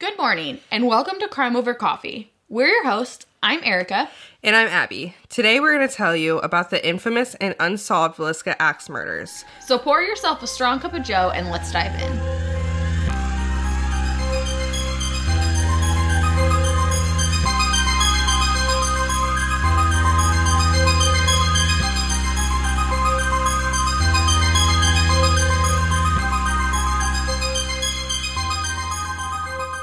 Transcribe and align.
Good 0.00 0.16
morning, 0.16 0.60
and 0.70 0.86
welcome 0.86 1.18
to 1.18 1.26
Crime 1.26 1.56
Over 1.56 1.74
Coffee. 1.74 2.30
We're 2.48 2.68
your 2.68 2.84
hosts. 2.84 3.26
I'm 3.42 3.60
Erica. 3.64 4.08
And 4.44 4.54
I'm 4.54 4.68
Abby. 4.68 5.16
Today 5.28 5.58
we're 5.58 5.74
going 5.76 5.88
to 5.88 5.92
tell 5.92 6.14
you 6.14 6.38
about 6.38 6.70
the 6.70 6.88
infamous 6.88 7.34
and 7.40 7.56
unsolved 7.58 8.16
Villisca 8.16 8.54
Axe 8.60 8.88
murders. 8.88 9.44
So 9.66 9.76
pour 9.76 10.00
yourself 10.00 10.40
a 10.44 10.46
strong 10.46 10.78
cup 10.78 10.94
of 10.94 11.02
joe 11.02 11.32
and 11.34 11.50
let's 11.50 11.72
dive 11.72 12.00
in. 12.00 12.27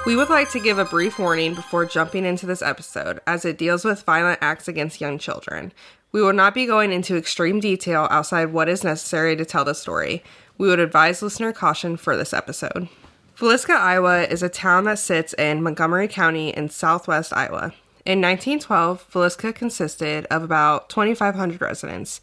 We 0.05 0.15
would 0.15 0.29
like 0.29 0.51
to 0.51 0.59
give 0.59 0.77
a 0.77 0.85
brief 0.85 1.17
warning 1.17 1.55
before 1.55 1.83
jumping 1.85 2.25
into 2.25 2.45
this 2.45 2.61
episode, 2.61 3.21
as 3.25 3.43
it 3.43 3.57
deals 3.57 3.83
with 3.83 4.03
violent 4.03 4.37
acts 4.39 4.67
against 4.67 5.01
young 5.01 5.17
children. 5.17 5.73
We 6.11 6.21
will 6.21 6.31
not 6.31 6.53
be 6.53 6.67
going 6.67 6.91
into 6.91 7.17
extreme 7.17 7.59
detail 7.59 8.07
outside 8.11 8.53
what 8.53 8.69
is 8.69 8.83
necessary 8.83 9.35
to 9.35 9.43
tell 9.45 9.65
the 9.65 9.73
story. 9.73 10.23
We 10.59 10.67
would 10.67 10.79
advise 10.79 11.23
listener 11.23 11.51
caution 11.51 11.97
for 11.97 12.15
this 12.15 12.33
episode. 12.33 12.87
Villisca, 13.35 13.75
Iowa 13.75 14.21
is 14.25 14.43
a 14.43 14.47
town 14.47 14.83
that 14.83 14.99
sits 14.99 15.33
in 15.33 15.63
Montgomery 15.63 16.07
County 16.07 16.49
in 16.49 16.69
southwest 16.69 17.33
Iowa. 17.33 17.73
In 18.05 18.21
1912, 18.21 19.09
Villisca 19.11 19.55
consisted 19.55 20.27
of 20.27 20.43
about 20.43 20.87
2,500 20.89 21.59
residents. 21.59 22.21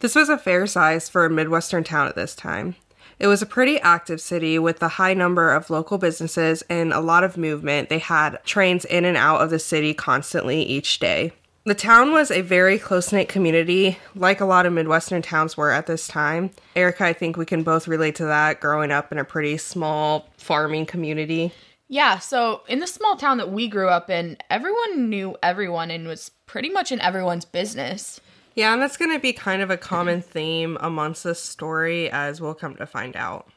This 0.00 0.16
was 0.16 0.28
a 0.28 0.36
fair 0.36 0.66
size 0.66 1.08
for 1.08 1.24
a 1.24 1.30
Midwestern 1.30 1.84
town 1.84 2.08
at 2.08 2.16
this 2.16 2.34
time. 2.34 2.74
It 3.20 3.26
was 3.26 3.42
a 3.42 3.46
pretty 3.46 3.78
active 3.80 4.18
city 4.18 4.58
with 4.58 4.82
a 4.82 4.88
high 4.88 5.12
number 5.12 5.52
of 5.52 5.68
local 5.68 5.98
businesses 5.98 6.62
and 6.70 6.90
a 6.90 7.00
lot 7.00 7.22
of 7.22 7.36
movement. 7.36 7.90
They 7.90 7.98
had 7.98 8.42
trains 8.44 8.86
in 8.86 9.04
and 9.04 9.14
out 9.14 9.42
of 9.42 9.50
the 9.50 9.58
city 9.58 9.92
constantly 9.92 10.62
each 10.62 10.98
day. 10.98 11.32
The 11.64 11.74
town 11.74 12.12
was 12.12 12.30
a 12.30 12.40
very 12.40 12.78
close 12.78 13.12
knit 13.12 13.28
community, 13.28 13.98
like 14.14 14.40
a 14.40 14.46
lot 14.46 14.64
of 14.64 14.72
Midwestern 14.72 15.20
towns 15.20 15.54
were 15.54 15.70
at 15.70 15.86
this 15.86 16.08
time. 16.08 16.50
Erica, 16.74 17.04
I 17.04 17.12
think 17.12 17.36
we 17.36 17.44
can 17.44 17.62
both 17.62 17.86
relate 17.86 18.14
to 18.14 18.24
that 18.24 18.58
growing 18.58 18.90
up 18.90 19.12
in 19.12 19.18
a 19.18 19.24
pretty 19.24 19.58
small 19.58 20.30
farming 20.38 20.86
community. 20.86 21.52
Yeah, 21.88 22.20
so 22.20 22.62
in 22.68 22.80
the 22.80 22.86
small 22.86 23.16
town 23.16 23.36
that 23.36 23.52
we 23.52 23.68
grew 23.68 23.88
up 23.88 24.08
in, 24.08 24.38
everyone 24.48 25.10
knew 25.10 25.36
everyone 25.42 25.90
and 25.90 26.08
was 26.08 26.30
pretty 26.46 26.70
much 26.70 26.90
in 26.90 27.00
everyone's 27.02 27.44
business. 27.44 28.18
Yeah, 28.54 28.72
and 28.72 28.82
that's 28.82 28.96
going 28.96 29.12
to 29.12 29.20
be 29.20 29.32
kind 29.32 29.62
of 29.62 29.70
a 29.70 29.76
common 29.76 30.22
theme 30.22 30.76
amongst 30.80 31.24
this 31.24 31.40
story, 31.40 32.10
as 32.10 32.40
we'll 32.40 32.54
come 32.54 32.74
to 32.76 32.86
find 32.86 33.16
out. 33.16 33.48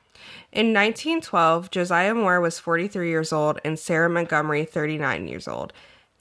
In 0.52 0.68
1912, 0.68 1.72
Josiah 1.72 2.14
Moore 2.14 2.40
was 2.40 2.60
43 2.60 3.10
years 3.10 3.34
old 3.34 3.60
and 3.66 3.78
Sarah 3.78 4.10
Montgomery 4.10 4.66
39 4.66 5.28
years 5.28 5.48
old. 5.48 5.74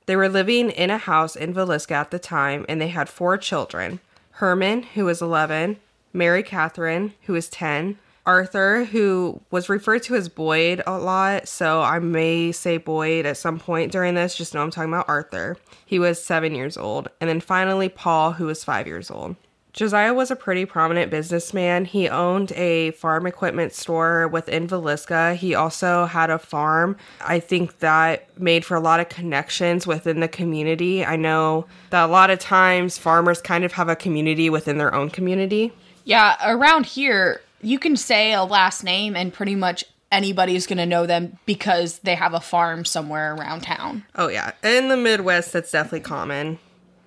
They 0.06 0.16
were 0.16 0.28
living 0.28 0.70
in 0.70 0.90
a 0.90 0.98
house 0.98 1.36
in 1.36 1.54
Villisca 1.54 1.92
at 1.92 2.10
the 2.10 2.18
time, 2.18 2.64
and 2.68 2.80
they 2.80 2.88
had 2.88 3.08
four 3.08 3.36
children 3.36 4.00
Herman, 4.36 4.82
who 4.94 5.04
was 5.04 5.20
11, 5.20 5.76
Mary 6.12 6.42
Catherine, 6.42 7.12
who 7.22 7.34
was 7.34 7.48
10, 7.48 7.98
Arthur, 8.24 8.84
who 8.84 9.40
was 9.50 9.68
referred 9.68 10.02
to 10.04 10.14
as 10.14 10.28
Boyd 10.28 10.82
a 10.86 10.98
lot, 10.98 11.48
so 11.48 11.82
I 11.82 11.98
may 11.98 12.52
say 12.52 12.76
Boyd 12.76 13.26
at 13.26 13.36
some 13.36 13.58
point 13.58 13.90
during 13.90 14.14
this, 14.14 14.36
just 14.36 14.54
know 14.54 14.62
I'm 14.62 14.70
talking 14.70 14.92
about 14.92 15.08
Arthur. 15.08 15.56
He 15.84 15.98
was 15.98 16.22
seven 16.22 16.54
years 16.54 16.76
old. 16.76 17.08
And 17.20 17.28
then 17.28 17.40
finally, 17.40 17.88
Paul, 17.88 18.32
who 18.32 18.46
was 18.46 18.64
five 18.64 18.86
years 18.86 19.10
old. 19.10 19.36
Josiah 19.72 20.12
was 20.12 20.30
a 20.30 20.36
pretty 20.36 20.66
prominent 20.66 21.10
businessman. 21.10 21.86
He 21.86 22.06
owned 22.06 22.52
a 22.52 22.90
farm 22.90 23.26
equipment 23.26 23.72
store 23.72 24.28
within 24.28 24.68
Villisca. 24.68 25.34
He 25.34 25.54
also 25.54 26.04
had 26.04 26.28
a 26.28 26.38
farm. 26.38 26.98
I 27.22 27.40
think 27.40 27.78
that 27.78 28.38
made 28.38 28.66
for 28.66 28.76
a 28.76 28.80
lot 28.80 29.00
of 29.00 29.08
connections 29.08 29.86
within 29.86 30.20
the 30.20 30.28
community. 30.28 31.06
I 31.06 31.16
know 31.16 31.66
that 31.88 32.04
a 32.04 32.12
lot 32.12 32.28
of 32.28 32.38
times 32.38 32.98
farmers 32.98 33.40
kind 33.40 33.64
of 33.64 33.72
have 33.72 33.88
a 33.88 33.96
community 33.96 34.50
within 34.50 34.76
their 34.76 34.94
own 34.94 35.08
community. 35.08 35.72
Yeah, 36.04 36.36
around 36.44 36.84
here, 36.84 37.40
you 37.62 37.78
can 37.78 37.96
say 37.96 38.32
a 38.32 38.44
last 38.44 38.84
name 38.84 39.16
and 39.16 39.32
pretty 39.32 39.54
much 39.54 39.84
anybody's 40.10 40.66
going 40.66 40.78
to 40.78 40.86
know 40.86 41.06
them 41.06 41.38
because 41.46 42.00
they 42.00 42.14
have 42.14 42.34
a 42.34 42.40
farm 42.40 42.84
somewhere 42.84 43.34
around 43.34 43.62
town. 43.62 44.04
Oh, 44.14 44.28
yeah. 44.28 44.52
In 44.62 44.88
the 44.88 44.96
Midwest, 44.96 45.52
that's 45.52 45.70
definitely 45.70 46.00
common. 46.00 46.58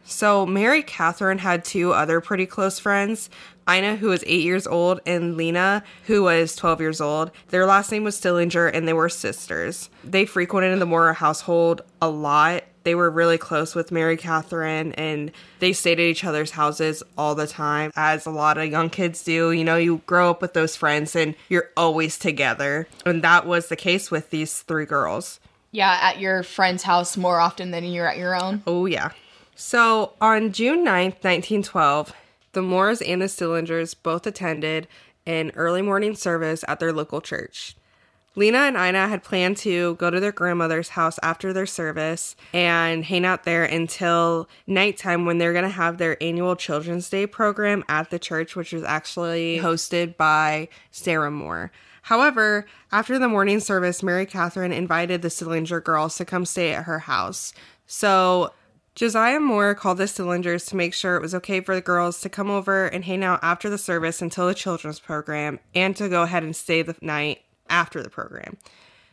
So, 0.04 0.46
Mary 0.46 0.84
Catherine 0.84 1.40
had 1.40 1.66
two 1.66 1.94
other 1.94 2.22
pretty 2.22 2.46
close 2.46 2.80
friends 2.80 3.30
Ina, 3.68 3.96
who 3.96 4.10
was 4.10 4.24
eight 4.28 4.44
years 4.44 4.68
old, 4.68 5.00
and 5.08 5.36
Lena, 5.36 5.84
who 6.06 6.24
was 6.24 6.56
12 6.56 6.82
years 6.82 7.02
old. 7.02 7.32
Their 7.50 7.66
last 7.66 7.92
name 7.92 8.04
was 8.04 8.16
Stillinger, 8.16 8.68
and 8.68 8.88
they 8.88 8.94
were 8.94 9.10
sisters. 9.10 9.90
They 10.04 10.26
frequented 10.26 10.80
the 10.80 10.86
Moore 10.86 11.14
household 11.14 11.82
a 12.02 12.10
lot 12.10 12.64
they 12.86 12.96
were 12.96 13.10
really 13.10 13.38
close 13.38 13.76
with 13.76 13.92
Mary 13.92 14.16
Catherine 14.16 14.94
and 14.94 15.32
they 15.60 15.74
stayed 15.74 16.00
at 16.00 16.06
each 16.06 16.24
other's 16.24 16.52
houses 16.52 17.04
all 17.18 17.36
the 17.36 17.48
time, 17.48 17.92
as 17.96 18.26
a 18.26 18.32
lot 18.32 18.58
of 18.58 18.70
young 18.70 18.90
kids 18.90 19.24
do. 19.24 19.52
You 19.52 19.66
know, 19.66 19.76
you 19.76 20.02
grow 20.06 20.30
up 20.30 20.42
with 20.42 20.54
those 20.54 20.78
friends 20.78 21.16
and 21.16 21.36
you're 21.50 21.72
always 21.76 22.18
together. 22.18 22.88
And 23.06 23.22
that 23.24 23.46
was 23.46 23.68
the 23.68 23.76
case 23.76 24.10
with 24.10 24.30
these 24.30 24.62
three 24.62 24.86
girls. 24.86 25.42
Yeah, 25.72 25.98
at 26.02 26.20
your 26.20 26.44
friend's 26.44 26.84
house 26.84 27.18
more 27.18 27.42
often 27.42 27.72
than 27.72 27.84
you're 27.84 28.08
at 28.08 28.18
your 28.18 28.42
own. 28.42 28.64
Oh, 28.66 28.86
yeah. 28.86 29.10
So 29.56 30.14
on 30.22 30.54
June 30.54 30.86
9th, 30.86 31.24
1912, 31.24 32.14
the 32.54 32.62
Moores 32.62 33.02
and 33.02 33.22
the 33.22 33.26
Stillingers 33.26 33.96
both 34.02 34.26
attended 34.26 34.88
an 35.26 35.52
early 35.56 35.82
morning 35.82 36.16
service 36.16 36.64
at 36.68 36.80
their 36.80 36.94
local 36.94 37.20
church. 37.20 37.76
Lena 38.38 38.58
and 38.60 38.76
Ina 38.76 39.08
had 39.08 39.24
planned 39.24 39.56
to 39.58 39.96
go 39.96 40.10
to 40.10 40.20
their 40.20 40.34
grandmother's 40.34 40.90
house 40.90 41.18
after 41.24 41.54
their 41.54 41.66
service 41.66 42.36
and 42.54 43.06
hang 43.06 43.26
out 43.26 43.44
there 43.44 43.64
until 43.64 44.50
nighttime 44.68 45.26
when 45.26 45.38
they're 45.38 45.54
going 45.54 45.64
to 45.64 45.70
have 45.70 45.98
their 45.98 46.22
annual 46.22 46.58
Children's 46.58 47.10
Day 47.10 47.26
program 47.26 47.84
at 47.88 48.10
the 48.10 48.20
church, 48.20 48.56
which 48.56 48.74
was 48.74 48.84
actually 48.84 49.60
hosted 49.60 50.18
by 50.18 50.68
Sarah 50.92 51.32
Moore. 51.32 51.72
However, 52.04 52.68
after 52.92 53.18
the 53.18 53.30
morning 53.30 53.62
service, 53.62 54.04
Mary 54.04 54.26
Catherine 54.26 54.74
invited 54.74 55.22
the 55.22 55.30
Stillinger 55.30 55.80
girls 55.80 56.18
to 56.18 56.26
come 56.26 56.46
stay 56.46 56.74
at 56.74 56.84
her 56.84 57.00
house. 57.00 57.54
So 57.88 58.52
Josiah 58.96 59.40
Moore 59.40 59.76
called 59.76 59.98
the 59.98 60.04
Stillingers 60.06 60.68
to 60.70 60.76
make 60.76 60.94
sure 60.94 61.16
it 61.16 61.22
was 61.22 61.34
okay 61.36 61.62
for 61.62 61.74
the 61.74 61.82
girls 61.82 62.22
to 62.22 62.30
come 62.30 62.50
over 62.50 62.86
and 62.86 63.06
hang 63.06 63.24
out 63.24 63.40
after 63.42 63.70
the 63.70 63.78
service 63.78 64.22
until 64.22 64.48
the 64.48 64.54
children's 64.54 65.00
program 65.00 65.60
and 65.74 65.96
to 65.96 66.10
go 66.10 66.24
ahead 66.24 66.44
and 66.44 66.56
stay 66.56 66.82
the 66.82 66.96
night 67.02 67.45
after 67.70 68.02
the 68.02 68.10
program. 68.10 68.58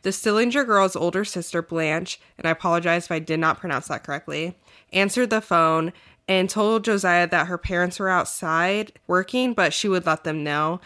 The 0.03 0.11
Stillinger 0.11 0.65
girl's 0.65 0.97
older 0.97 1.25
sister, 1.25 1.63
Blanche, 1.63 2.21
and 2.37 2.47
I 2.47 2.51
apologize 2.51 3.05
if 3.05 3.13
I 3.13 3.21
did 3.21 3.39
not 3.39 3.61
pronounce 3.61 3.89
that 3.89 4.05
correctly, 4.05 4.57
answered 4.93 5.31
the 5.31 5.41
phone 5.41 5.93
and 6.29 6.51
told 6.51 6.85
Josiah 6.85 7.29
that 7.29 7.47
her 7.47 7.59
parents 7.59 7.99
were 7.99 8.09
outside 8.09 8.93
working, 9.07 9.55
but 9.55 9.73
she 9.73 9.89
would 9.89 10.07
let 10.07 10.25
them 10.25 10.43
know. 10.43 10.81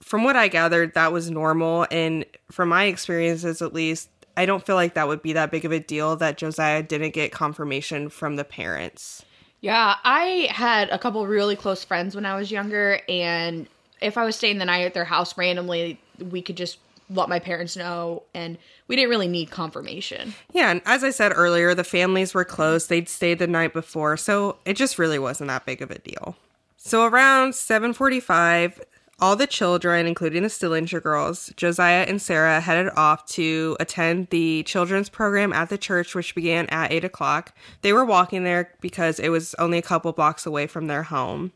From 0.00 0.24
what 0.24 0.36
I 0.36 0.48
gathered, 0.48 0.94
that 0.94 1.12
was 1.12 1.30
normal. 1.30 1.86
And 1.90 2.24
from 2.50 2.68
my 2.68 2.84
experiences, 2.84 3.62
at 3.62 3.72
least, 3.72 4.10
I 4.36 4.46
don't 4.46 4.64
feel 4.64 4.76
like 4.76 4.94
that 4.94 5.08
would 5.08 5.22
be 5.22 5.32
that 5.32 5.50
big 5.50 5.64
of 5.64 5.72
a 5.72 5.80
deal 5.80 6.16
that 6.16 6.36
Josiah 6.36 6.82
didn't 6.82 7.14
get 7.14 7.32
confirmation 7.32 8.08
from 8.08 8.36
the 8.36 8.44
parents. 8.44 9.24
Yeah, 9.60 9.96
I 10.04 10.48
had 10.50 10.90
a 10.90 10.98
couple 10.98 11.26
really 11.26 11.56
close 11.56 11.82
friends 11.82 12.14
when 12.14 12.26
I 12.26 12.36
was 12.36 12.50
younger, 12.50 13.00
and 13.08 13.66
if 14.00 14.18
I 14.18 14.24
was 14.24 14.36
staying 14.36 14.58
the 14.58 14.66
night 14.66 14.84
at 14.84 14.94
their 14.94 15.06
house 15.06 15.36
randomly, 15.38 15.98
we 16.30 16.42
could 16.42 16.56
just 16.56 16.78
let 17.08 17.28
my 17.28 17.38
parents 17.38 17.76
know 17.76 18.22
and 18.34 18.58
we 18.88 18.96
didn't 18.96 19.10
really 19.10 19.28
need 19.28 19.50
confirmation. 19.50 20.34
Yeah, 20.52 20.70
and 20.70 20.82
as 20.84 21.04
I 21.04 21.10
said 21.10 21.32
earlier, 21.34 21.74
the 21.74 21.84
families 21.84 22.34
were 22.34 22.44
close. 22.44 22.86
They'd 22.86 23.08
stayed 23.08 23.38
the 23.38 23.46
night 23.46 23.72
before, 23.72 24.16
so 24.16 24.58
it 24.64 24.74
just 24.74 24.98
really 24.98 25.18
wasn't 25.18 25.48
that 25.48 25.66
big 25.66 25.82
of 25.82 25.90
a 25.90 25.98
deal. 25.98 26.36
So 26.76 27.04
around 27.04 27.52
7:45, 27.52 28.80
all 29.18 29.34
the 29.34 29.46
children, 29.46 30.06
including 30.06 30.42
the 30.42 30.48
Stillinger 30.48 31.00
girls, 31.00 31.52
Josiah 31.56 32.04
and 32.06 32.20
Sarah, 32.20 32.60
headed 32.60 32.92
off 32.96 33.26
to 33.30 33.76
attend 33.80 34.28
the 34.30 34.62
children's 34.64 35.08
program 35.08 35.52
at 35.52 35.68
the 35.68 35.78
church, 35.78 36.14
which 36.14 36.34
began 36.34 36.66
at 36.66 36.92
8 36.92 37.04
o'clock. 37.04 37.54
They 37.82 37.92
were 37.92 38.04
walking 38.04 38.44
there 38.44 38.72
because 38.80 39.18
it 39.18 39.30
was 39.30 39.54
only 39.58 39.78
a 39.78 39.82
couple 39.82 40.12
blocks 40.12 40.44
away 40.44 40.66
from 40.66 40.86
their 40.86 41.04
home. 41.04 41.52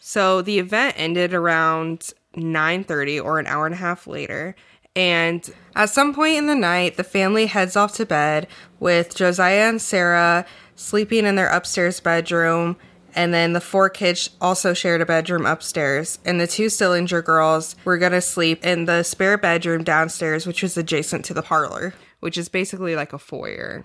So 0.00 0.42
the 0.42 0.58
event 0.58 0.94
ended 0.96 1.34
around 1.34 2.12
9:30 2.34 3.20
or 3.22 3.38
an 3.38 3.46
hour 3.46 3.66
and 3.66 3.74
a 3.74 3.78
half 3.78 4.06
later 4.06 4.56
and 4.94 5.48
at 5.74 5.90
some 5.90 6.14
point 6.14 6.36
in 6.36 6.46
the 6.46 6.54
night, 6.54 6.96
the 6.96 7.04
family 7.04 7.46
heads 7.46 7.76
off 7.76 7.94
to 7.94 8.06
bed 8.06 8.46
with 8.78 9.14
Josiah 9.14 9.68
and 9.68 9.80
Sarah 9.80 10.44
sleeping 10.76 11.24
in 11.24 11.34
their 11.34 11.48
upstairs 11.48 12.00
bedroom. 12.00 12.76
And 13.14 13.32
then 13.32 13.52
the 13.52 13.60
four 13.60 13.90
kids 13.90 14.30
also 14.40 14.72
shared 14.72 15.02
a 15.02 15.06
bedroom 15.06 15.44
upstairs. 15.44 16.18
And 16.24 16.40
the 16.40 16.46
two 16.46 16.66
Stillinger 16.66 17.22
girls 17.22 17.76
were 17.84 17.98
going 17.98 18.12
to 18.12 18.20
sleep 18.20 18.64
in 18.64 18.86
the 18.86 19.02
spare 19.02 19.36
bedroom 19.36 19.84
downstairs, 19.84 20.46
which 20.46 20.62
was 20.62 20.76
adjacent 20.76 21.24
to 21.26 21.34
the 21.34 21.42
parlor, 21.42 21.94
which 22.20 22.38
is 22.38 22.48
basically 22.48 22.96
like 22.96 23.12
a 23.12 23.18
foyer. 23.18 23.84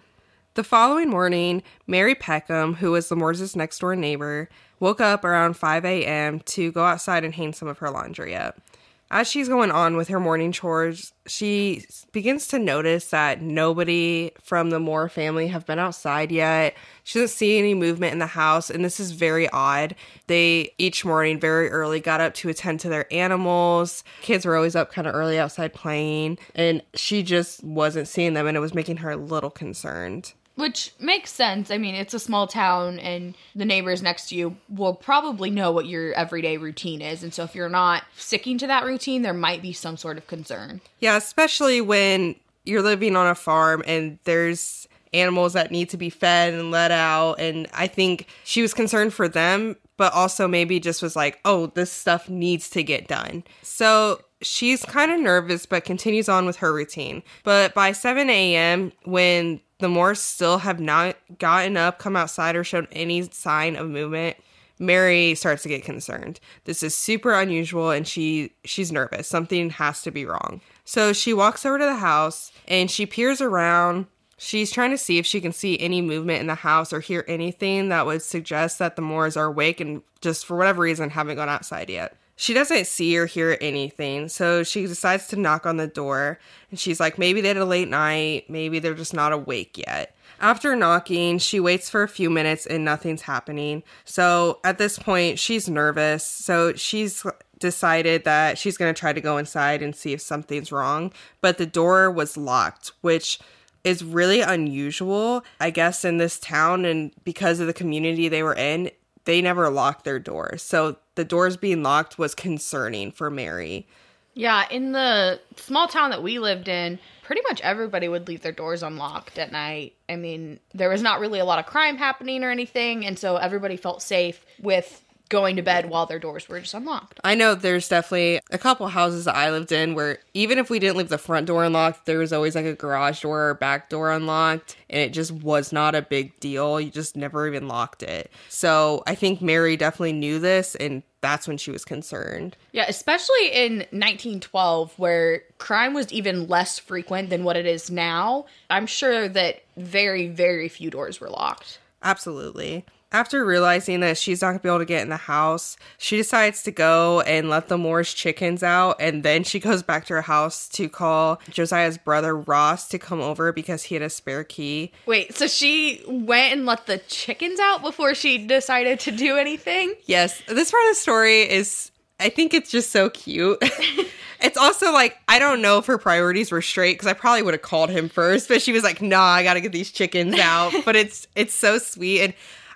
The 0.54 0.64
following 0.64 1.10
morning, 1.10 1.62
Mary 1.86 2.16
Peckham, 2.16 2.76
who 2.76 2.92
was 2.92 3.10
the 3.10 3.16
Moores' 3.16 3.56
next 3.56 3.80
door 3.80 3.96
neighbor, 3.96 4.50
woke 4.80 5.02
up 5.02 5.24
around 5.24 5.56
5 5.56 5.86
a.m. 5.86 6.40
to 6.40 6.72
go 6.72 6.86
outside 6.86 7.24
and 7.24 7.36
hang 7.36 7.54
some 7.54 7.68
of 7.68 7.78
her 7.80 7.90
laundry 7.92 8.36
up. 8.36 8.60
As 9.10 9.28
she's 9.30 9.48
going 9.48 9.72
on 9.72 9.96
with 9.96 10.10
her 10.10 10.20
morning 10.20 10.52
chores, 10.52 11.14
she 11.28 11.86
begins 12.12 12.48
to 12.48 12.60
notice 12.60 13.10
that 13.12 13.42
nobody 13.42 14.32
from 14.42 14.70
the 14.70 14.82
Moore 14.82 15.08
family 15.08 15.48
have 15.48 15.66
been 15.66 15.80
outside 15.80 16.30
yet. 16.30 16.76
She 17.06 17.20
doesn't 17.20 17.36
see 17.36 17.58
any 17.58 17.74
movement 17.74 18.12
in 18.12 18.20
the 18.20 18.28
house, 18.28 18.70
and 18.70 18.84
this 18.84 19.00
is 19.00 19.12
very 19.12 19.48
odd. 19.50 19.96
They 20.28 20.72
each 20.78 21.06
morning 21.06 21.40
very 21.40 21.70
early 21.70 22.02
got 22.02 22.20
up 22.20 22.34
to 22.36 22.50
attend 22.50 22.82
to 22.82 22.90
their 22.90 23.12
animals. 23.14 24.04
Kids 24.22 24.46
were 24.46 24.58
always 24.58 24.76
up 24.76 24.92
kind 24.92 25.08
of 25.08 25.16
early 25.16 25.40
outside 25.40 25.74
playing, 25.74 26.38
and 26.54 26.84
she 26.94 27.24
just 27.24 27.64
wasn't 27.64 28.10
seeing 28.10 28.34
them, 28.34 28.46
and 28.46 28.58
it 28.58 28.62
was 28.62 28.74
making 28.74 28.98
her 28.98 29.12
a 29.12 29.18
little 29.18 29.52
concerned. 29.52 30.34
Which 30.58 30.92
makes 31.00 31.32
sense. 31.32 31.72
I 31.72 31.78
mean, 31.78 31.96
it's 31.96 32.14
a 32.14 32.20
small 32.20 32.48
town, 32.48 33.00
and 33.00 33.36
the 33.56 33.64
neighbors 33.64 34.02
next 34.02 34.30
to 34.30 34.36
you 34.36 34.58
will 34.68 34.96
probably 34.96 35.50
know 35.50 35.72
what 35.72 35.86
your 35.86 36.14
everyday 36.14 36.58
routine 36.58 37.02
is. 37.02 37.24
And 37.24 37.34
so, 37.34 37.44
if 37.44 37.56
you're 37.56 37.70
not 37.70 38.04
sticking 38.18 38.58
to 38.58 38.68
that 38.68 38.84
routine, 38.84 39.22
there 39.22 39.34
might 39.34 39.62
be 39.62 39.72
some 39.72 39.98
sort 39.98 40.18
of 40.18 40.28
concern. 40.28 40.82
Yeah, 41.00 41.16
especially 41.16 41.80
when 41.80 42.36
you're 42.66 42.82
living 42.82 43.16
on 43.16 43.28
a 43.28 43.36
farm 43.36 43.84
and 43.88 44.20
there's 44.26 44.88
animals 45.14 45.54
that 45.54 45.72
need 45.72 45.90
to 45.90 45.98
be 45.98 46.10
fed 46.10 46.54
and 46.54 46.72
let 46.72 46.92
out. 46.92 47.36
And 47.40 47.68
I 47.74 47.88
think 47.88 48.28
she 48.44 48.62
was 48.62 48.74
concerned 48.74 49.14
for 49.14 49.28
them, 49.28 49.76
but 49.96 50.14
also 50.14 50.48
maybe 50.48 50.80
just 50.80 51.02
was 51.02 51.16
like, 51.16 51.40
oh, 51.46 51.68
this 51.68 51.92
stuff 51.92 52.30
needs 52.30 52.70
to 52.72 52.84
get 52.84 53.08
done. 53.08 53.44
So 53.62 54.22
she's 54.42 54.84
kind 54.84 55.12
of 55.12 55.20
nervous, 55.20 55.66
but 55.66 55.86
continues 55.86 56.30
on 56.30 56.46
with 56.46 56.58
her 56.58 56.74
routine. 56.74 57.24
But 57.44 57.74
by 57.74 57.92
7 57.92 58.30
a.m., 58.30 58.92
when 59.06 59.62
the 59.80 59.90
Moores 59.90 60.20
still 60.20 60.60
have 60.60 60.80
not 60.80 61.16
gotten 61.38 61.78
up, 61.78 62.00
come 62.00 62.16
outside, 62.16 62.56
or 62.56 62.64
shown 62.64 62.88
any 62.92 63.30
sign 63.32 63.76
of 63.76 63.90
movement. 63.90 64.38
Mary 64.80 65.36
starts 65.36 65.64
to 65.64 65.70
get 65.70 65.84
concerned. 65.84 66.40
This 66.66 66.84
is 66.84 66.96
super 66.96 67.34
unusual 67.34 67.90
and 67.90 68.08
she 68.08 68.52
she's 68.64 68.92
nervous. 68.92 69.28
Something 69.28 69.72
has 69.72 70.02
to 70.04 70.12
be 70.12 70.26
wrong. 70.26 70.62
So 70.86 71.14
she 71.14 71.34
walks 71.34 71.66
over 71.66 71.80
to 71.80 71.86
the 71.86 71.96
house 71.96 72.52
and 72.68 72.90
she 72.90 73.06
peers 73.06 73.42
around. 73.42 74.06
She's 74.38 74.72
trying 74.72 74.92
to 74.92 74.98
see 74.98 75.18
if 75.18 75.26
she 75.26 75.42
can 75.42 75.52
see 75.52 75.80
any 75.80 76.00
movement 76.02 76.42
in 76.42 76.48
the 76.48 76.56
house 76.56 76.94
or 76.94 77.00
hear 77.00 77.26
anything 77.28 77.90
that 77.90 78.06
would 78.06 78.22
suggest 78.22 78.78
that 78.78 78.96
the 78.96 79.02
Moores 79.02 79.36
are 79.36 79.46
awake 79.46 79.80
and 79.80 80.04
just 80.22 80.46
for 80.46 80.56
whatever 80.56 80.84
reason 80.84 81.10
haven't 81.10 81.38
gone 81.38 81.50
outside 81.50 81.90
yet. 81.90 82.16
She 82.40 82.54
doesn't 82.54 82.86
see 82.86 83.18
or 83.18 83.26
hear 83.26 83.58
anything, 83.60 84.30
so 84.30 84.64
she 84.64 84.86
decides 84.86 85.28
to 85.30 85.36
knock 85.36 85.66
on 85.66 85.78
the 85.78 85.88
door. 85.88 86.40
And 86.70 86.80
she's 86.80 87.00
like, 87.00 87.18
maybe 87.18 87.42
they 87.42 87.48
had 87.48 87.58
a 87.58 87.66
late 87.66 87.90
night, 87.90 88.48
maybe 88.48 88.78
they're 88.78 88.94
just 88.94 89.16
not 89.16 89.34
awake 89.34 89.76
yet. 89.76 90.16
After 90.40 90.76
knocking, 90.76 91.40
she 91.40 91.60
waits 91.60 91.90
for 91.90 92.04
a 92.04 92.08
few 92.08 92.30
minutes 92.30 92.68
and 92.68 92.86
nothing's 92.86 93.24
happening. 93.24 93.82
So 94.06 94.60
at 94.64 94.78
this 94.78 95.00
point, 95.00 95.40
she's 95.40 95.68
nervous. 95.68 96.24
So 96.24 96.74
she's 96.74 97.26
decided 97.58 98.24
that 98.26 98.60
she's 98.60 98.78
going 98.78 98.94
to 98.94 99.00
try 99.00 99.14
to 99.14 99.22
go 99.22 99.38
inside 99.38 99.82
and 99.82 99.96
see 99.96 100.14
if 100.14 100.22
something's 100.22 100.72
wrong. 100.72 101.12
But 101.42 101.58
the 101.58 101.66
door 101.66 102.12
was 102.12 102.38
locked, 102.38 102.92
which 103.02 103.40
is 103.84 104.04
really 104.04 104.42
unusual, 104.42 105.44
I 105.60 105.72
guess, 105.72 106.06
in 106.06 106.18
this 106.18 106.38
town. 106.38 106.86
And 106.86 107.12
because 107.24 107.60
of 107.60 107.66
the 107.66 107.74
community 107.74 108.30
they 108.30 108.44
were 108.44 108.54
in, 108.54 108.92
they 109.26 109.42
never 109.42 109.72
locked 109.72 110.06
their 110.06 110.20
doors. 110.20 110.62
So 110.62 110.98
the 111.18 111.26
doors 111.26 111.58
being 111.58 111.84
locked 111.84 112.18
was 112.18 112.34
concerning 112.34 113.12
for 113.12 113.30
Mary. 113.30 113.88
Yeah, 114.36 114.66
in 114.70 114.92
the 114.92 115.40
small 115.56 115.88
town 115.88 116.12
that 116.12 116.22
we 116.22 116.38
lived 116.38 116.68
in, 116.68 117.00
pretty 117.24 117.42
much 117.50 117.60
everybody 117.62 118.08
would 118.08 118.28
leave 118.28 118.44
their 118.44 118.52
doors 118.52 118.84
unlocked 118.84 119.40
at 119.40 119.52
night. 119.52 119.96
I 120.08 120.16
mean, 120.16 120.60
there 120.76 120.90
was 120.90 121.02
not 121.02 121.20
really 121.20 121.40
a 121.40 121.46
lot 121.46 121.58
of 121.58 121.66
crime 121.66 121.98
happening 121.98 122.44
or 122.44 122.52
anything, 122.52 123.04
and 123.04 123.18
so 123.18 123.38
everybody 123.38 123.78
felt 123.78 124.04
safe 124.04 124.46
with 124.62 125.04
going 125.30 125.56
to 125.56 125.62
bed 125.62 125.90
while 125.90 126.06
their 126.06 126.20
doors 126.20 126.48
were 126.48 126.60
just 126.60 126.74
unlocked. 126.74 127.20
I 127.24 127.36
know 127.36 127.56
there's 127.56 127.88
definitely 127.88 128.40
a 128.52 128.58
couple 128.58 128.88
houses 128.88 129.26
that 129.26 129.36
I 129.36 129.52
lived 129.52 129.72
in 129.72 129.96
where 129.96 130.20
even 130.34 130.58
if 130.58 130.70
we 130.70 130.80
didn't 130.80 130.98
leave 130.98 131.10
the 131.10 131.18
front 131.18 131.48
door 131.48 131.64
unlocked, 131.64 132.06
there 132.06 132.20
was 132.20 132.34
always 132.34 132.56
like 132.56 132.66
a 132.66 132.74
garage 132.74 133.22
door 133.22 133.50
or 133.50 133.54
back 133.54 133.90
door 133.90 134.12
unlocked, 134.12 134.76
and 134.90 135.02
it 135.02 135.14
just 135.14 135.32
was 135.32 135.72
not 135.72 135.96
a 135.96 136.02
big 136.02 136.40
deal. 136.40 136.80
You 136.80 136.92
just 136.92 137.16
never 137.16 137.48
even 137.48 137.68
locked 137.68 138.04
it. 138.04 138.32
So 138.50 139.04
I 139.08 139.16
think 139.16 139.42
Mary 139.42 139.78
definitely 139.78 140.14
knew 140.14 140.40
this 140.40 140.76
and 140.76 141.04
that's 141.22 141.48
when 141.48 141.58
she 141.58 141.72
was 141.72 141.84
concerned. 141.84 142.56
Yeah, 142.72 142.86
especially 142.88 143.52
in 143.52 143.78
1912, 143.90 144.98
where 144.98 145.42
crime 145.58 145.94
was 145.94 146.12
even 146.14 146.48
less 146.48 146.80
frequent 146.80 147.30
than 147.30 147.44
what 147.44 147.58
it 147.58 147.66
is 147.66 147.90
now. 147.90 148.46
I'm 148.70 148.86
sure 148.86 149.28
that 149.28 149.64
very, 149.76 150.28
very 150.28 150.70
few 150.70 150.90
doors 150.90 151.20
were 151.20 151.30
locked. 151.30 151.80
Absolutely. 152.04 152.86
After 153.12 153.46
realizing 153.46 154.02
that 154.02 154.18
she's 154.18 154.42
not 154.42 154.50
gonna 154.50 154.60
be 154.60 154.70
able 154.70 154.80
to 154.80 154.86
get 154.86 155.02
in 155.02 155.10
the 155.10 155.16
house, 155.16 155.78
she 155.98 156.18
decides 156.18 156.62
to 156.64 156.72
go 156.72 157.22
and 157.22 157.50
let 157.50 157.70
the 157.70 157.78
Moore's 157.78 158.14
chickens 158.14 158.64
out, 158.64 158.98
and 159.00 159.24
then 159.24 159.44
she 159.44 159.60
goes 159.60 159.82
back 159.82 160.06
to 160.08 160.14
her 160.16 160.22
house 160.24 160.68
to 160.70 160.90
call 160.90 161.40
Josiah's 161.50 161.98
brother 161.98 162.36
Ross 162.36 162.90
to 162.90 163.00
come 163.00 163.22
over 163.22 163.54
because 163.54 163.84
he 163.84 163.96
had 163.96 164.02
a 164.02 164.10
spare 164.10 164.44
key. 164.44 164.92
Wait, 165.06 165.36
so 165.36 165.48
she 165.48 166.04
went 166.08 166.54
and 166.54 166.66
let 166.66 166.86
the 166.86 166.98
chickens 166.98 167.60
out 167.60 167.82
before 167.82 168.14
she 168.14 168.46
decided 168.46 169.00
to 169.02 169.12
do 169.12 169.38
anything? 169.38 169.96
Yes, 170.06 170.42
this 170.48 170.72
part 170.72 170.84
of 170.84 170.92
the 170.92 170.96
story 170.96 171.50
is, 171.50 171.92
I 172.20 172.28
think 172.28 172.54
it's 172.54 172.70
just 172.70 172.92
so 172.92 173.10
cute. 173.10 173.58
it's 174.42 174.58
also 174.58 174.92
like 174.92 175.18
I 175.28 175.40
don't 175.40 175.62
know 175.62 175.78
if 175.78 175.86
her 175.86 175.98
priorities 175.98 176.52
were 176.52 176.62
straight 176.62 176.96
because 176.96 177.08
I 177.08 177.14
probably 177.14 177.42
would 177.42 177.54
have 177.54 177.62
called 177.62 177.90
him 177.90 178.10
first, 178.10 178.48
but 178.48 178.62
she 178.62 178.72
was 178.72 178.84
like, 178.84 179.02
"Nah, 179.02 179.22
I 179.22 179.44
gotta 179.44 179.62
get 179.62 179.72
these 179.72 179.92
chickens 179.92 180.38
out." 180.40 180.74
but 180.86 180.96
it's 180.96 181.28
it's 181.36 181.54
so 181.54 181.78
sweet 181.78 182.22
and 182.22 182.34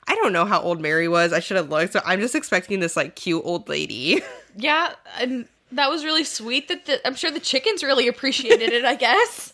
I 0.07 0.15
don't 0.15 0.33
know 0.33 0.45
how 0.45 0.61
old 0.61 0.81
Mary 0.81 1.07
was. 1.07 1.31
I 1.33 1.39
should 1.39 1.57
have 1.57 1.69
looked. 1.69 1.93
So 1.93 2.01
I'm 2.05 2.19
just 2.19 2.35
expecting 2.35 2.79
this 2.79 2.95
like 2.95 3.15
cute 3.15 3.41
old 3.45 3.69
lady. 3.69 4.21
Yeah, 4.57 4.95
and 5.17 5.47
that 5.71 5.89
was 5.89 6.03
really 6.03 6.25
sweet. 6.25 6.67
That 6.67 6.85
the, 6.85 7.07
I'm 7.07 7.15
sure 7.15 7.31
the 7.31 7.39
chickens 7.39 7.85
really 7.85 8.09
appreciated 8.09 8.73
it. 8.73 8.83
I 8.83 8.95
guess 8.95 9.53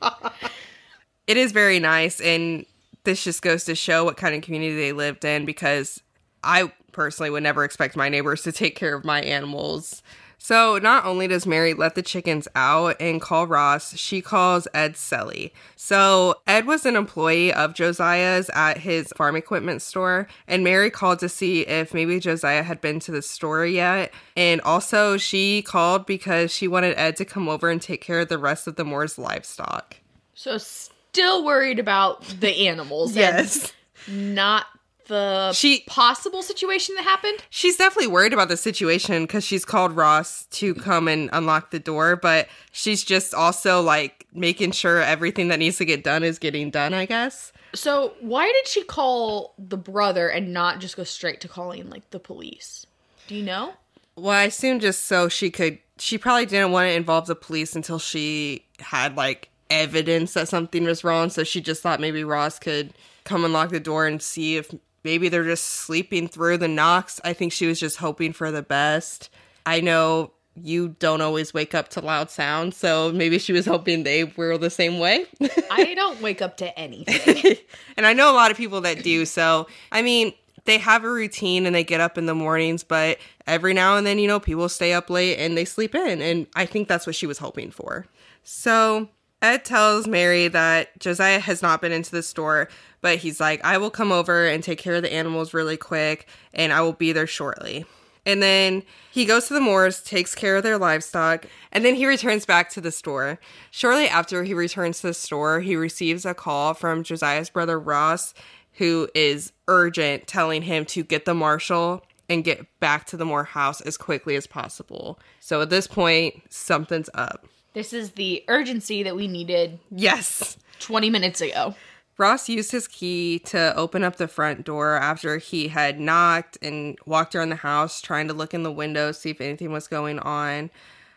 it 1.26 1.36
is 1.36 1.50
very 1.50 1.80
nice, 1.80 2.20
and 2.20 2.64
this 3.02 3.24
just 3.24 3.42
goes 3.42 3.64
to 3.64 3.74
show 3.74 4.04
what 4.04 4.16
kind 4.16 4.36
of 4.36 4.42
community 4.42 4.76
they 4.76 4.92
lived 4.92 5.24
in. 5.24 5.46
Because 5.46 6.00
I 6.44 6.70
personally 6.92 7.30
would 7.30 7.42
never 7.42 7.64
expect 7.64 7.96
my 7.96 8.08
neighbors 8.08 8.42
to 8.42 8.52
take 8.52 8.76
care 8.76 8.94
of 8.94 9.04
my 9.04 9.20
animals 9.20 10.00
so 10.38 10.78
not 10.78 11.04
only 11.04 11.26
does 11.26 11.46
Mary 11.46 11.74
let 11.74 11.94
the 11.94 12.02
chickens 12.02 12.46
out 12.54 12.96
and 13.00 13.20
call 13.20 13.46
Ross, 13.46 13.96
she 13.96 14.20
calls 14.20 14.68
Ed 14.74 14.96
Selley. 14.96 15.52
So 15.74 16.36
Ed 16.46 16.66
was 16.66 16.86
an 16.86 16.94
employee 16.96 17.52
of 17.52 17.74
Josiah's 17.74 18.50
at 18.50 18.78
his 18.78 19.12
farm 19.16 19.36
equipment 19.36 19.82
store, 19.82 20.28
and 20.46 20.62
Mary 20.62 20.90
called 20.90 21.18
to 21.20 21.28
see 21.28 21.62
if 21.62 21.92
maybe 21.94 22.20
Josiah 22.20 22.62
had 22.62 22.80
been 22.80 23.00
to 23.00 23.12
the 23.12 23.22
store 23.22 23.66
yet. 23.66 24.12
And 24.36 24.60
also 24.60 25.16
she 25.16 25.62
called 25.62 26.06
because 26.06 26.52
she 26.52 26.68
wanted 26.68 26.96
Ed 26.96 27.16
to 27.16 27.24
come 27.24 27.48
over 27.48 27.68
and 27.68 27.80
take 27.80 28.00
care 28.00 28.20
of 28.20 28.28
the 28.28 28.38
rest 28.38 28.66
of 28.66 28.76
the 28.76 28.84
Moore's 28.84 29.18
livestock. 29.18 29.96
So 30.34 30.58
still 30.58 31.44
worried 31.44 31.78
about 31.78 32.22
the 32.40 32.68
animals. 32.68 33.16
yes. 33.16 33.72
Not 34.06 34.66
the 35.06 35.52
she 35.52 35.80
possible 35.86 36.42
situation 36.42 36.94
that 36.96 37.04
happened? 37.04 37.38
She's 37.50 37.76
definitely 37.76 38.08
worried 38.08 38.32
about 38.32 38.48
the 38.48 38.56
situation 38.56 39.24
because 39.24 39.44
she's 39.44 39.64
called 39.64 39.92
Ross 39.92 40.46
to 40.52 40.74
come 40.74 41.08
and 41.08 41.30
unlock 41.32 41.70
the 41.70 41.78
door, 41.78 42.16
but 42.16 42.48
she's 42.72 43.04
just 43.04 43.34
also 43.34 43.80
like 43.80 44.26
making 44.32 44.72
sure 44.72 45.00
everything 45.00 45.48
that 45.48 45.58
needs 45.58 45.78
to 45.78 45.84
get 45.84 46.04
done 46.04 46.22
is 46.22 46.38
getting 46.38 46.70
done, 46.70 46.94
I 46.94 47.06
guess. 47.06 47.52
So, 47.74 48.14
why 48.20 48.46
did 48.46 48.68
she 48.68 48.84
call 48.84 49.54
the 49.58 49.76
brother 49.76 50.28
and 50.28 50.52
not 50.52 50.80
just 50.80 50.96
go 50.96 51.04
straight 51.04 51.40
to 51.42 51.48
calling 51.48 51.90
like 51.90 52.10
the 52.10 52.18
police? 52.18 52.86
Do 53.26 53.34
you 53.34 53.42
know? 53.42 53.74
Well, 54.14 54.32
I 54.32 54.44
assume 54.44 54.80
just 54.80 55.04
so 55.04 55.28
she 55.28 55.50
could 55.50 55.78
she 55.98 56.18
probably 56.18 56.46
didn't 56.46 56.72
want 56.72 56.86
to 56.86 56.92
involve 56.94 57.26
the 57.26 57.34
police 57.34 57.74
until 57.74 57.98
she 57.98 58.64
had 58.80 59.16
like 59.16 59.50
evidence 59.70 60.34
that 60.34 60.48
something 60.48 60.84
was 60.84 61.04
wrong, 61.04 61.30
so 61.30 61.44
she 61.44 61.60
just 61.60 61.82
thought 61.82 62.00
maybe 62.00 62.24
Ross 62.24 62.58
could 62.58 62.92
come 63.24 63.44
and 63.44 63.52
lock 63.52 63.70
the 63.70 63.80
door 63.80 64.06
and 64.06 64.22
see 64.22 64.56
if 64.56 64.72
maybe 65.06 65.28
they're 65.28 65.44
just 65.44 65.64
sleeping 65.64 66.26
through 66.26 66.58
the 66.58 66.66
knocks. 66.66 67.20
I 67.22 67.32
think 67.32 67.52
she 67.52 67.66
was 67.66 67.78
just 67.78 67.98
hoping 67.98 68.32
for 68.32 68.50
the 68.50 68.60
best. 68.60 69.30
I 69.64 69.80
know 69.80 70.32
you 70.60 70.96
don't 70.98 71.20
always 71.20 71.54
wake 71.54 71.76
up 71.76 71.90
to 71.90 72.00
loud 72.00 72.28
sounds, 72.28 72.76
so 72.76 73.12
maybe 73.12 73.38
she 73.38 73.52
was 73.52 73.66
hoping 73.66 74.02
they 74.02 74.24
were 74.24 74.58
the 74.58 74.68
same 74.68 74.98
way. 74.98 75.26
I 75.70 75.94
don't 75.94 76.20
wake 76.20 76.42
up 76.42 76.56
to 76.56 76.76
anything. 76.76 77.56
and 77.96 78.04
I 78.04 78.14
know 78.14 78.32
a 78.32 78.34
lot 78.34 78.50
of 78.50 78.56
people 78.56 78.80
that 78.80 79.04
do. 79.04 79.24
So, 79.26 79.68
I 79.92 80.02
mean, 80.02 80.32
they 80.64 80.78
have 80.78 81.04
a 81.04 81.08
routine 81.08 81.66
and 81.66 81.74
they 81.74 81.84
get 81.84 82.00
up 82.00 82.18
in 82.18 82.26
the 82.26 82.34
mornings, 82.34 82.82
but 82.82 83.18
every 83.46 83.74
now 83.74 83.96
and 83.96 84.04
then, 84.04 84.18
you 84.18 84.26
know, 84.26 84.40
people 84.40 84.68
stay 84.68 84.92
up 84.92 85.08
late 85.08 85.38
and 85.38 85.56
they 85.56 85.64
sleep 85.64 85.94
in. 85.94 86.20
And 86.20 86.48
I 86.56 86.66
think 86.66 86.88
that's 86.88 87.06
what 87.06 87.14
she 87.14 87.28
was 87.28 87.38
hoping 87.38 87.70
for. 87.70 88.06
So, 88.42 89.08
Ed 89.42 89.64
tells 89.64 90.06
Mary 90.06 90.48
that 90.48 90.98
Josiah 90.98 91.38
has 91.38 91.62
not 91.62 91.80
been 91.80 91.92
into 91.92 92.10
the 92.10 92.22
store, 92.22 92.68
but 93.00 93.18
he's 93.18 93.38
like, 93.38 93.64
I 93.64 93.78
will 93.78 93.90
come 93.90 94.10
over 94.10 94.46
and 94.46 94.62
take 94.62 94.78
care 94.78 94.94
of 94.94 95.02
the 95.02 95.12
animals 95.12 95.52
really 95.52 95.76
quick, 95.76 96.26
and 96.54 96.72
I 96.72 96.80
will 96.80 96.94
be 96.94 97.12
there 97.12 97.26
shortly. 97.26 97.84
And 98.24 98.42
then 98.42 98.82
he 99.12 99.24
goes 99.24 99.46
to 99.46 99.54
the 99.54 99.60
Moores, 99.60 100.02
takes 100.02 100.34
care 100.34 100.56
of 100.56 100.64
their 100.64 100.78
livestock, 100.78 101.46
and 101.70 101.84
then 101.84 101.94
he 101.94 102.06
returns 102.06 102.44
back 102.44 102.70
to 102.70 102.80
the 102.80 102.90
store. 102.90 103.38
Shortly 103.70 104.08
after 104.08 104.42
he 104.42 104.52
returns 104.52 105.00
to 105.00 105.08
the 105.08 105.14
store, 105.14 105.60
he 105.60 105.76
receives 105.76 106.26
a 106.26 106.34
call 106.34 106.74
from 106.74 107.04
Josiah's 107.04 107.50
brother 107.50 107.78
Ross, 107.78 108.34
who 108.72 109.08
is 109.14 109.52
urgent, 109.68 110.26
telling 110.26 110.62
him 110.62 110.84
to 110.86 111.04
get 111.04 111.24
the 111.24 111.34
marshal 111.34 112.02
and 112.28 112.42
get 112.42 112.66
back 112.80 113.06
to 113.06 113.16
the 113.16 113.24
Moore 113.24 113.44
house 113.44 113.80
as 113.80 113.96
quickly 113.96 114.34
as 114.34 114.48
possible. 114.48 115.20
So 115.38 115.62
at 115.62 115.70
this 115.70 115.86
point, 115.86 116.42
something's 116.50 117.08
up. 117.14 117.46
This 117.76 117.92
is 117.92 118.12
the 118.12 118.42
urgency 118.48 119.02
that 119.02 119.14
we 119.14 119.28
needed 119.28 119.78
Yes. 119.90 120.56
20 120.78 121.10
minutes 121.10 121.42
ago. 121.42 121.74
Ross 122.16 122.48
used 122.48 122.72
his 122.72 122.88
key 122.88 123.38
to 123.40 123.76
open 123.76 124.02
up 124.02 124.16
the 124.16 124.28
front 124.28 124.64
door 124.64 124.94
after 124.94 125.36
he 125.36 125.68
had 125.68 126.00
knocked 126.00 126.56
and 126.62 126.98
walked 127.04 127.34
around 127.34 127.50
the 127.50 127.56
house 127.56 128.00
trying 128.00 128.28
to 128.28 128.32
look 128.32 128.54
in 128.54 128.62
the 128.62 128.72
windows, 128.72 129.18
see 129.18 129.28
if 129.28 129.42
anything 129.42 129.72
was 129.72 129.88
going 129.88 130.18
on. 130.20 130.70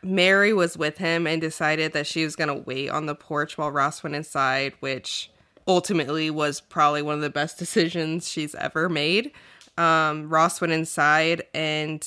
Mary 0.03 0.51
was 0.51 0.75
with 0.75 0.97
him 0.97 1.25
and 1.25 1.39
decided 1.39 1.93
that 1.93 2.05
she 2.05 2.25
was 2.25 2.35
going 2.35 2.49
to 2.49 2.67
wait 2.67 2.89
on 2.89 3.05
the 3.05 3.15
porch 3.15 3.57
while 3.57 3.71
Ross 3.71 4.03
went 4.03 4.17
inside, 4.17 4.73
which 4.81 5.31
ultimately 5.65 6.29
was 6.29 6.59
probably 6.59 7.01
one 7.01 7.15
of 7.15 7.21
the 7.21 7.29
best 7.29 7.57
decisions 7.57 8.27
she's 8.27 8.53
ever 8.55 8.89
made. 8.89 9.31
Um, 9.77 10.27
Ross 10.27 10.59
went 10.59 10.73
inside 10.73 11.43
and 11.53 12.05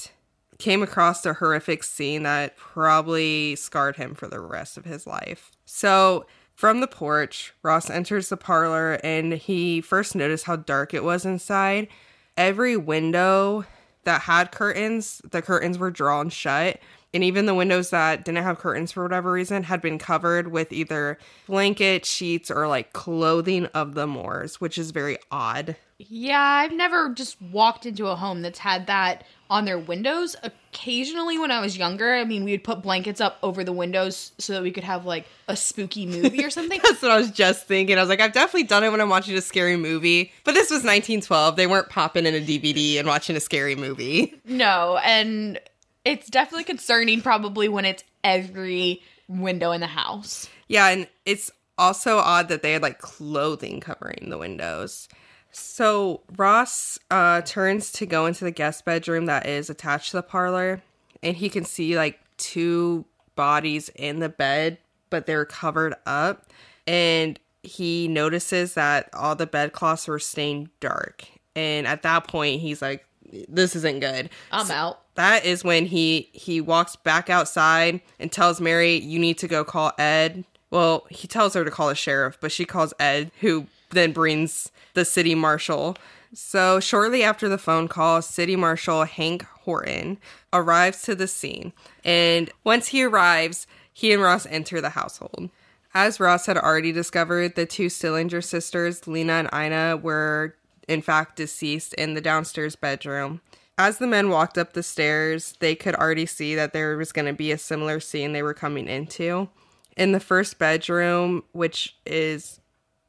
came 0.62 0.82
across 0.82 1.26
a 1.26 1.34
horrific 1.34 1.82
scene 1.82 2.22
that 2.22 2.56
probably 2.56 3.56
scarred 3.56 3.96
him 3.96 4.14
for 4.14 4.28
the 4.28 4.38
rest 4.38 4.76
of 4.76 4.84
his 4.84 5.08
life. 5.08 5.50
So, 5.64 6.24
from 6.54 6.80
the 6.80 6.86
porch, 6.86 7.52
Ross 7.64 7.90
enters 7.90 8.28
the 8.28 8.36
parlor 8.36 9.00
and 9.02 9.32
he 9.32 9.80
first 9.80 10.14
noticed 10.14 10.44
how 10.44 10.54
dark 10.54 10.94
it 10.94 11.02
was 11.02 11.24
inside. 11.24 11.88
Every 12.36 12.76
window 12.76 13.64
that 14.04 14.22
had 14.22 14.52
curtains, 14.52 15.20
the 15.28 15.42
curtains 15.42 15.78
were 15.78 15.90
drawn 15.90 16.28
shut. 16.28 16.78
And 17.14 17.24
even 17.24 17.44
the 17.44 17.54
windows 17.54 17.90
that 17.90 18.24
didn't 18.24 18.42
have 18.42 18.58
curtains 18.58 18.92
for 18.92 19.02
whatever 19.02 19.32
reason 19.32 19.64
had 19.64 19.82
been 19.82 19.98
covered 19.98 20.48
with 20.48 20.72
either 20.72 21.18
blanket, 21.46 22.06
sheets, 22.06 22.50
or 22.50 22.68
like 22.68 22.94
clothing 22.94 23.66
of 23.66 23.94
the 23.94 24.06
Moores, 24.06 24.60
which 24.60 24.78
is 24.78 24.92
very 24.92 25.18
odd. 25.30 25.76
Yeah, 25.98 26.40
I've 26.40 26.72
never 26.72 27.10
just 27.10 27.40
walked 27.42 27.84
into 27.84 28.06
a 28.06 28.16
home 28.16 28.40
that's 28.40 28.58
had 28.58 28.86
that 28.86 29.24
on 29.52 29.66
their 29.66 29.78
windows. 29.78 30.34
Occasionally, 30.42 31.38
when 31.38 31.50
I 31.50 31.60
was 31.60 31.76
younger, 31.76 32.14
I 32.14 32.24
mean, 32.24 32.42
we 32.42 32.52
would 32.52 32.64
put 32.64 32.80
blankets 32.80 33.20
up 33.20 33.36
over 33.42 33.62
the 33.62 33.72
windows 33.72 34.32
so 34.38 34.54
that 34.54 34.62
we 34.62 34.70
could 34.70 34.82
have 34.82 35.04
like 35.04 35.26
a 35.46 35.54
spooky 35.54 36.06
movie 36.06 36.42
or 36.42 36.48
something. 36.58 36.80
That's 36.82 37.02
what 37.02 37.10
I 37.10 37.18
was 37.18 37.30
just 37.30 37.66
thinking. 37.66 37.98
I 37.98 38.00
was 38.00 38.08
like, 38.08 38.20
I've 38.20 38.32
definitely 38.32 38.64
done 38.64 38.82
it 38.82 38.90
when 38.90 39.00
I'm 39.02 39.10
watching 39.10 39.36
a 39.36 39.42
scary 39.42 39.76
movie. 39.76 40.32
But 40.44 40.52
this 40.54 40.70
was 40.70 40.78
1912. 40.78 41.56
They 41.56 41.66
weren't 41.66 41.90
popping 41.90 42.24
in 42.24 42.34
a 42.34 42.40
DVD 42.40 42.98
and 42.98 43.06
watching 43.06 43.36
a 43.36 43.40
scary 43.40 43.76
movie. 43.76 44.34
no, 44.46 44.98
and 45.04 45.60
it's 46.06 46.30
definitely 46.30 46.64
concerning 46.64 47.20
probably 47.20 47.68
when 47.68 47.84
it's 47.84 48.02
every 48.24 49.02
window 49.28 49.70
in 49.72 49.82
the 49.82 49.86
house. 49.86 50.48
Yeah, 50.68 50.88
and 50.88 51.06
it's 51.26 51.50
also 51.76 52.16
odd 52.18 52.48
that 52.48 52.62
they 52.62 52.72
had 52.72 52.82
like 52.82 53.00
clothing 53.00 53.80
covering 53.80 54.28
the 54.30 54.38
windows. 54.38 55.08
So 55.52 56.22
Ross 56.36 56.98
uh, 57.10 57.42
turns 57.42 57.92
to 57.92 58.06
go 58.06 58.26
into 58.26 58.44
the 58.44 58.50
guest 58.50 58.84
bedroom 58.84 59.26
that 59.26 59.46
is 59.46 59.68
attached 59.70 60.10
to 60.10 60.16
the 60.16 60.22
parlor, 60.22 60.82
and 61.22 61.36
he 61.36 61.48
can 61.48 61.64
see 61.64 61.96
like 61.96 62.18
two 62.38 63.04
bodies 63.36 63.90
in 63.94 64.18
the 64.20 64.28
bed, 64.28 64.78
but 65.10 65.26
they're 65.26 65.44
covered 65.44 65.94
up. 66.06 66.46
And 66.86 67.38
he 67.62 68.08
notices 68.08 68.74
that 68.74 69.08
all 69.12 69.36
the 69.36 69.46
bedcloths 69.46 70.08
were 70.08 70.18
stained 70.18 70.70
dark. 70.80 71.24
And 71.54 71.86
at 71.86 72.02
that 72.02 72.26
point, 72.26 72.60
he's 72.60 72.80
like, 72.82 73.04
"This 73.48 73.76
isn't 73.76 74.00
good." 74.00 74.30
I'm 74.50 74.70
out. 74.70 75.00
that 75.16 75.44
is 75.44 75.62
when 75.62 75.84
he 75.86 76.30
he 76.32 76.60
walks 76.62 76.96
back 76.96 77.28
outside 77.28 78.00
and 78.18 78.32
tells 78.32 78.60
Mary, 78.60 78.96
"You 78.96 79.18
need 79.18 79.36
to 79.38 79.48
go 79.48 79.64
call 79.64 79.92
Ed." 79.98 80.44
Well, 80.70 81.06
he 81.10 81.28
tells 81.28 81.52
her 81.52 81.64
to 81.64 81.70
call 81.70 81.88
the 81.88 81.94
sheriff, 81.94 82.38
but 82.40 82.50
she 82.50 82.64
calls 82.64 82.94
Ed, 82.98 83.30
who 83.40 83.66
then 83.92 84.12
brings 84.12 84.70
the 84.94 85.04
city 85.04 85.34
marshal. 85.34 85.96
So 86.34 86.80
shortly 86.80 87.22
after 87.22 87.48
the 87.48 87.58
phone 87.58 87.88
call, 87.88 88.22
City 88.22 88.56
Marshal 88.56 89.04
Hank 89.04 89.44
Horton 89.62 90.18
arrives 90.52 91.02
to 91.02 91.14
the 91.14 91.28
scene, 91.28 91.72
and 92.04 92.50
once 92.64 92.88
he 92.88 93.04
arrives, 93.04 93.66
he 93.92 94.12
and 94.12 94.22
Ross 94.22 94.46
enter 94.46 94.80
the 94.80 94.90
household. 94.90 95.50
As 95.94 96.18
Ross 96.18 96.46
had 96.46 96.56
already 96.56 96.90
discovered, 96.90 97.54
the 97.54 97.66
two 97.66 97.90
Stillinger 97.90 98.40
sisters, 98.40 99.06
Lena 99.06 99.32
and 99.34 99.50
Ina, 99.54 99.98
were 99.98 100.54
in 100.88 101.02
fact 101.02 101.36
deceased 101.36 101.92
in 101.94 102.14
the 102.14 102.20
downstairs 102.20 102.76
bedroom. 102.76 103.42
As 103.76 103.98
the 103.98 104.06
men 104.06 104.30
walked 104.30 104.56
up 104.56 104.72
the 104.72 104.82
stairs, 104.82 105.54
they 105.60 105.74
could 105.74 105.94
already 105.94 106.26
see 106.26 106.54
that 106.54 106.72
there 106.72 106.96
was 106.96 107.12
going 107.12 107.26
to 107.26 107.32
be 107.34 107.52
a 107.52 107.58
similar 107.58 108.00
scene 108.00 108.32
they 108.32 108.42
were 108.42 108.54
coming 108.54 108.88
into. 108.88 109.48
In 109.96 110.12
the 110.12 110.20
first 110.20 110.58
bedroom, 110.58 111.44
which 111.52 111.94
is 112.06 112.60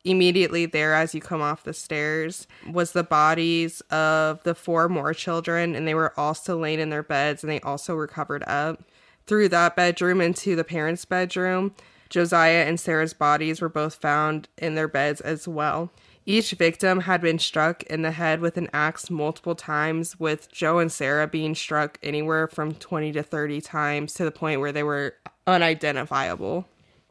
immediately 0.04 0.66
there 0.66 0.94
as 0.94 1.16
you 1.16 1.22
come 1.22 1.42
off 1.42 1.64
the 1.64 1.74
stairs, 1.74 2.48
was 2.72 2.92
the 2.92 3.04
bodies 3.04 3.82
of 3.90 4.44
the 4.44 4.56
four 4.56 4.90
Moore 4.90 5.14
children, 5.14 5.76
and 5.76 5.88
they 5.88 5.96
were 5.96 6.18
all 6.18 6.34
still 6.34 6.58
laying 6.58 6.80
in 6.80 6.90
their 6.90 7.04
beds 7.04 7.44
and 7.44 7.52
they 7.52 7.62
also 7.62 7.96
were 7.96 8.08
covered 8.08 8.44
up. 8.46 8.84
Through 9.26 9.50
that 9.50 9.76
bedroom 9.76 10.20
into 10.20 10.56
the 10.56 10.66
parents' 10.66 11.06
bedroom, 11.06 11.74
Josiah 12.10 12.66
and 12.66 12.80
Sarah's 12.80 13.14
bodies 13.14 13.62
were 13.62 13.70
both 13.70 13.96
found 13.96 14.48
in 14.58 14.76
their 14.76 14.88
beds 14.88 15.22
as 15.22 15.48
well. 15.48 15.92
Each 16.26 16.52
victim 16.52 17.02
had 17.02 17.22
been 17.22 17.40
struck 17.40 17.84
in 17.84 18.02
the 18.02 18.12
head 18.12 18.40
with 18.40 18.56
an 18.56 18.70
axe 18.72 19.10
multiple 19.10 19.56
times, 19.56 20.20
with 20.20 20.52
Joe 20.52 20.80
and 20.80 20.92
Sarah 20.92 21.28
being 21.28 21.54
struck 21.54 21.98
anywhere 22.02 22.48
from 22.48 22.76
20 22.76 23.12
to 23.14 23.24
30 23.24 23.60
times 23.62 24.14
to 24.14 24.24
the 24.24 24.32
point 24.32 24.62
where 24.62 24.72
they 24.72 24.84
were 24.84 25.16
unidentifiable. 25.48 26.66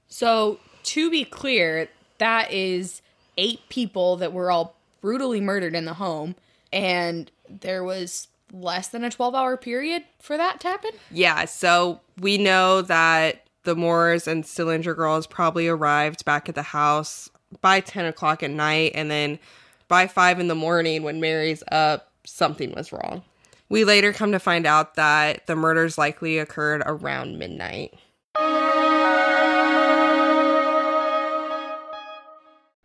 So, 0.09 0.61
to 0.85 1.11
be 1.11 1.25
clear, 1.25 1.89
that 2.23 2.53
is 2.53 3.03
eight 3.37 3.69
people 3.69 4.17
that 4.17 4.33
were 4.33 4.51
all 4.51 4.77
brutally 5.01 5.41
murdered 5.41 5.75
in 5.75 5.85
the 5.85 5.95
home, 5.95 6.37
and 6.73 7.31
there 7.49 7.83
was 7.83 8.29
less 8.53 8.89
than 8.89 9.03
a 9.03 9.11
12 9.11 9.35
hour 9.35 9.57
period 9.57 10.05
for 10.21 10.37
that 10.37 10.61
to 10.61 10.69
happen. 10.69 10.93
Yeah, 11.11 11.47
so 11.47 12.01
we 12.21 12.39
know 12.39 12.81
that 12.83 13.43
the 13.65 13.75
Moores 13.75 14.29
and 14.29 14.45
Stillinger 14.45 14.95
girls 14.95 15.27
probably 15.27 15.67
arrived 15.67 16.25
back 16.25 16.49
at 16.49 16.55
the 16.55 16.63
house 16.63 17.29
by 17.61 17.81
10 17.81 18.05
o'clock 18.05 18.45
at 18.45 18.51
night, 18.51 18.93
and 18.95 19.11
then 19.11 19.41
by 19.89 20.07
5 20.07 20.39
in 20.39 20.47
the 20.47 20.55
morning 20.55 21.03
when 21.03 21.21
Mary's 21.21 21.65
up, 21.73 22.13
something 22.25 22.73
was 22.73 22.93
wrong. 22.93 23.23
We 23.69 23.85
later 23.85 24.13
come 24.13 24.31
to 24.31 24.39
find 24.39 24.65
out 24.65 24.95
that 24.95 25.47
the 25.49 25.57
murders 25.57 25.99
likely 25.99 26.39
occurred 26.39 26.83
around 26.87 27.39
midnight. 27.39 27.95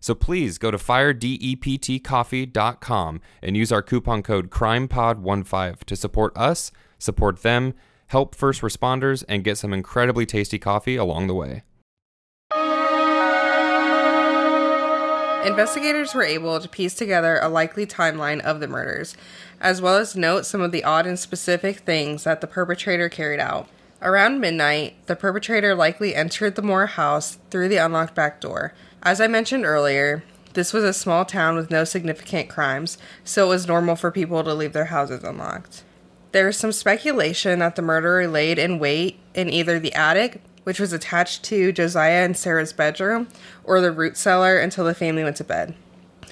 So 0.00 0.14
please 0.14 0.58
go 0.58 0.70
to 0.70 0.78
firedeptcoffee.com 0.78 3.20
and 3.42 3.56
use 3.56 3.70
our 3.70 3.82
coupon 3.82 4.22
code 4.22 4.50
CrimePod15 4.50 5.84
to 5.84 5.96
support 5.96 6.34
us, 6.36 6.72
support 6.98 7.42
them, 7.42 7.74
help 8.08 8.34
first 8.34 8.62
responders, 8.62 9.22
and 9.28 9.44
get 9.44 9.58
some 9.58 9.72
incredibly 9.72 10.26
tasty 10.26 10.58
coffee 10.58 10.96
along 10.96 11.26
the 11.26 11.34
way. 11.34 11.62
Investigators 15.46 16.14
were 16.14 16.22
able 16.22 16.60
to 16.60 16.68
piece 16.68 16.94
together 16.94 17.38
a 17.40 17.48
likely 17.48 17.86
timeline 17.86 18.40
of 18.40 18.60
the 18.60 18.68
murders, 18.68 19.16
as 19.58 19.80
well 19.80 19.96
as 19.96 20.14
note 20.14 20.44
some 20.44 20.60
of 20.60 20.70
the 20.70 20.84
odd 20.84 21.06
and 21.06 21.18
specific 21.18 21.78
things 21.78 22.24
that 22.24 22.42
the 22.42 22.46
perpetrator 22.46 23.08
carried 23.08 23.40
out. 23.40 23.66
Around 24.02 24.40
midnight, 24.40 24.94
the 25.06 25.16
perpetrator 25.16 25.74
likely 25.74 26.14
entered 26.14 26.56
the 26.56 26.62
Moore 26.62 26.86
house 26.86 27.38
through 27.50 27.68
the 27.68 27.78
unlocked 27.78 28.14
back 28.14 28.40
door. 28.40 28.74
As 29.02 29.18
I 29.18 29.28
mentioned 29.28 29.64
earlier, 29.64 30.22
this 30.52 30.74
was 30.74 30.84
a 30.84 30.92
small 30.92 31.24
town 31.24 31.56
with 31.56 31.70
no 31.70 31.84
significant 31.84 32.50
crimes, 32.50 32.98
so 33.24 33.46
it 33.46 33.48
was 33.48 33.66
normal 33.66 33.96
for 33.96 34.10
people 34.10 34.44
to 34.44 34.52
leave 34.52 34.74
their 34.74 34.86
houses 34.86 35.24
unlocked. 35.24 35.84
There 36.32 36.48
is 36.48 36.58
some 36.58 36.72
speculation 36.72 37.60
that 37.60 37.76
the 37.76 37.82
murderer 37.82 38.26
laid 38.28 38.58
in 38.58 38.78
wait 38.78 39.18
in 39.34 39.48
either 39.48 39.78
the 39.78 39.94
attic, 39.94 40.42
which 40.64 40.78
was 40.78 40.92
attached 40.92 41.42
to 41.44 41.72
Josiah 41.72 42.24
and 42.24 42.36
Sarah's 42.36 42.74
bedroom, 42.74 43.28
or 43.64 43.80
the 43.80 43.90
root 43.90 44.18
cellar 44.18 44.58
until 44.58 44.84
the 44.84 44.94
family 44.94 45.24
went 45.24 45.36
to 45.36 45.44
bed. 45.44 45.74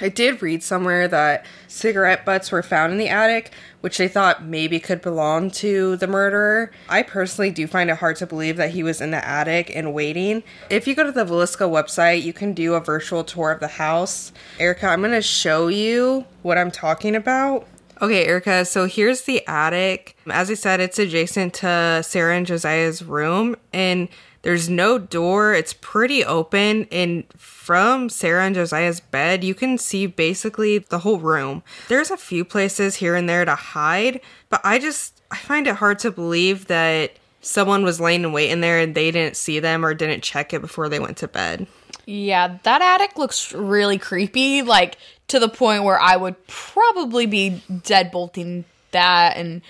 I 0.01 0.09
did 0.09 0.43
read 0.43 0.63
somewhere 0.63 1.09
that 1.09 1.45
cigarette 1.67 2.25
butts 2.25 2.53
were 2.53 2.63
found 2.63 2.93
in 2.93 2.99
the 2.99 3.09
attic, 3.09 3.53
which 3.81 3.99
they 3.99 4.09
thought 4.09 4.45
maybe 4.45 4.81
could 4.81 5.01
belong 5.01 5.51
to 5.53 5.97
the 5.97 6.07
murderer. 6.07 6.71
I 6.89 7.03
personally 7.03 7.51
do 7.51 7.67
find 7.67 7.91
it 7.91 7.99
hard 7.99 8.17
to 8.17 8.27
believe 8.27 8.57
that 8.57 8.71
he 8.71 8.83
was 8.83 9.01
in 9.01 9.11
the 9.11 9.25
attic 9.27 9.75
and 9.75 9.95
waiting. 9.95 10.43
If 10.71 10.87
you 10.87 10.95
go 10.95 11.05
to 11.05 11.13
the 11.13 11.25
Villisca 11.25 11.69
website, 11.69 12.23
you 12.23 12.33
can 12.33 12.53
do 12.53 12.75
a 12.75 12.81
virtual 12.81 13.25
tour 13.25 13.51
of 13.51 13.61
the 13.61 13.69
house. 13.69 14.33
Erica, 14.59 14.87
I'm 14.87 15.01
going 15.01 15.13
to 15.13 15.23
show 15.23 15.69
you 15.69 16.25
what 16.43 16.59
I'm 16.59 16.71
talking 16.71 17.15
about. 17.15 17.67
Okay, 18.01 18.27
Erica, 18.27 18.65
so 18.65 18.87
here's 18.87 19.23
the 19.23 19.45
attic. 19.49 20.17
As 20.31 20.51
I 20.51 20.55
said, 20.55 20.79
it's 20.79 21.01
adjacent 21.01 21.55
to 21.55 22.03
Sarah 22.05 22.37
and 22.37 22.47
Josiah's 22.47 23.03
room, 23.03 23.57
and 23.73 24.09
there's 24.43 24.69
no 24.69 24.99
door. 24.99 25.53
It's 25.55 25.73
pretty 25.73 26.25
open, 26.25 26.87
and 26.93 27.25
from 27.37 28.09
Sarah 28.09 28.45
and 28.45 28.55
Josiah's 28.55 29.01
bed, 29.01 29.45
you 29.45 29.55
can 29.55 29.79
see 29.79 30.07
basically 30.07 30.79
the 30.79 31.01
whole 31.01 31.19
room. 31.19 31.63
There's 31.89 32.11
a 32.11 32.17
few 32.17 32.45
places 32.45 32.97
here 32.97 33.15
and 33.15 33.29
there 33.29 33.45
to 33.45 33.55
hide, 33.55 34.21
but 34.49 34.61
I 34.65 34.79
just 34.79 35.21
I 35.31 35.37
find 35.37 35.67
it 35.67 35.77
hard 35.77 35.99
to 36.01 36.11
believe 36.11 36.67
that 36.67 37.13
someone 37.41 37.85
was 37.85 38.01
laying 38.01 38.25
in 38.25 38.33
wait 38.33 38.51
in 38.51 38.61
there 38.61 38.79
and 38.79 38.95
they 38.95 39.11
didn't 39.11 39.37
see 39.37 39.61
them 39.61 39.85
or 39.85 39.95
didn't 39.95 40.23
check 40.23 40.53
it 40.53 40.61
before 40.61 40.89
they 40.89 40.99
went 40.99 41.17
to 41.19 41.29
bed. 41.29 41.67
Yeah, 42.07 42.59
that 42.63 42.81
attic 42.81 43.19
looks 43.19 43.53
really 43.53 43.99
creepy, 43.99 44.63
like 44.63 44.97
to 45.29 45.39
the 45.39 45.49
point 45.49 45.85
where 45.85 46.01
I 46.01 46.17
would 46.17 46.47
probably 46.47 47.27
be 47.27 47.63
deadbolting 47.71 48.65
that 48.93 49.37
and 49.37 49.61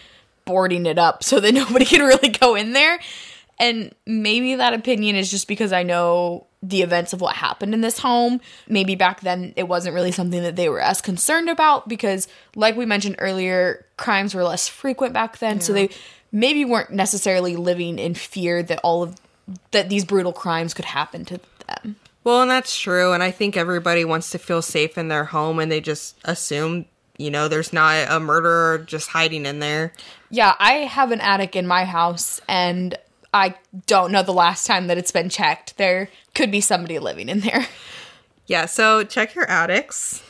boarding 0.44 0.86
it 0.86 0.98
up 0.98 1.22
so 1.24 1.40
that 1.40 1.52
nobody 1.54 1.84
can 1.84 2.02
really 2.02 2.28
go 2.28 2.54
in 2.54 2.72
there. 2.72 3.00
And 3.60 3.94
maybe 4.06 4.54
that 4.54 4.72
opinion 4.72 5.16
is 5.16 5.30
just 5.30 5.48
because 5.48 5.72
I 5.72 5.82
know 5.82 6.46
the 6.62 6.82
events 6.82 7.12
of 7.12 7.20
what 7.20 7.36
happened 7.36 7.74
in 7.74 7.80
this 7.80 7.98
home. 7.98 8.40
Maybe 8.68 8.94
back 8.94 9.20
then 9.20 9.52
it 9.56 9.68
wasn't 9.68 9.94
really 9.94 10.12
something 10.12 10.42
that 10.42 10.56
they 10.56 10.68
were 10.68 10.80
as 10.80 11.00
concerned 11.00 11.48
about 11.48 11.88
because, 11.88 12.28
like 12.54 12.76
we 12.76 12.86
mentioned 12.86 13.16
earlier, 13.18 13.86
crimes 13.96 14.34
were 14.34 14.44
less 14.44 14.68
frequent 14.68 15.12
back 15.12 15.38
then. 15.38 15.56
Yeah. 15.56 15.62
So 15.62 15.72
they 15.72 15.90
maybe 16.32 16.64
weren't 16.64 16.90
necessarily 16.90 17.56
living 17.56 17.98
in 17.98 18.14
fear 18.14 18.62
that 18.62 18.80
all 18.82 19.02
of 19.02 19.16
that 19.70 19.88
these 19.88 20.04
brutal 20.04 20.32
crimes 20.32 20.74
could 20.74 20.84
happen 20.84 21.24
to 21.26 21.40
them. 21.66 21.96
Well, 22.24 22.42
and 22.42 22.50
that's 22.50 22.78
true. 22.78 23.12
And 23.12 23.22
I 23.22 23.30
think 23.30 23.56
everybody 23.56 24.04
wants 24.04 24.30
to 24.30 24.38
feel 24.38 24.60
safe 24.60 24.98
in 24.98 25.08
their 25.08 25.24
home 25.24 25.58
and 25.58 25.72
they 25.72 25.80
just 25.80 26.16
assume, 26.24 26.84
you 27.16 27.30
know, 27.30 27.48
there's 27.48 27.72
not 27.72 28.10
a 28.10 28.20
murderer 28.20 28.78
just 28.78 29.08
hiding 29.08 29.46
in 29.46 29.60
there. 29.60 29.92
Yeah, 30.28 30.54
I 30.58 30.72
have 30.72 31.10
an 31.12 31.20
attic 31.20 31.56
in 31.56 31.66
my 31.66 31.84
house 31.84 32.40
and 32.46 32.98
I 33.32 33.54
don't 33.86 34.12
know 34.12 34.22
the 34.22 34.32
last 34.32 34.66
time 34.66 34.86
that 34.86 34.98
it's 34.98 35.10
been 35.10 35.28
checked. 35.28 35.76
There 35.76 36.08
could 36.34 36.50
be 36.50 36.60
somebody 36.60 36.98
living 36.98 37.28
in 37.28 37.40
there. 37.40 37.66
Yeah, 38.46 38.64
so 38.64 39.04
check 39.04 39.34
your 39.34 39.48
attics. 39.50 40.22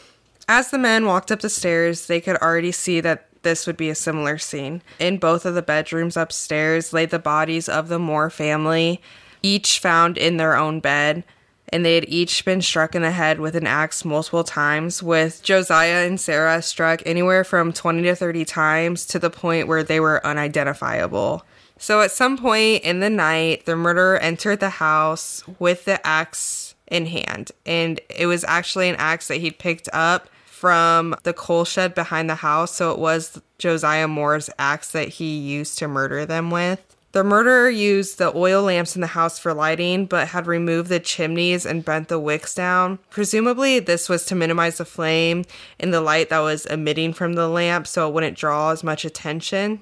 As 0.49 0.71
the 0.71 0.79
men 0.79 1.07
walked 1.07 1.31
up 1.31 1.41
the 1.41 1.49
stairs, 1.49 2.07
they 2.07 2.21
could 2.21 2.37
already 2.37 2.73
see 2.73 3.01
that 3.01 3.29
this 3.43 3.67
would 3.67 3.77
be 3.77 3.91
a 3.91 3.95
similar 3.95 4.39
scene. 4.39 4.83
In 4.99 5.19
both 5.19 5.47
of 5.47 5.55
the 5.55 5.63
bedrooms 5.63 6.17
upstairs 6.17 6.93
lay 6.93 7.07
the 7.07 7.21
bodies 7.21 7.69
of 7.69 7.87
the 7.87 7.99
Moore 7.99 8.31
family, 8.31 9.01
each 9.43 9.79
found 9.79 10.19
in 10.19 10.37
their 10.37 10.57
own 10.57 10.81
bed 10.81 11.23
and 11.71 11.85
they 11.85 11.95
had 11.95 12.09
each 12.09 12.45
been 12.45 12.63
struck 12.63 12.95
in 12.95 13.03
the 13.03 13.11
head 13.11 13.41
with 13.41 13.55
an 13.55 13.67
axe 13.67 14.05
multiple 14.05 14.45
times, 14.45 15.03
with 15.03 15.43
Josiah 15.43 16.07
and 16.07 16.21
Sarah 16.21 16.63
struck 16.63 17.03
anywhere 17.05 17.45
from 17.45 17.73
20 17.73 18.03
to 18.03 18.15
30 18.15 18.45
times 18.45 19.07
to 19.07 19.19
the 19.19 19.31
point 19.31 19.69
where 19.69 19.83
they 19.83 20.01
were 20.01 20.25
unidentifiable. 20.27 21.45
So 21.79 22.01
at 22.03 22.11
some 22.11 22.37
point 22.37 22.83
in 22.83 23.01
the 23.01 23.09
night, 23.09 23.65
the 23.65 23.77
murderer 23.77 24.19
entered 24.19 24.61
the 24.61 24.71
house 24.71 25.45
with 25.59 25.85
the 25.85 26.05
axe 26.07 26.75
in 26.89 27.07
hand, 27.07 27.53
and 27.65 28.01
it 28.11 28.27
was 28.27 28.45
actually 28.45 28.89
an 28.89 28.97
axe 28.99 29.29
that 29.29 29.37
he'd 29.37 29.59
picked 29.59 29.89
up 29.93 30.29
from 30.45 31.15
the 31.23 31.33
coal 31.33 31.65
shed 31.65 31.95
behind 31.95 32.29
the 32.29 32.35
house, 32.35 32.75
so 32.75 32.91
it 32.91 32.99
was 32.99 33.41
Josiah 33.59 34.09
Moore's 34.09 34.51
axe 34.59 34.91
that 34.91 35.09
he 35.09 35.39
used 35.39 35.79
to 35.79 35.87
murder 35.87 36.27
them 36.27 36.51
with. 36.51 36.83
The 37.13 37.25
murderer 37.25 37.71
used 37.71 38.19
the 38.19 38.37
oil 38.37 38.65
lamps 38.65 38.95
in 38.95 39.01
the 39.01 39.07
house 39.07 39.39
for 39.39 39.55
lighting, 39.55 40.07
but 40.07 40.29
had 40.29 40.47
removed 40.47 40.89
the 40.89 41.01
chimneys 41.01 41.65
and 41.65 41.85
bent 41.85 42.09
the 42.09 42.19
wicks 42.19 42.55
down. 42.55 42.99
Presumably, 43.09 43.79
this 43.79 44.09
was 44.09 44.27
to 44.27 44.35
minimize 44.35 44.79
the 44.79 44.85
flame 44.85 45.45
and 45.81 45.95
the 45.95 46.03
light 46.03 46.29
that 46.29 46.41
was 46.41 46.67
emitting 46.67 47.15
from 47.15 47.33
the 47.33 47.49
lamp 47.49 47.87
so 47.87 48.07
it 48.07 48.13
wouldn't 48.13 48.37
draw 48.37 48.71
as 48.71 48.85
much 48.85 49.05
attention. 49.05 49.81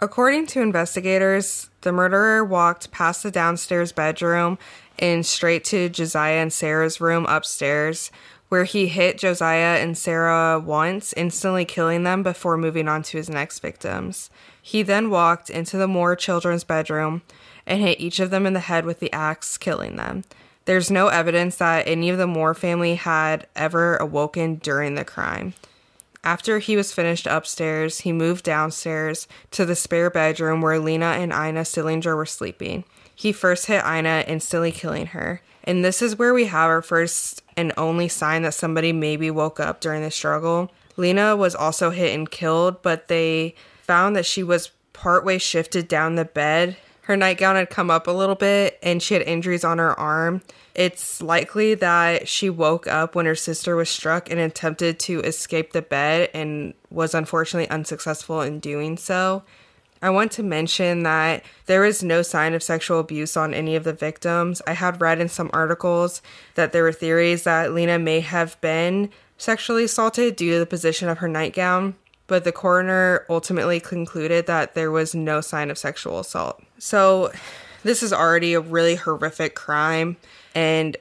According 0.00 0.46
to 0.48 0.62
investigators, 0.62 1.70
the 1.80 1.90
murderer 1.90 2.44
walked 2.44 2.92
past 2.92 3.24
the 3.24 3.32
downstairs 3.32 3.90
bedroom 3.90 4.56
and 4.96 5.26
straight 5.26 5.64
to 5.64 5.88
Josiah 5.88 6.40
and 6.40 6.52
Sarah's 6.52 7.00
room 7.00 7.26
upstairs, 7.28 8.12
where 8.48 8.62
he 8.62 8.86
hit 8.86 9.18
Josiah 9.18 9.78
and 9.82 9.98
Sarah 9.98 10.60
once, 10.60 11.12
instantly 11.14 11.64
killing 11.64 12.04
them 12.04 12.22
before 12.22 12.56
moving 12.56 12.86
on 12.86 13.02
to 13.04 13.16
his 13.16 13.28
next 13.28 13.58
victims. 13.58 14.30
He 14.62 14.82
then 14.82 15.10
walked 15.10 15.50
into 15.50 15.76
the 15.76 15.88
Moore 15.88 16.14
children's 16.14 16.64
bedroom 16.64 17.22
and 17.66 17.82
hit 17.82 18.00
each 18.00 18.20
of 18.20 18.30
them 18.30 18.46
in 18.46 18.52
the 18.52 18.60
head 18.60 18.84
with 18.86 19.00
the 19.00 19.12
axe, 19.12 19.58
killing 19.58 19.96
them. 19.96 20.22
There's 20.64 20.90
no 20.90 21.08
evidence 21.08 21.56
that 21.56 21.88
any 21.88 22.08
of 22.08 22.18
the 22.18 22.26
Moore 22.26 22.54
family 22.54 22.94
had 22.94 23.48
ever 23.56 23.96
awoken 23.96 24.56
during 24.56 24.94
the 24.94 25.04
crime. 25.04 25.54
After 26.24 26.58
he 26.58 26.76
was 26.76 26.92
finished 26.92 27.26
upstairs, 27.26 28.00
he 28.00 28.12
moved 28.12 28.44
downstairs 28.44 29.28
to 29.52 29.64
the 29.64 29.76
spare 29.76 30.10
bedroom 30.10 30.60
where 30.60 30.78
Lena 30.78 31.06
and 31.06 31.32
Ina 31.32 31.64
Stillinger 31.64 32.16
were 32.16 32.26
sleeping. 32.26 32.84
He 33.14 33.32
first 33.32 33.66
hit 33.66 33.84
Ina, 33.84 34.24
instantly 34.26 34.72
killing 34.72 35.06
her. 35.06 35.42
And 35.64 35.84
this 35.84 36.02
is 36.02 36.16
where 36.16 36.32
we 36.32 36.46
have 36.46 36.70
our 36.70 36.82
first 36.82 37.42
and 37.56 37.72
only 37.76 38.08
sign 38.08 38.42
that 38.42 38.54
somebody 38.54 38.92
maybe 38.92 39.30
woke 39.30 39.60
up 39.60 39.80
during 39.80 40.02
the 40.02 40.10
struggle. 40.10 40.70
Lena 40.96 41.36
was 41.36 41.54
also 41.54 41.90
hit 41.90 42.14
and 42.14 42.30
killed, 42.30 42.82
but 42.82 43.08
they 43.08 43.54
found 43.82 44.16
that 44.16 44.26
she 44.26 44.42
was 44.42 44.70
partway 44.92 45.38
shifted 45.38 45.88
down 45.88 46.14
the 46.14 46.24
bed. 46.24 46.76
Her 47.08 47.16
nightgown 47.16 47.56
had 47.56 47.70
come 47.70 47.90
up 47.90 48.06
a 48.06 48.10
little 48.10 48.34
bit 48.34 48.78
and 48.82 49.02
she 49.02 49.14
had 49.14 49.22
injuries 49.22 49.64
on 49.64 49.78
her 49.78 49.98
arm. 49.98 50.42
It's 50.74 51.22
likely 51.22 51.72
that 51.72 52.28
she 52.28 52.50
woke 52.50 52.86
up 52.86 53.14
when 53.14 53.24
her 53.24 53.34
sister 53.34 53.76
was 53.76 53.88
struck 53.88 54.30
and 54.30 54.38
attempted 54.38 54.98
to 55.00 55.20
escape 55.20 55.72
the 55.72 55.80
bed 55.80 56.28
and 56.34 56.74
was 56.90 57.14
unfortunately 57.14 57.70
unsuccessful 57.70 58.42
in 58.42 58.60
doing 58.60 58.98
so. 58.98 59.42
I 60.02 60.10
want 60.10 60.32
to 60.32 60.42
mention 60.42 61.02
that 61.04 61.44
there 61.64 61.86
is 61.86 62.02
no 62.02 62.20
sign 62.20 62.52
of 62.52 62.62
sexual 62.62 63.00
abuse 63.00 63.38
on 63.38 63.54
any 63.54 63.74
of 63.74 63.84
the 63.84 63.94
victims. 63.94 64.60
I 64.66 64.74
had 64.74 65.00
read 65.00 65.18
in 65.18 65.30
some 65.30 65.48
articles 65.54 66.20
that 66.56 66.72
there 66.72 66.82
were 66.82 66.92
theories 66.92 67.44
that 67.44 67.72
Lena 67.72 67.98
may 67.98 68.20
have 68.20 68.60
been 68.60 69.08
sexually 69.38 69.84
assaulted 69.84 70.36
due 70.36 70.52
to 70.52 70.58
the 70.58 70.66
position 70.66 71.08
of 71.08 71.18
her 71.18 71.28
nightgown 71.28 71.94
but 72.28 72.44
the 72.44 72.52
coroner 72.52 73.26
ultimately 73.28 73.80
concluded 73.80 74.46
that 74.46 74.74
there 74.74 74.92
was 74.92 75.14
no 75.14 75.40
sign 75.40 75.70
of 75.70 75.76
sexual 75.76 76.20
assault. 76.20 76.62
So, 76.78 77.32
this 77.82 78.02
is 78.02 78.12
already 78.12 78.54
a 78.54 78.60
really 78.60 78.94
horrific 78.94 79.54
crime. 79.54 80.16
And 80.54 80.96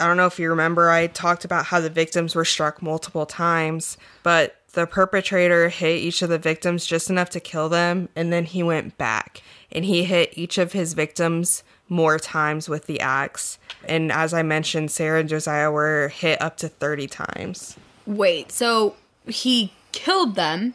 I 0.00 0.06
don't 0.06 0.16
know 0.16 0.26
if 0.26 0.38
you 0.38 0.48
remember, 0.50 0.90
I 0.90 1.08
talked 1.08 1.44
about 1.44 1.66
how 1.66 1.80
the 1.80 1.90
victims 1.90 2.34
were 2.34 2.44
struck 2.44 2.80
multiple 2.80 3.26
times, 3.26 3.98
but 4.22 4.56
the 4.72 4.86
perpetrator 4.86 5.68
hit 5.68 5.96
each 5.96 6.22
of 6.22 6.28
the 6.28 6.38
victims 6.38 6.86
just 6.86 7.10
enough 7.10 7.30
to 7.30 7.40
kill 7.40 7.68
them, 7.68 8.08
and 8.14 8.32
then 8.32 8.44
he 8.44 8.62
went 8.62 8.96
back 8.96 9.42
and 9.72 9.84
he 9.84 10.04
hit 10.04 10.30
each 10.36 10.58
of 10.58 10.72
his 10.72 10.94
victims 10.94 11.62
more 11.88 12.18
times 12.18 12.68
with 12.68 12.86
the 12.86 13.00
axe. 13.00 13.58
And 13.84 14.12
as 14.12 14.32
I 14.32 14.42
mentioned, 14.42 14.90
Sarah 14.90 15.20
and 15.20 15.28
Josiah 15.28 15.70
were 15.70 16.08
hit 16.08 16.40
up 16.40 16.56
to 16.58 16.68
30 16.68 17.06
times. 17.06 17.76
Wait, 18.06 18.52
so 18.52 18.94
he 19.26 19.72
killed 19.92 20.34
them 20.34 20.74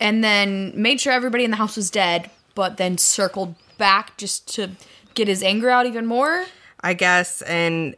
and 0.00 0.22
then 0.22 0.72
made 0.74 1.00
sure 1.00 1.12
everybody 1.12 1.44
in 1.44 1.50
the 1.50 1.56
house 1.56 1.76
was 1.76 1.90
dead, 1.90 2.30
but 2.54 2.76
then 2.76 2.98
circled 2.98 3.54
back 3.78 4.16
just 4.16 4.52
to 4.54 4.70
get 5.14 5.28
his 5.28 5.42
anger 5.42 5.70
out 5.70 5.86
even 5.86 6.06
more. 6.06 6.44
I 6.80 6.94
guess. 6.94 7.42
And 7.42 7.96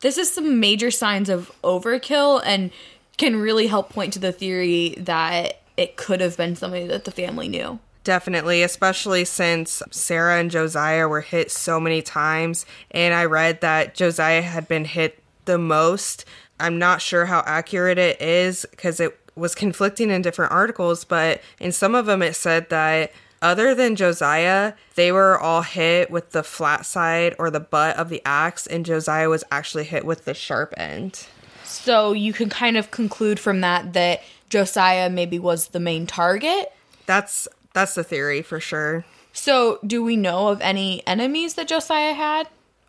this 0.00 0.18
is 0.18 0.32
some 0.32 0.60
major 0.60 0.90
signs 0.90 1.28
of 1.28 1.52
overkill 1.62 2.42
and 2.44 2.70
can 3.16 3.36
really 3.36 3.66
help 3.66 3.90
point 3.90 4.12
to 4.14 4.18
the 4.18 4.32
theory 4.32 4.94
that 4.98 5.60
it 5.76 5.96
could 5.96 6.20
have 6.20 6.36
been 6.36 6.56
somebody 6.56 6.86
that 6.86 7.04
the 7.04 7.10
family 7.10 7.48
knew. 7.48 7.78
Definitely, 8.02 8.62
especially 8.62 9.24
since 9.24 9.82
Sarah 9.90 10.38
and 10.38 10.50
Josiah 10.50 11.08
were 11.08 11.22
hit 11.22 11.50
so 11.50 11.80
many 11.80 12.02
times. 12.02 12.66
And 12.90 13.14
I 13.14 13.24
read 13.24 13.62
that 13.62 13.94
Josiah 13.94 14.42
had 14.42 14.68
been 14.68 14.84
hit 14.84 15.22
the 15.46 15.58
most. 15.58 16.24
I'm 16.60 16.78
not 16.78 17.00
sure 17.00 17.24
how 17.24 17.42
accurate 17.46 17.98
it 17.98 18.20
is 18.20 18.66
because 18.70 19.00
it 19.00 19.18
was 19.36 19.54
conflicting 19.54 20.10
in 20.10 20.22
different 20.22 20.52
articles, 20.52 21.04
but 21.04 21.40
in 21.58 21.72
some 21.72 21.94
of 21.94 22.06
them 22.06 22.22
it 22.22 22.34
said 22.34 22.70
that 22.70 23.12
other 23.42 23.74
than 23.74 23.94
Josiah, 23.94 24.72
they 24.94 25.12
were 25.12 25.38
all 25.38 25.62
hit 25.62 26.10
with 26.10 26.30
the 26.30 26.42
flat 26.42 26.86
side 26.86 27.34
or 27.38 27.50
the 27.50 27.60
butt 27.60 27.96
of 27.96 28.08
the 28.08 28.22
axe, 28.24 28.66
and 28.66 28.86
Josiah 28.86 29.28
was 29.28 29.44
actually 29.50 29.84
hit 29.84 30.04
with 30.04 30.24
the 30.24 30.34
sharp 30.34 30.72
end. 30.76 31.26
So 31.64 32.12
you 32.12 32.32
can 32.32 32.48
kind 32.48 32.76
of 32.76 32.90
conclude 32.90 33.38
from 33.38 33.60
that 33.60 33.92
that 33.92 34.22
Josiah 34.48 35.10
maybe 35.10 35.38
was 35.38 35.68
the 35.68 35.80
main 35.80 36.06
target. 36.06 36.72
That's 37.06 37.48
that's 37.74 37.94
the 37.94 38.04
theory 38.04 38.40
for 38.40 38.60
sure. 38.60 39.04
So, 39.34 39.80
do 39.84 40.02
we 40.02 40.16
know 40.16 40.48
of 40.48 40.60
any 40.60 41.04
enemies 41.06 41.54
that 41.54 41.66
Josiah 41.66 42.14
had? 42.14 42.48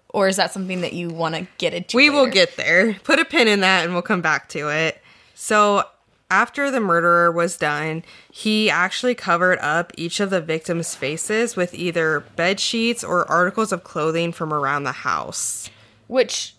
Or 0.10 0.28
is 0.28 0.38
that 0.38 0.54
something 0.54 0.82
that 0.82 0.94
you 0.94 1.10
want 1.10 1.36
to 1.36 1.48
get 1.58 1.74
into? 1.74 1.98
We 1.98 2.10
later? 2.10 2.22
will 2.22 2.32
get 2.32 2.56
there. 2.56 2.94
Put 3.04 3.20
a 3.20 3.26
pin 3.26 3.48
in 3.48 3.60
that 3.62 3.84
and 3.84 3.94
we'll 3.94 4.04
come 4.04 4.22
back 4.22 4.48
to 4.50 4.70
it. 4.70 5.02
So, 5.34 5.84
after 6.30 6.72
the 6.72 6.80
murderer 6.80 7.32
was 7.32 7.58
done, 7.58 8.04
he 8.32 8.70
actually 8.70 9.16
covered 9.16 9.60
up 9.60 9.92
each 9.98 10.20
of 10.20 10.30
the 10.30 10.42
victims' 10.42 10.96
faces 10.96 11.56
with 11.56 11.74
either 11.74 12.22
bed 12.36 12.60
sheets 12.60 13.04
or 13.04 13.30
articles 13.30 13.72
of 13.72 13.84
clothing 13.84 14.32
from 14.32 14.54
around 14.54 14.84
the 14.84 14.92
house. 14.92 15.70
Which 16.08 16.56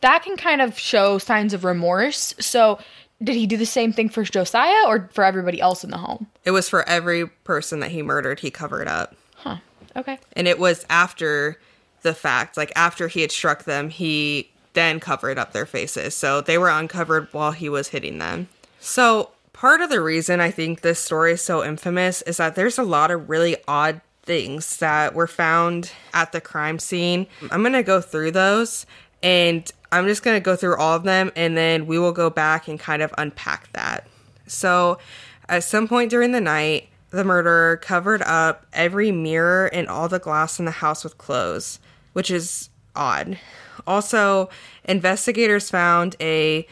that 0.00 0.22
can 0.22 0.36
kind 0.36 0.60
of 0.60 0.78
show 0.78 1.18
signs 1.18 1.54
of 1.54 1.64
remorse. 1.64 2.34
So, 2.38 2.78
did 3.22 3.34
he 3.34 3.46
do 3.46 3.56
the 3.56 3.66
same 3.66 3.92
thing 3.92 4.10
for 4.10 4.22
Josiah 4.22 4.86
or 4.86 5.08
for 5.12 5.24
everybody 5.24 5.60
else 5.60 5.82
in 5.82 5.90
the 5.90 5.96
home? 5.96 6.26
It 6.44 6.50
was 6.50 6.68
for 6.68 6.86
every 6.86 7.26
person 7.26 7.80
that 7.80 7.90
he 7.90 8.02
murdered, 8.02 8.40
he 8.40 8.50
covered 8.50 8.88
up. 8.88 9.14
Huh. 9.36 9.56
Okay. 9.96 10.18
And 10.34 10.46
it 10.46 10.58
was 10.58 10.84
after 10.90 11.58
the 12.02 12.12
fact, 12.12 12.58
like 12.58 12.72
after 12.76 13.08
he 13.08 13.22
had 13.22 13.32
struck 13.32 13.64
them, 13.64 13.88
he 13.88 14.50
then 14.74 15.00
covered 15.00 15.38
up 15.38 15.52
their 15.52 15.64
faces. 15.64 16.14
So 16.14 16.42
they 16.42 16.58
were 16.58 16.68
uncovered 16.68 17.28
while 17.32 17.52
he 17.52 17.70
was 17.70 17.88
hitting 17.88 18.18
them. 18.18 18.48
So 18.80 19.30
part 19.52 19.80
of 19.80 19.90
the 19.90 20.00
reason 20.00 20.40
I 20.40 20.50
think 20.50 20.80
this 20.80 20.98
story 21.00 21.32
is 21.32 21.42
so 21.42 21.64
infamous 21.64 22.22
is 22.22 22.36
that 22.36 22.54
there's 22.54 22.78
a 22.78 22.82
lot 22.82 23.10
of 23.10 23.28
really 23.28 23.56
odd 23.66 24.00
things 24.22 24.78
that 24.78 25.14
were 25.14 25.26
found 25.26 25.92
at 26.12 26.32
the 26.32 26.40
crime 26.40 26.78
scene. 26.78 27.26
I'm 27.50 27.62
going 27.62 27.72
to 27.72 27.82
go 27.82 28.00
through 28.00 28.32
those 28.32 28.84
and 29.22 29.70
I'm 29.92 30.06
just 30.06 30.22
going 30.22 30.36
to 30.36 30.44
go 30.44 30.56
through 30.56 30.76
all 30.76 30.94
of 30.94 31.04
them 31.04 31.30
and 31.36 31.56
then 31.56 31.86
we 31.86 31.98
will 31.98 32.12
go 32.12 32.28
back 32.28 32.68
and 32.68 32.78
kind 32.78 33.02
of 33.02 33.14
unpack 33.16 33.72
that. 33.72 34.06
So, 34.46 34.98
at 35.48 35.64
some 35.64 35.86
point 35.86 36.10
during 36.10 36.32
the 36.32 36.40
night, 36.40 36.88
the 37.10 37.24
murderer 37.24 37.76
covered 37.76 38.20
up 38.22 38.66
every 38.72 39.12
mirror 39.12 39.66
and 39.66 39.88
all 39.88 40.08
the 40.08 40.18
glass 40.18 40.58
in 40.58 40.64
the 40.64 40.70
house 40.70 41.04
with 41.04 41.18
clothes, 41.18 41.78
which 42.12 42.30
is 42.30 42.68
odd. 42.96 43.38
Also, 43.86 44.48
investigators 44.84 45.70
found 45.70 46.16
a 46.20 46.66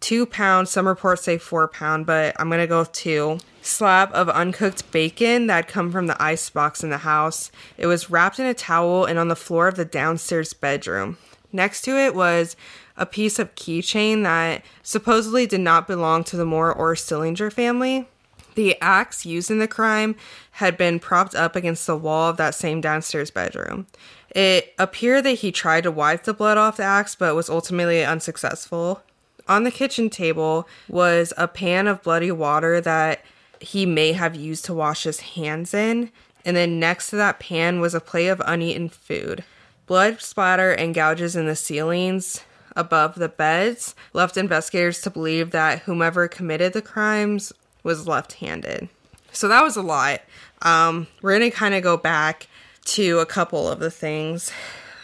two 0.00 0.26
pound, 0.26 0.68
some 0.68 0.86
reports 0.86 1.22
say 1.22 1.38
four 1.38 1.68
pound, 1.68 2.06
but 2.06 2.34
I'm 2.38 2.50
gonna 2.50 2.66
go 2.66 2.80
with 2.80 2.92
two 2.92 3.38
slab 3.62 4.10
of 4.12 4.28
uncooked 4.28 4.90
bacon 4.92 5.48
that 5.48 5.68
come 5.68 5.90
from 5.90 6.06
the 6.06 6.22
ice 6.22 6.48
box 6.50 6.84
in 6.84 6.90
the 6.90 6.98
house. 6.98 7.50
It 7.76 7.86
was 7.86 8.10
wrapped 8.10 8.38
in 8.38 8.46
a 8.46 8.54
towel 8.54 9.04
and 9.04 9.18
on 9.18 9.28
the 9.28 9.36
floor 9.36 9.68
of 9.68 9.76
the 9.76 9.84
downstairs 9.84 10.52
bedroom. 10.52 11.18
Next 11.52 11.82
to 11.82 11.96
it 11.96 12.14
was 12.14 12.56
a 12.96 13.06
piece 13.06 13.38
of 13.38 13.54
keychain 13.54 14.22
that 14.22 14.62
supposedly 14.82 15.46
did 15.46 15.60
not 15.60 15.86
belong 15.86 16.24
to 16.24 16.36
the 16.36 16.46
Moore 16.46 16.72
or 16.72 16.94
Stillinger 16.94 17.50
family. 17.50 18.08
The 18.54 18.80
axe 18.80 19.26
used 19.26 19.50
in 19.50 19.58
the 19.58 19.68
crime 19.68 20.16
had 20.52 20.78
been 20.78 20.98
propped 20.98 21.34
up 21.34 21.56
against 21.56 21.86
the 21.86 21.96
wall 21.96 22.30
of 22.30 22.38
that 22.38 22.54
same 22.54 22.80
downstairs 22.80 23.30
bedroom. 23.30 23.86
It 24.30 24.74
appeared 24.78 25.24
that 25.24 25.38
he 25.38 25.52
tried 25.52 25.82
to 25.82 25.90
wipe 25.90 26.24
the 26.24 26.34
blood 26.34 26.56
off 26.56 26.78
the 26.78 26.84
axe, 26.84 27.14
but 27.14 27.34
was 27.34 27.50
ultimately 27.50 28.04
unsuccessful. 28.04 29.02
On 29.48 29.64
the 29.64 29.70
kitchen 29.70 30.10
table 30.10 30.68
was 30.88 31.32
a 31.36 31.46
pan 31.48 31.86
of 31.86 32.02
bloody 32.02 32.32
water 32.32 32.80
that 32.80 33.24
he 33.60 33.86
may 33.86 34.12
have 34.12 34.34
used 34.34 34.64
to 34.66 34.74
wash 34.74 35.04
his 35.04 35.20
hands 35.20 35.72
in. 35.72 36.10
And 36.44 36.56
then 36.56 36.78
next 36.78 37.10
to 37.10 37.16
that 37.16 37.40
pan 37.40 37.80
was 37.80 37.94
a 37.94 38.00
plate 38.00 38.28
of 38.28 38.42
uneaten 38.44 38.88
food. 38.88 39.44
Blood 39.86 40.20
splatter 40.20 40.72
and 40.72 40.94
gouges 40.94 41.36
in 41.36 41.46
the 41.46 41.56
ceilings 41.56 42.44
above 42.74 43.14
the 43.14 43.28
beds 43.28 43.94
left 44.12 44.36
investigators 44.36 45.00
to 45.00 45.10
believe 45.10 45.50
that 45.50 45.80
whomever 45.80 46.28
committed 46.28 46.72
the 46.72 46.82
crimes 46.82 47.52
was 47.82 48.06
left 48.06 48.34
handed. 48.34 48.88
So 49.32 49.48
that 49.48 49.62
was 49.62 49.76
a 49.76 49.82
lot. 49.82 50.22
Um, 50.62 51.06
we're 51.22 51.38
going 51.38 51.50
to 51.50 51.56
kind 51.56 51.74
of 51.74 51.82
go 51.82 51.96
back 51.96 52.48
to 52.86 53.18
a 53.18 53.26
couple 53.26 53.68
of 53.68 53.78
the 53.78 53.90
things. 53.90 54.52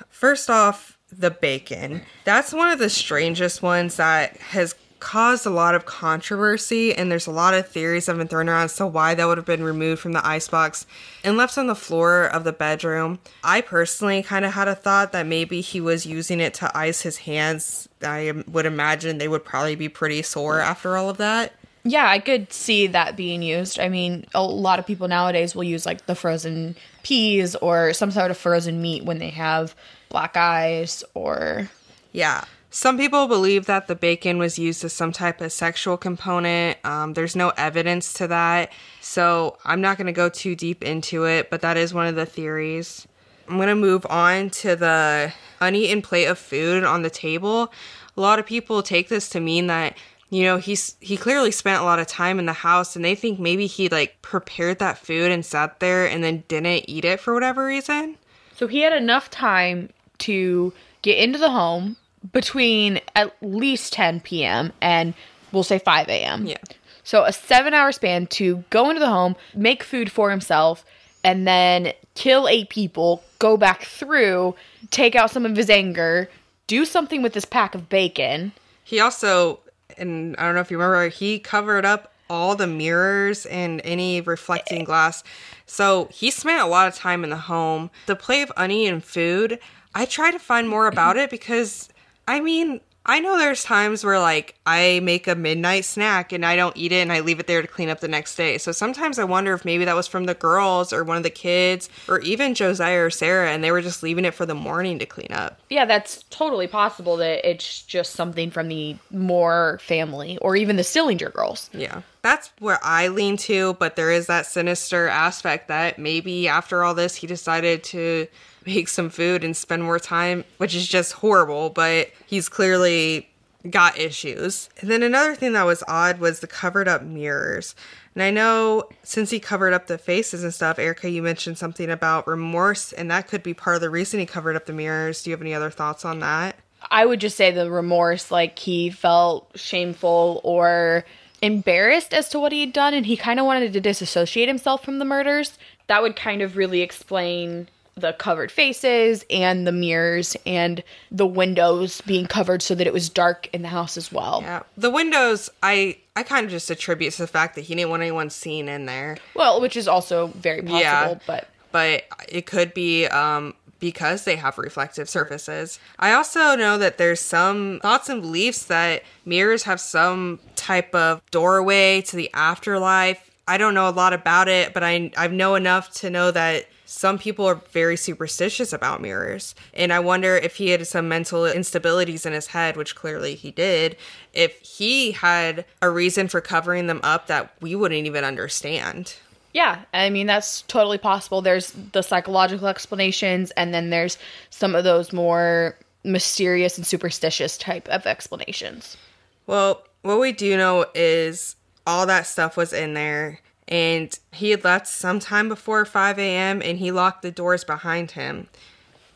First 0.08 0.50
off, 0.50 0.98
the 1.16 1.30
bacon. 1.30 2.02
That's 2.24 2.52
one 2.52 2.70
of 2.70 2.78
the 2.78 2.90
strangest 2.90 3.62
ones 3.62 3.96
that 3.96 4.36
has 4.38 4.74
caused 5.02 5.44
a 5.44 5.50
lot 5.50 5.74
of 5.74 5.84
controversy, 5.84 6.94
and 6.94 7.10
there's 7.10 7.26
a 7.26 7.32
lot 7.32 7.54
of 7.54 7.66
theories 7.66 8.06
that 8.06 8.12
have 8.12 8.18
been 8.18 8.28
thrown 8.28 8.48
around 8.48 8.64
as 8.64 8.76
to 8.76 8.86
why 8.86 9.14
that 9.14 9.26
would 9.26 9.36
have 9.36 9.44
been 9.44 9.64
removed 9.64 10.00
from 10.00 10.12
the 10.12 10.24
icebox 10.24 10.86
and 11.24 11.36
left 11.36 11.58
on 11.58 11.66
the 11.66 11.74
floor 11.74 12.24
of 12.24 12.44
the 12.44 12.52
bedroom. 12.52 13.18
I 13.42 13.62
personally 13.62 14.22
kind 14.22 14.44
of 14.44 14.52
had 14.52 14.68
a 14.68 14.76
thought 14.76 15.10
that 15.10 15.26
maybe 15.26 15.60
he 15.60 15.80
was 15.80 16.06
using 16.06 16.38
it 16.38 16.54
to 16.54 16.70
ice 16.76 17.02
his 17.02 17.18
hands. 17.18 17.88
I 18.00 18.44
would 18.46 18.64
imagine 18.64 19.18
they 19.18 19.26
would 19.26 19.44
probably 19.44 19.74
be 19.74 19.88
pretty 19.88 20.22
sore 20.22 20.60
after 20.60 20.96
all 20.96 21.10
of 21.10 21.16
that. 21.16 21.52
Yeah, 21.84 22.08
I 22.08 22.20
could 22.20 22.52
see 22.52 22.86
that 22.86 23.16
being 23.16 23.42
used. 23.42 23.80
I 23.80 23.88
mean, 23.88 24.24
a 24.34 24.42
lot 24.42 24.78
of 24.78 24.86
people 24.86 25.08
nowadays 25.08 25.56
will 25.56 25.64
use 25.64 25.84
like 25.84 26.06
the 26.06 26.14
frozen 26.14 26.76
peas 27.02 27.56
or 27.56 27.92
some 27.92 28.12
sort 28.12 28.30
of 28.30 28.38
frozen 28.38 28.80
meat 28.80 29.04
when 29.04 29.18
they 29.18 29.30
have 29.30 29.74
black 30.12 30.36
eyes 30.36 31.02
or. 31.14 31.70
Yeah. 32.12 32.44
Some 32.70 32.96
people 32.96 33.26
believe 33.26 33.66
that 33.66 33.86
the 33.86 33.94
bacon 33.94 34.38
was 34.38 34.58
used 34.58 34.84
as 34.84 34.92
some 34.92 35.12
type 35.12 35.40
of 35.40 35.52
sexual 35.52 35.96
component. 35.96 36.78
Um, 36.86 37.14
there's 37.14 37.36
no 37.36 37.50
evidence 37.56 38.14
to 38.14 38.28
that. 38.28 38.72
So 39.00 39.58
I'm 39.64 39.80
not 39.80 39.98
going 39.98 40.06
to 40.06 40.12
go 40.12 40.28
too 40.28 40.54
deep 40.54 40.82
into 40.82 41.24
it, 41.24 41.50
but 41.50 41.60
that 41.62 41.76
is 41.76 41.92
one 41.92 42.06
of 42.06 42.14
the 42.14 42.24
theories. 42.24 43.06
I'm 43.48 43.56
going 43.56 43.68
to 43.68 43.74
move 43.74 44.06
on 44.08 44.50
to 44.50 44.76
the 44.76 45.32
uneaten 45.60 46.00
plate 46.00 46.26
of 46.26 46.38
food 46.38 46.84
on 46.84 47.02
the 47.02 47.10
table. 47.10 47.72
A 48.16 48.20
lot 48.20 48.38
of 48.38 48.46
people 48.46 48.82
take 48.82 49.08
this 49.08 49.28
to 49.30 49.40
mean 49.40 49.66
that 49.66 49.96
you 50.30 50.44
know 50.44 50.56
he's 50.56 50.96
he 51.00 51.18
clearly 51.18 51.50
spent 51.50 51.82
a 51.82 51.84
lot 51.84 51.98
of 51.98 52.06
time 52.06 52.38
in 52.38 52.46
the 52.46 52.54
house 52.54 52.96
and 52.96 53.04
they 53.04 53.14
think 53.14 53.38
maybe 53.38 53.66
he 53.66 53.90
like 53.90 54.20
prepared 54.22 54.78
that 54.78 54.96
food 54.96 55.30
and 55.30 55.44
sat 55.44 55.78
there 55.78 56.06
and 56.06 56.24
then 56.24 56.42
didn't 56.48 56.84
eat 56.88 57.04
it 57.04 57.20
for 57.20 57.34
whatever 57.34 57.66
reason 57.66 58.16
so 58.56 58.66
he 58.66 58.80
had 58.80 58.94
enough 58.94 59.28
time 59.30 59.90
to 60.22 60.72
get 61.02 61.18
into 61.18 61.38
the 61.38 61.50
home 61.50 61.96
between 62.32 63.00
at 63.16 63.34
least 63.42 63.92
10 63.92 64.20
p.m. 64.20 64.72
and 64.80 65.14
we'll 65.50 65.62
say 65.62 65.78
5 65.78 66.08
a.m. 66.08 66.46
Yeah. 66.46 66.58
So 67.04 67.24
a 67.24 67.32
seven 67.32 67.74
hour 67.74 67.92
span 67.92 68.26
to 68.28 68.64
go 68.70 68.88
into 68.88 69.00
the 69.00 69.08
home, 69.08 69.36
make 69.54 69.82
food 69.82 70.10
for 70.10 70.30
himself, 70.30 70.84
and 71.24 71.46
then 71.46 71.92
kill 72.14 72.48
eight 72.48 72.68
people, 72.68 73.24
go 73.38 73.56
back 73.56 73.82
through, 73.82 74.54
take 74.90 75.16
out 75.16 75.30
some 75.30 75.44
of 75.44 75.56
his 75.56 75.70
anger, 75.70 76.30
do 76.66 76.84
something 76.84 77.22
with 77.22 77.32
this 77.32 77.44
pack 77.44 77.74
of 77.74 77.88
bacon. 77.88 78.52
He 78.84 79.00
also, 79.00 79.60
and 79.98 80.36
I 80.36 80.44
don't 80.44 80.54
know 80.54 80.60
if 80.60 80.70
you 80.70 80.78
remember, 80.78 81.08
he 81.08 81.38
covered 81.38 81.84
up 81.84 82.11
all 82.32 82.56
the 82.56 82.66
mirrors 82.66 83.44
and 83.46 83.82
any 83.84 84.22
reflecting 84.22 84.80
eh. 84.80 84.84
glass. 84.84 85.22
So 85.66 86.08
he 86.10 86.30
spent 86.30 86.62
a 86.62 86.66
lot 86.66 86.88
of 86.88 86.94
time 86.94 87.24
in 87.24 87.30
the 87.30 87.36
home. 87.36 87.90
The 88.06 88.16
play 88.16 88.40
of 88.40 88.50
uneaten 88.56 89.00
food, 89.00 89.58
I 89.94 90.06
try 90.06 90.30
to 90.30 90.38
find 90.38 90.66
more 90.66 90.86
about 90.86 91.18
it 91.18 91.28
because 91.28 91.90
I 92.26 92.40
mean, 92.40 92.80
I 93.04 93.20
know 93.20 93.36
there's 93.36 93.64
times 93.64 94.04
where 94.04 94.20
like 94.20 94.54
I 94.64 95.00
make 95.02 95.26
a 95.26 95.34
midnight 95.34 95.84
snack 95.84 96.32
and 96.32 96.46
I 96.46 96.54
don't 96.54 96.76
eat 96.76 96.92
it 96.92 97.02
and 97.02 97.12
I 97.12 97.20
leave 97.20 97.40
it 97.40 97.46
there 97.46 97.60
to 97.60 97.68
clean 97.68 97.88
up 97.88 98.00
the 98.00 98.08
next 98.08 98.36
day. 98.36 98.58
So 98.58 98.70
sometimes 98.70 99.18
I 99.18 99.24
wonder 99.24 99.52
if 99.54 99.64
maybe 99.64 99.84
that 99.84 99.96
was 99.96 100.06
from 100.06 100.24
the 100.24 100.34
girls 100.34 100.92
or 100.92 101.02
one 101.02 101.16
of 101.16 101.22
the 101.22 101.30
kids 101.30 101.88
or 102.08 102.20
even 102.20 102.54
Josiah 102.54 103.00
or 103.00 103.10
Sarah 103.10 103.50
and 103.50 103.64
they 103.64 103.72
were 103.72 103.82
just 103.82 104.02
leaving 104.02 104.24
it 104.24 104.34
for 104.34 104.46
the 104.46 104.54
morning 104.54 104.98
to 105.00 105.06
clean 105.06 105.32
up. 105.32 105.60
Yeah, 105.68 105.84
that's 105.84 106.24
totally 106.30 106.68
possible 106.68 107.16
that 107.16 107.48
it's 107.48 107.82
just 107.82 108.12
something 108.12 108.50
from 108.50 108.68
the 108.68 108.96
Moore 109.10 109.80
family 109.82 110.38
or 110.38 110.54
even 110.54 110.76
the 110.76 110.84
Stillinger 110.84 111.32
girls. 111.32 111.70
Yeah. 111.72 112.02
That's 112.22 112.50
where 112.60 112.78
I 112.84 113.08
lean 113.08 113.36
to, 113.38 113.74
but 113.74 113.96
there 113.96 114.12
is 114.12 114.28
that 114.28 114.46
sinister 114.46 115.08
aspect 115.08 115.66
that 115.68 115.98
maybe 115.98 116.46
after 116.46 116.84
all 116.84 116.94
this 116.94 117.16
he 117.16 117.26
decided 117.26 117.82
to 117.84 118.28
make 118.66 118.88
some 118.88 119.10
food 119.10 119.44
and 119.44 119.56
spend 119.56 119.82
more 119.82 119.98
time, 119.98 120.44
which 120.58 120.74
is 120.74 120.86
just 120.86 121.12
horrible, 121.14 121.70
but 121.70 122.10
he's 122.26 122.48
clearly 122.48 123.28
got 123.70 123.98
issues. 123.98 124.68
And 124.80 124.90
then 124.90 125.02
another 125.02 125.34
thing 125.34 125.52
that 125.52 125.66
was 125.66 125.84
odd 125.86 126.18
was 126.18 126.40
the 126.40 126.46
covered 126.46 126.88
up 126.88 127.02
mirrors. 127.02 127.74
And 128.14 128.22
I 128.22 128.30
know 128.30 128.84
since 129.02 129.30
he 129.30 129.40
covered 129.40 129.72
up 129.72 129.86
the 129.86 129.98
faces 129.98 130.42
and 130.44 130.52
stuff, 130.52 130.78
Erica, 130.78 131.08
you 131.08 131.22
mentioned 131.22 131.58
something 131.58 131.90
about 131.90 132.26
remorse, 132.26 132.92
and 132.92 133.10
that 133.10 133.28
could 133.28 133.42
be 133.42 133.54
part 133.54 133.76
of 133.76 133.82
the 133.82 133.90
reason 133.90 134.20
he 134.20 134.26
covered 134.26 134.56
up 134.56 134.66
the 134.66 134.72
mirrors. 134.72 135.22
Do 135.22 135.30
you 135.30 135.34
have 135.34 135.40
any 135.40 135.54
other 135.54 135.70
thoughts 135.70 136.04
on 136.04 136.18
that? 136.20 136.56
I 136.90 137.06
would 137.06 137.20
just 137.20 137.36
say 137.36 137.50
the 137.50 137.70
remorse, 137.70 138.30
like 138.30 138.58
he 138.58 138.90
felt 138.90 139.48
shameful 139.54 140.40
or 140.42 141.04
embarrassed 141.40 142.12
as 142.12 142.28
to 142.30 142.40
what 142.40 142.52
he 142.52 142.60
had 142.60 142.72
done, 142.72 142.94
and 142.94 143.06
he 143.06 143.16
kind 143.16 143.40
of 143.40 143.46
wanted 143.46 143.72
to 143.72 143.80
disassociate 143.80 144.48
himself 144.48 144.84
from 144.84 144.98
the 144.98 145.04
murders. 145.04 145.58
That 145.86 146.02
would 146.02 146.16
kind 146.16 146.42
of 146.42 146.56
really 146.56 146.80
explain 146.80 147.68
the 147.94 148.12
covered 148.14 148.50
faces 148.50 149.24
and 149.28 149.66
the 149.66 149.72
mirrors 149.72 150.34
and 150.46 150.82
the 151.10 151.26
windows 151.26 152.00
being 152.02 152.26
covered 152.26 152.62
so 152.62 152.74
that 152.74 152.86
it 152.86 152.92
was 152.92 153.08
dark 153.10 153.48
in 153.52 153.62
the 153.62 153.68
house 153.68 153.96
as 153.96 154.10
well. 154.10 154.40
Yeah. 154.42 154.62
The 154.76 154.90
windows 154.90 155.50
I 155.62 155.98
I 156.16 156.22
kind 156.22 156.44
of 156.44 156.50
just 156.50 156.70
attribute 156.70 157.12
to 157.14 157.22
the 157.22 157.26
fact 157.28 157.54
that 157.56 157.62
he 157.62 157.74
didn't 157.74 157.90
want 157.90 158.02
anyone 158.02 158.30
seen 158.30 158.68
in 158.68 158.86
there. 158.86 159.18
Well, 159.34 159.60
which 159.60 159.76
is 159.76 159.88
also 159.88 160.28
very 160.28 160.62
possible, 160.62 160.80
Yeah. 160.80 161.14
but 161.26 161.48
But 161.70 162.04
it 162.28 162.46
could 162.46 162.72
be 162.74 163.06
um 163.06 163.54
because 163.78 164.24
they 164.24 164.36
have 164.36 164.58
reflective 164.58 165.08
surfaces. 165.08 165.78
I 165.98 166.12
also 166.12 166.54
know 166.54 166.78
that 166.78 166.98
there's 166.98 167.20
some 167.20 167.80
thoughts 167.82 168.08
and 168.08 168.22
beliefs 168.22 168.64
that 168.66 169.02
mirrors 169.24 169.64
have 169.64 169.80
some 169.80 170.38
type 170.54 170.94
of 170.94 171.20
doorway 171.30 172.00
to 172.02 172.16
the 172.16 172.30
afterlife. 172.32 173.28
I 173.48 173.58
don't 173.58 173.74
know 173.74 173.88
a 173.88 173.90
lot 173.90 174.12
about 174.12 174.48
it, 174.48 174.72
but 174.72 174.82
I 174.84 175.10
I 175.16 175.26
know 175.26 175.56
enough 175.56 175.90
to 175.94 176.08
know 176.10 176.30
that 176.30 176.66
some 176.92 177.18
people 177.18 177.46
are 177.46 177.54
very 177.70 177.96
superstitious 177.96 178.70
about 178.70 179.00
mirrors. 179.00 179.54
And 179.72 179.94
I 179.94 179.98
wonder 180.00 180.36
if 180.36 180.56
he 180.56 180.68
had 180.68 180.86
some 180.86 181.08
mental 181.08 181.44
instabilities 181.44 182.26
in 182.26 182.34
his 182.34 182.48
head, 182.48 182.76
which 182.76 182.94
clearly 182.94 183.34
he 183.34 183.50
did, 183.50 183.96
if 184.34 184.60
he 184.60 185.12
had 185.12 185.64
a 185.80 185.88
reason 185.88 186.28
for 186.28 186.42
covering 186.42 186.88
them 186.88 187.00
up 187.02 187.28
that 187.28 187.54
we 187.62 187.74
wouldn't 187.74 188.06
even 188.06 188.24
understand. 188.24 189.14
yeah, 189.54 189.82
I 189.94 190.10
mean 190.10 190.26
that's 190.26 190.62
totally 190.62 190.98
possible. 190.98 191.40
There's 191.40 191.70
the 191.70 192.02
psychological 192.02 192.68
explanations 192.68 193.52
and 193.52 193.72
then 193.72 193.88
there's 193.88 194.18
some 194.50 194.74
of 194.74 194.84
those 194.84 195.14
more 195.14 195.78
mysterious 196.04 196.76
and 196.76 196.86
superstitious 196.86 197.56
type 197.56 197.88
of 197.88 198.06
explanations. 198.06 198.98
Well, 199.46 199.82
what 200.02 200.20
we 200.20 200.32
do 200.32 200.58
know 200.58 200.84
is 200.94 201.56
all 201.86 202.06
that 202.06 202.26
stuff 202.26 202.56
was 202.56 202.74
in 202.74 202.92
there 202.94 203.40
and 203.68 204.18
he 204.32 204.50
had 204.50 204.64
left 204.64 204.86
sometime 204.86 205.48
before 205.48 205.84
5 205.84 206.18
a.m. 206.18 206.62
and 206.62 206.78
he 206.78 206.90
locked 206.90 207.22
the 207.22 207.30
doors 207.30 207.64
behind 207.64 208.12
him. 208.12 208.48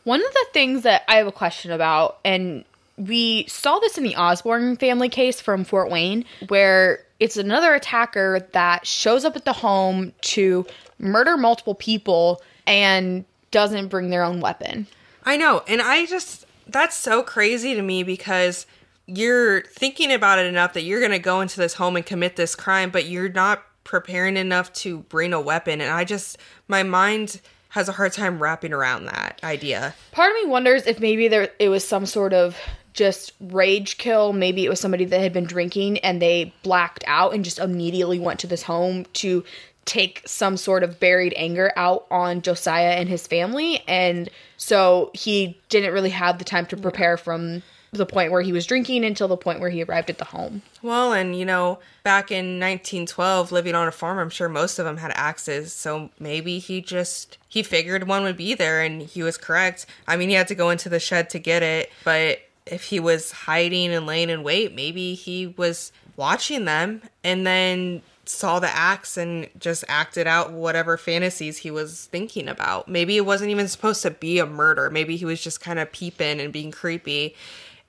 One 0.03 0.23
of 0.23 0.33
the 0.33 0.45
things 0.53 0.83
that 0.83 1.03
I 1.07 1.17
have 1.17 1.27
a 1.27 1.31
question 1.31 1.71
about, 1.71 2.19
and 2.23 2.63
we 2.97 3.45
saw 3.47 3.79
this 3.79 3.97
in 3.97 4.03
the 4.03 4.15
Osborne 4.15 4.77
family 4.77 5.09
case 5.09 5.41
from 5.41 5.63
Fort 5.63 5.91
Wayne, 5.91 6.25
where 6.47 7.03
it's 7.19 7.37
another 7.37 7.73
attacker 7.73 8.47
that 8.53 8.87
shows 8.87 9.25
up 9.25 9.35
at 9.35 9.45
the 9.45 9.53
home 9.53 10.13
to 10.21 10.65
murder 10.97 11.37
multiple 11.37 11.75
people 11.75 12.41
and 12.65 13.25
doesn't 13.51 13.87
bring 13.87 14.09
their 14.09 14.23
own 14.23 14.39
weapon. 14.39 14.87
I 15.23 15.37
know. 15.37 15.63
And 15.67 15.81
I 15.81 16.05
just, 16.05 16.45
that's 16.67 16.95
so 16.95 17.21
crazy 17.21 17.75
to 17.75 17.81
me 17.81 18.03
because 18.03 18.65
you're 19.05 19.61
thinking 19.63 20.11
about 20.11 20.39
it 20.39 20.45
enough 20.45 20.73
that 20.73 20.83
you're 20.83 20.99
going 20.99 21.11
to 21.11 21.19
go 21.19 21.41
into 21.41 21.59
this 21.59 21.75
home 21.75 21.95
and 21.95 22.05
commit 22.05 22.35
this 22.35 22.55
crime, 22.55 22.89
but 22.89 23.05
you're 23.05 23.29
not 23.29 23.63
preparing 23.87 24.35
enough 24.35 24.71
to 24.73 24.99
bring 25.03 25.33
a 25.33 25.39
weapon. 25.39 25.79
And 25.79 25.89
I 25.89 26.03
just, 26.03 26.37
my 26.67 26.83
mind 26.83 27.39
has 27.69 27.87
a 27.87 27.93
hard 27.93 28.11
time 28.11 28.37
wrapping 28.37 28.73
around 28.73 29.05
that 29.05 29.39
idea. 29.43 29.95
Part 30.11 30.29
of 30.29 30.43
me 30.43 30.49
wonders 30.49 30.85
if 30.85 30.99
maybe 30.99 31.29
there 31.29 31.49
it 31.57 31.69
was 31.69 31.87
some 31.87 32.05
sort 32.05 32.33
of 32.33 32.57
just 32.93 33.31
rage 33.39 33.97
kill. 33.97 34.33
Maybe 34.33 34.65
it 34.65 34.69
was 34.69 34.81
somebody 34.81 35.05
that 35.05 35.21
had 35.21 35.31
been 35.31 35.45
drinking 35.45 35.99
and 35.99 36.21
they 36.21 36.53
blacked 36.63 37.05
out 37.07 37.33
and 37.33 37.45
just 37.45 37.59
immediately 37.59 38.19
went 38.19 38.41
to 38.41 38.47
this 38.47 38.63
home 38.63 39.05
to 39.13 39.45
take 39.85 40.21
some 40.25 40.57
sort 40.57 40.83
of 40.83 40.99
buried 40.99 41.33
anger 41.37 41.71
out 41.77 42.05
on 42.11 42.41
Josiah 42.41 42.91
and 42.91 43.07
his 43.07 43.25
family. 43.25 43.83
And 43.87 44.29
so 44.57 45.11
he 45.13 45.57
didn't 45.69 45.93
really 45.93 46.09
have 46.09 46.39
the 46.39 46.43
time 46.43 46.65
to 46.67 46.77
prepare 46.77 47.15
from 47.15 47.63
the 47.97 48.05
point 48.05 48.31
where 48.31 48.41
he 48.41 48.51
was 48.51 48.65
drinking 48.65 49.03
until 49.05 49.27
the 49.27 49.37
point 49.37 49.59
where 49.59 49.69
he 49.69 49.83
arrived 49.83 50.09
at 50.09 50.17
the 50.17 50.25
home. 50.25 50.61
Well, 50.81 51.13
and 51.13 51.37
you 51.37 51.45
know, 51.45 51.79
back 52.03 52.31
in 52.31 52.59
1912, 52.59 53.51
living 53.51 53.75
on 53.75 53.87
a 53.87 53.91
farm, 53.91 54.19
I'm 54.19 54.29
sure 54.29 54.49
most 54.49 54.79
of 54.79 54.85
them 54.85 54.97
had 54.97 55.11
axes. 55.15 55.73
So 55.73 56.09
maybe 56.19 56.59
he 56.59 56.81
just 56.81 57.37
he 57.47 57.63
figured 57.63 58.07
one 58.07 58.23
would 58.23 58.37
be 58.37 58.53
there, 58.53 58.81
and 58.81 59.01
he 59.01 59.23
was 59.23 59.37
correct. 59.37 59.85
I 60.07 60.17
mean, 60.17 60.29
he 60.29 60.35
had 60.35 60.47
to 60.49 60.55
go 60.55 60.69
into 60.69 60.89
the 60.89 60.99
shed 60.99 61.29
to 61.31 61.39
get 61.39 61.63
it, 61.63 61.91
but 62.03 62.39
if 62.65 62.85
he 62.85 62.99
was 62.99 63.31
hiding 63.31 63.93
and 63.93 64.05
laying 64.05 64.29
in 64.29 64.43
wait, 64.43 64.75
maybe 64.75 65.13
he 65.13 65.47
was 65.47 65.91
watching 66.15 66.65
them 66.65 67.01
and 67.23 67.45
then 67.45 68.01
saw 68.29 68.59
the 68.59 68.69
axe 68.69 69.17
and 69.17 69.47
just 69.57 69.83
acted 69.87 70.27
out 70.27 70.51
whatever 70.51 70.97
fantasies 70.97 71.57
he 71.57 71.71
was 71.71 72.05
thinking 72.05 72.47
about. 72.47 72.87
Maybe 72.87 73.17
it 73.17 73.25
wasn't 73.25 73.51
even 73.51 73.67
supposed 73.67 74.01
to 74.01 74.11
be 74.11 74.39
a 74.39 74.45
murder. 74.45 74.89
Maybe 74.89 75.15
he 75.15 75.25
was 75.25 75.41
just 75.41 75.61
kind 75.61 75.79
of 75.79 75.91
peeping 75.91 76.39
and 76.39 76.51
being 76.51 76.71
creepy 76.71 77.35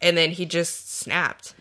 and 0.00 0.16
then 0.16 0.30
he 0.30 0.46
just 0.46 0.90
snapped. 0.90 1.54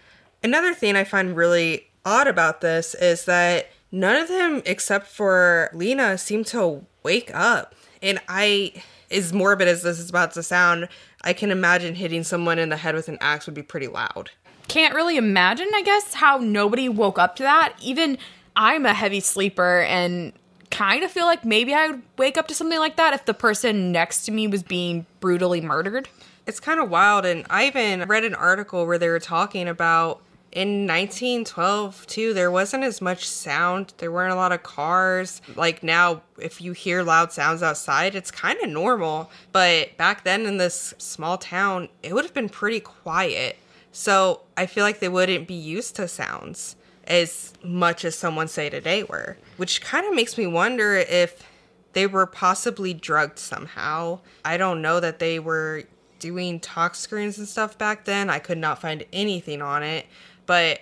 Another 0.43 0.73
thing 0.73 0.95
I 0.95 1.03
find 1.03 1.35
really 1.35 1.87
odd 2.05 2.27
about 2.27 2.61
this 2.61 2.95
is 2.95 3.25
that 3.25 3.69
none 3.91 4.15
of 4.15 4.27
them, 4.27 4.61
except 4.65 5.07
for 5.07 5.69
Lena, 5.73 6.17
seem 6.17 6.43
to 6.45 6.85
wake 7.03 7.31
up. 7.33 7.75
And 8.01 8.19
I, 8.27 8.73
as 9.11 9.33
morbid 9.33 9.67
as 9.67 9.81
this 9.81 9.99
is 9.99 10.09
about 10.09 10.33
to 10.33 10.43
sound, 10.43 10.87
I 11.23 11.33
can 11.33 11.51
imagine 11.51 11.95
hitting 11.95 12.23
someone 12.23 12.59
in 12.59 12.69
the 12.69 12.77
head 12.77 12.95
with 12.95 13.09
an 13.09 13.17
axe 13.19 13.45
would 13.45 13.55
be 13.55 13.63
pretty 13.63 13.87
loud. 13.87 14.31
Can't 14.67 14.93
really 14.93 15.17
imagine, 15.17 15.69
I 15.73 15.81
guess, 15.81 16.13
how 16.13 16.37
nobody 16.37 16.89
woke 16.89 17.17
up 17.17 17.35
to 17.37 17.43
that. 17.43 17.73
Even 17.81 18.17
I'm 18.55 18.85
a 18.85 18.93
heavy 18.93 19.19
sleeper 19.19 19.81
and 19.81 20.33
kind 20.69 21.03
of 21.03 21.11
feel 21.11 21.25
like 21.25 21.45
maybe 21.45 21.73
I 21.73 21.87
would 21.87 22.01
wake 22.17 22.37
up 22.37 22.47
to 22.49 22.53
something 22.53 22.79
like 22.79 22.97
that 22.97 23.13
if 23.13 23.25
the 23.25 23.33
person 23.33 23.91
next 23.91 24.25
to 24.25 24.31
me 24.31 24.47
was 24.47 24.63
being 24.63 25.05
brutally 25.19 25.61
murdered 25.61 26.09
it's 26.47 26.61
kind 26.61 26.79
of 26.79 26.89
wild. 26.89 27.25
And 27.25 27.45
I 27.49 27.67
even 27.67 28.07
read 28.07 28.23
an 28.23 28.33
article 28.33 28.87
where 28.87 28.97
they 28.97 29.09
were 29.09 29.19
talking 29.19 29.67
about 29.67 30.21
in 30.53 30.87
1912 30.87 32.07
too 32.07 32.33
there 32.33 32.49
wasn't 32.49 32.81
as 32.81 33.01
much 33.01 33.27
sound 33.27 33.93
there 33.97 34.09
weren't 34.09 34.31
a 34.31 34.35
lot 34.35 34.53
of 34.53 34.63
cars 34.63 35.41
like 35.57 35.83
now 35.83 36.21
if 36.39 36.61
you 36.61 36.71
hear 36.71 37.03
loud 37.03 37.33
sounds 37.33 37.61
outside 37.61 38.15
it's 38.15 38.31
kind 38.31 38.57
of 38.63 38.69
normal 38.69 39.29
but 39.51 39.95
back 39.97 40.23
then 40.23 40.45
in 40.45 40.57
this 40.57 40.93
small 40.97 41.37
town 41.37 41.89
it 42.01 42.13
would 42.13 42.23
have 42.23 42.33
been 42.33 42.47
pretty 42.47 42.79
quiet 42.79 43.57
so 43.91 44.39
i 44.55 44.65
feel 44.65 44.85
like 44.85 44.99
they 44.99 45.09
wouldn't 45.09 45.49
be 45.49 45.53
used 45.53 45.97
to 45.97 46.07
sounds 46.07 46.77
as 47.03 47.53
much 47.61 48.05
as 48.05 48.15
someone 48.15 48.47
say 48.47 48.69
today 48.69 49.03
were 49.03 49.37
which 49.57 49.81
kind 49.81 50.07
of 50.07 50.15
makes 50.15 50.37
me 50.37 50.47
wonder 50.47 50.95
if 50.95 51.43
they 51.91 52.07
were 52.07 52.25
possibly 52.25 52.93
drugged 52.93 53.37
somehow 53.37 54.17
i 54.45 54.55
don't 54.55 54.81
know 54.81 55.01
that 55.01 55.19
they 55.19 55.39
were 55.39 55.83
doing 56.19 56.59
tox 56.59 56.99
screens 56.99 57.37
and 57.37 57.47
stuff 57.47 57.77
back 57.77 58.05
then. 58.05 58.29
I 58.29 58.39
could 58.39 58.57
not 58.57 58.81
find 58.81 59.05
anything 59.13 59.61
on 59.61 59.83
it, 59.83 60.05
but 60.45 60.81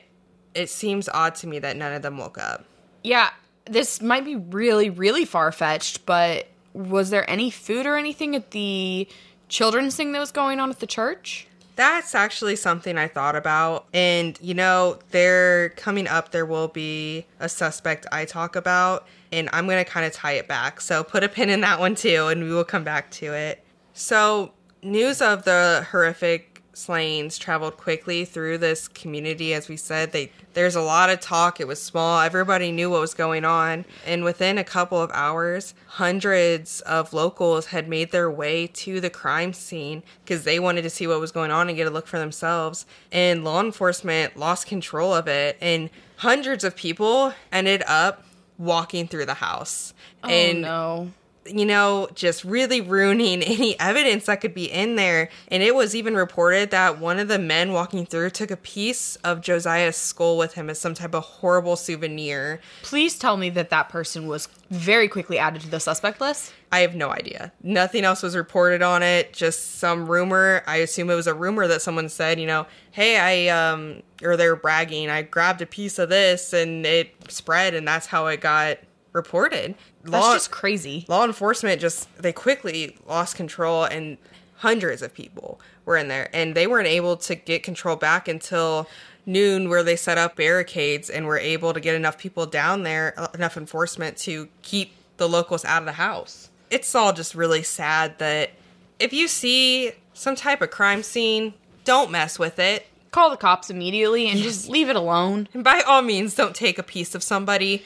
it 0.54 0.70
seems 0.70 1.10
odd 1.10 1.36
to 1.36 1.48
me 1.48 1.60
that 1.60 1.76
none 1.76 1.94
of 1.94 2.02
them 2.02 2.18
woke 2.18 2.38
up. 2.38 2.66
Yeah, 3.04 3.30
this 3.66 4.02
might 4.02 4.26
be 4.26 4.36
really, 4.36 4.90
really 4.90 5.26
far 5.26 5.52
fetched, 5.52 6.06
but 6.06 6.48
was 6.74 7.10
there 7.10 7.30
any 7.30 7.50
food 7.50 7.86
or 7.86 7.96
anything 7.96 8.36
at 8.36 8.52
the 8.52 9.08
children's 9.48 9.96
thing 9.96 10.12
that 10.12 10.20
was 10.20 10.32
going 10.32 10.60
on 10.60 10.70
at 10.70 10.80
the 10.80 10.88
church? 10.88 11.48
That's 11.76 12.16
actually 12.16 12.56
something 12.56 12.98
I 12.98 13.08
thought 13.08 13.36
about. 13.36 13.86
And, 13.94 14.40
you 14.42 14.54
know, 14.54 15.00
they're 15.12 15.70
coming 15.70 16.08
up, 16.08 16.32
there 16.32 16.46
will 16.46 16.70
be 16.70 17.26
a 17.40 17.50
suspect 17.50 18.06
I 18.12 18.26
talk 18.26 18.56
about, 18.56 19.08
and 19.32 19.50
I'm 19.52 19.66
going 19.66 19.84
to 19.84 19.90
kind 19.90 20.06
of 20.06 20.14
tie 20.14 20.34
it 20.34 20.48
back. 20.48 20.80
So 20.80 21.04
put 21.04 21.24
a 21.24 21.30
pin 21.30 21.50
in 21.50 21.62
that 21.62 21.80
one 21.80 21.96
too, 21.96 22.28
and 22.28 22.44
we 22.44 22.50
will 22.54 22.64
come 22.64 22.84
back 22.84 23.12
to 23.12 23.34
it. 23.34 23.64
So, 23.94 24.52
news 24.86 25.22
of 25.22 25.44
the 25.44 25.86
horrific 25.92 26.62
slayings 26.74 27.38
traveled 27.38 27.78
quickly 27.78 28.26
through 28.26 28.58
this 28.58 28.90
community 28.90 29.54
as 29.54 29.70
we 29.70 29.78
said 29.78 30.12
they 30.12 30.30
there's 30.54 30.76
a 30.76 30.82
lot 30.82 31.10
of 31.10 31.20
talk. 31.20 31.60
It 31.60 31.68
was 31.68 31.82
small. 31.82 32.22
Everybody 32.22 32.72
knew 32.72 32.90
what 32.90 33.02
was 33.02 33.14
going 33.14 33.44
on. 33.44 33.84
And 34.06 34.24
within 34.24 34.58
a 34.58 34.64
couple 34.64 35.02
of 35.02 35.12
hours 35.14 35.74
hundreds 35.88 36.80
of 36.82 37.14
locals 37.14 37.68
had 37.68 37.90
made 37.90 38.12
their 38.12 38.32
way 38.32 38.68
to 38.68 39.02
the 39.02 39.10
crime 39.10 39.52
scene 39.52 40.02
because 40.24 40.46
they 40.46 40.60
wanted 40.60 40.84
to 40.84 40.90
see 40.90 41.08
what 41.08 41.20
was 41.20 41.34
going 41.34 41.52
on 41.52 41.68
and 41.68 41.76
get 41.76 41.88
a 41.88 41.90
look 41.90 42.08
for 42.08 42.20
themselves. 42.20 42.86
And 43.12 43.44
law 43.44 43.60
enforcement 43.60 44.38
lost 44.38 44.66
control 44.66 45.14
of 45.14 45.28
it 45.28 45.58
and 45.62 45.90
hundreds 46.18 46.64
of 46.64 46.76
people 46.76 47.34
ended 47.52 47.84
up 47.86 48.24
walking 48.58 49.08
through 49.08 49.26
the 49.26 49.36
house. 49.36 49.94
Oh, 50.24 50.30
and 50.30 50.62
no 50.62 51.12
you 51.46 51.66
know, 51.66 52.08
just 52.16 52.44
really 52.44 52.82
ruining 52.82 53.44
any 53.44 53.80
evidence 53.80 54.26
that 54.26 54.42
could 54.42 54.54
be 54.54 54.72
in 54.72 54.96
there. 54.96 55.30
And 55.50 55.62
it 55.62 55.76
was 55.76 55.96
even 55.96 56.16
reported 56.16 56.72
that 56.72 57.00
one 57.00 57.20
of 57.20 57.28
the 57.28 57.40
men 57.40 57.72
walking 57.72 58.06
through 58.06 58.32
took 58.32 58.52
a 58.52 58.58
piece 58.58 59.16
of 59.18 59.42
Josiah's 59.42 59.96
skull 59.96 60.38
with 60.38 60.54
him 60.54 60.70
as 60.70 60.80
some 60.80 60.94
type 60.94 61.14
of 61.14 61.24
horrible 61.24 61.76
souvenir. 61.76 62.60
Please 62.82 63.18
tell 63.18 63.38
me 63.38 63.50
that 63.52 63.70
that 63.70 63.90
person 63.90 64.28
was 64.28 64.48
very 64.70 65.08
quickly 65.08 65.38
added 65.38 65.62
to 65.62 65.70
the 65.70 65.80
suspect 65.80 66.20
list. 66.20 66.54
I 66.72 66.80
have 66.80 66.96
no 66.96 67.10
idea. 67.12 67.52
Nothing 67.62 68.04
else 68.04 68.24
was 68.24 68.36
reported 68.36 68.82
on 68.82 69.04
it, 69.04 69.32
just 69.32 69.76
some 69.76 70.10
rumor. 70.10 70.64
I 70.68 70.78
assume 70.78 71.10
it 71.10 71.16
was 71.16 71.28
a 71.28 71.34
rumor 71.34 71.68
that 71.68 71.82
someone 71.82 72.10
said, 72.10 72.40
you 72.40 72.48
know, 72.48 72.66
hey, 72.92 73.48
I, 73.48 73.72
um, 73.72 74.02
or 74.24 74.36
they 74.36 74.50
were 74.50 74.56
bragging, 74.56 75.10
I 75.10 75.22
grabbed 75.22 75.62
a 75.62 75.66
piece 75.66 76.00
of 76.00 76.10
this 76.10 76.54
and 76.54 76.86
it 76.86 77.14
spread, 77.30 77.76
and 77.76 77.88
that's 77.88 78.08
how 78.08 78.28
it 78.28 78.42
got 78.42 78.80
reported. 79.16 79.74
That's 80.04 80.12
law, 80.12 80.34
just 80.34 80.52
crazy. 80.52 81.06
Law 81.08 81.24
enforcement 81.26 81.82
just 81.82 82.14
they 82.22 82.34
quickly 82.34 82.98
lost 83.08 83.36
control 83.36 83.86
and 83.86 84.18
hundreds 84.58 85.02
of 85.02 85.14
people 85.14 85.60
were 85.86 85.98
in 85.98 86.08
there 86.08 86.30
and 86.34 86.54
they 86.54 86.68
weren't 86.68 86.88
able 86.88 87.18
to 87.18 87.36
get 87.36 87.64
control 87.64 87.96
back 87.96 88.28
until 88.28 88.88
noon 89.26 89.70
where 89.70 89.84
they 89.84 89.96
set 89.96 90.18
up 90.18 90.36
barricades 90.36 91.10
and 91.10 91.26
were 91.26 91.40
able 91.40 91.74
to 91.74 91.80
get 91.80 91.96
enough 91.96 92.18
people 92.18 92.46
down 92.46 92.84
there 92.84 93.14
uh, 93.18 93.28
enough 93.34 93.58
enforcement 93.58 94.18
to 94.18 94.48
keep 94.62 94.94
the 95.18 95.28
locals 95.28 95.66
out 95.66 95.82
of 95.82 95.86
the 95.86 95.94
house. 95.94 96.50
It's 96.70 96.94
all 96.94 97.14
just 97.14 97.34
really 97.36 97.64
sad 97.64 98.20
that 98.20 98.52
if 99.00 99.14
you 99.14 99.28
see 99.28 99.94
some 100.14 100.36
type 100.36 100.62
of 100.62 100.72
crime 100.72 101.04
scene, 101.04 101.54
don't 101.84 102.12
mess 102.12 102.38
with 102.38 102.60
it. 102.60 102.88
Call 103.12 103.30
the 103.30 103.38
cops 103.38 103.70
immediately 103.70 104.28
and 104.28 104.40
yes. 104.40 104.48
just 104.48 104.70
leave 104.70 104.90
it 104.90 104.96
alone. 104.96 105.48
And 105.54 105.64
by 105.64 105.82
all 105.82 106.02
means, 106.02 106.36
don't 106.36 106.56
take 106.56 106.78
a 106.78 106.84
piece 106.84 107.16
of 107.16 107.24
somebody. 107.24 107.84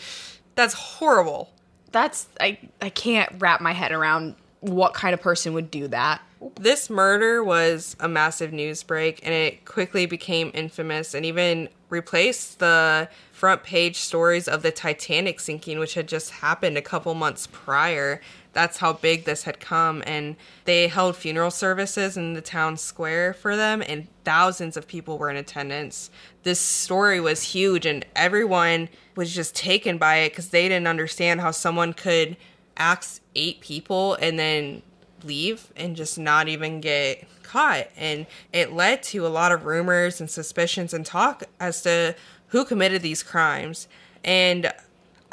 That's 0.60 0.74
horrible. 0.74 1.54
That's 1.94 2.28
I 2.42 2.60
I 2.82 2.90
can't 2.90 3.32
wrap 3.40 3.62
my 3.62 3.72
head 3.72 3.94
around 3.94 4.36
what 4.60 4.94
kind 4.94 5.14
of 5.14 5.22
person 5.22 5.54
would 5.54 5.72
do 5.72 5.88
that. 5.88 6.22
This 6.60 6.90
murder 6.90 7.42
was 7.42 7.96
a 7.98 8.10
massive 8.10 8.52
news 8.52 8.84
break 8.84 9.22
and 9.24 9.34
it 9.34 9.64
quickly 9.64 10.06
became 10.06 10.52
infamous 10.54 11.14
and 11.14 11.26
even 11.26 11.70
replaced 11.90 12.60
the 12.60 13.08
front 13.32 13.64
page 13.64 13.96
stories 13.96 14.50
of 14.50 14.62
the 14.62 14.72
Titanic 14.72 15.40
sinking, 15.40 15.80
which 15.80 15.94
had 15.94 16.10
just 16.10 16.32
happened 16.32 16.78
a 16.78 16.82
couple 16.82 17.14
months 17.14 17.48
prior. 17.48 18.20
That's 18.52 18.78
how 18.78 18.94
big 18.94 19.24
this 19.24 19.44
had 19.44 19.62
come. 19.62 20.04
And 20.06 20.36
they 20.66 20.88
held 20.88 21.16
funeral 21.16 21.52
services 21.52 22.18
in 22.18 22.34
the 22.34 22.42
town 22.42 22.76
square 22.78 23.34
for 23.34 23.56
them, 23.56 23.82
and 23.88 24.08
thousands 24.26 24.76
of 24.76 24.88
people 24.88 25.18
were 25.18 25.30
in 25.30 25.38
attendance. 25.38 26.10
This 26.44 26.60
story 26.60 27.20
was 27.20 27.44
huge, 27.44 27.86
and 27.86 28.06
everyone 28.16 28.90
was 29.20 29.36
just 29.36 29.54
taken 29.54 29.98
by 29.98 30.16
it 30.20 30.30
because 30.30 30.48
they 30.48 30.70
didn't 30.70 30.88
understand 30.88 31.42
how 31.42 31.52
someone 31.52 31.92
could 31.92 32.38
axe 32.78 33.20
eight 33.36 33.60
people 33.60 34.14
and 34.16 34.40
then 34.40 34.82
leave 35.26 35.74
and 35.76 35.98
just 35.98 36.18
not 36.18 36.48
even 36.48 36.80
get 36.80 37.28
caught. 37.44 37.88
And 37.98 38.26
it 38.54 38.72
led 38.72 39.04
to 39.04 39.28
a 39.28 39.28
lot 39.28 39.52
of 39.52 39.66
rumors 39.66 40.22
and 40.22 40.32
suspicions 40.32 40.94
and 40.94 41.06
talk 41.06 41.44
as 41.60 41.82
to 41.82 42.16
who 42.48 42.64
committed 42.64 43.02
these 43.02 43.22
crimes. 43.22 43.90
And 44.24 44.72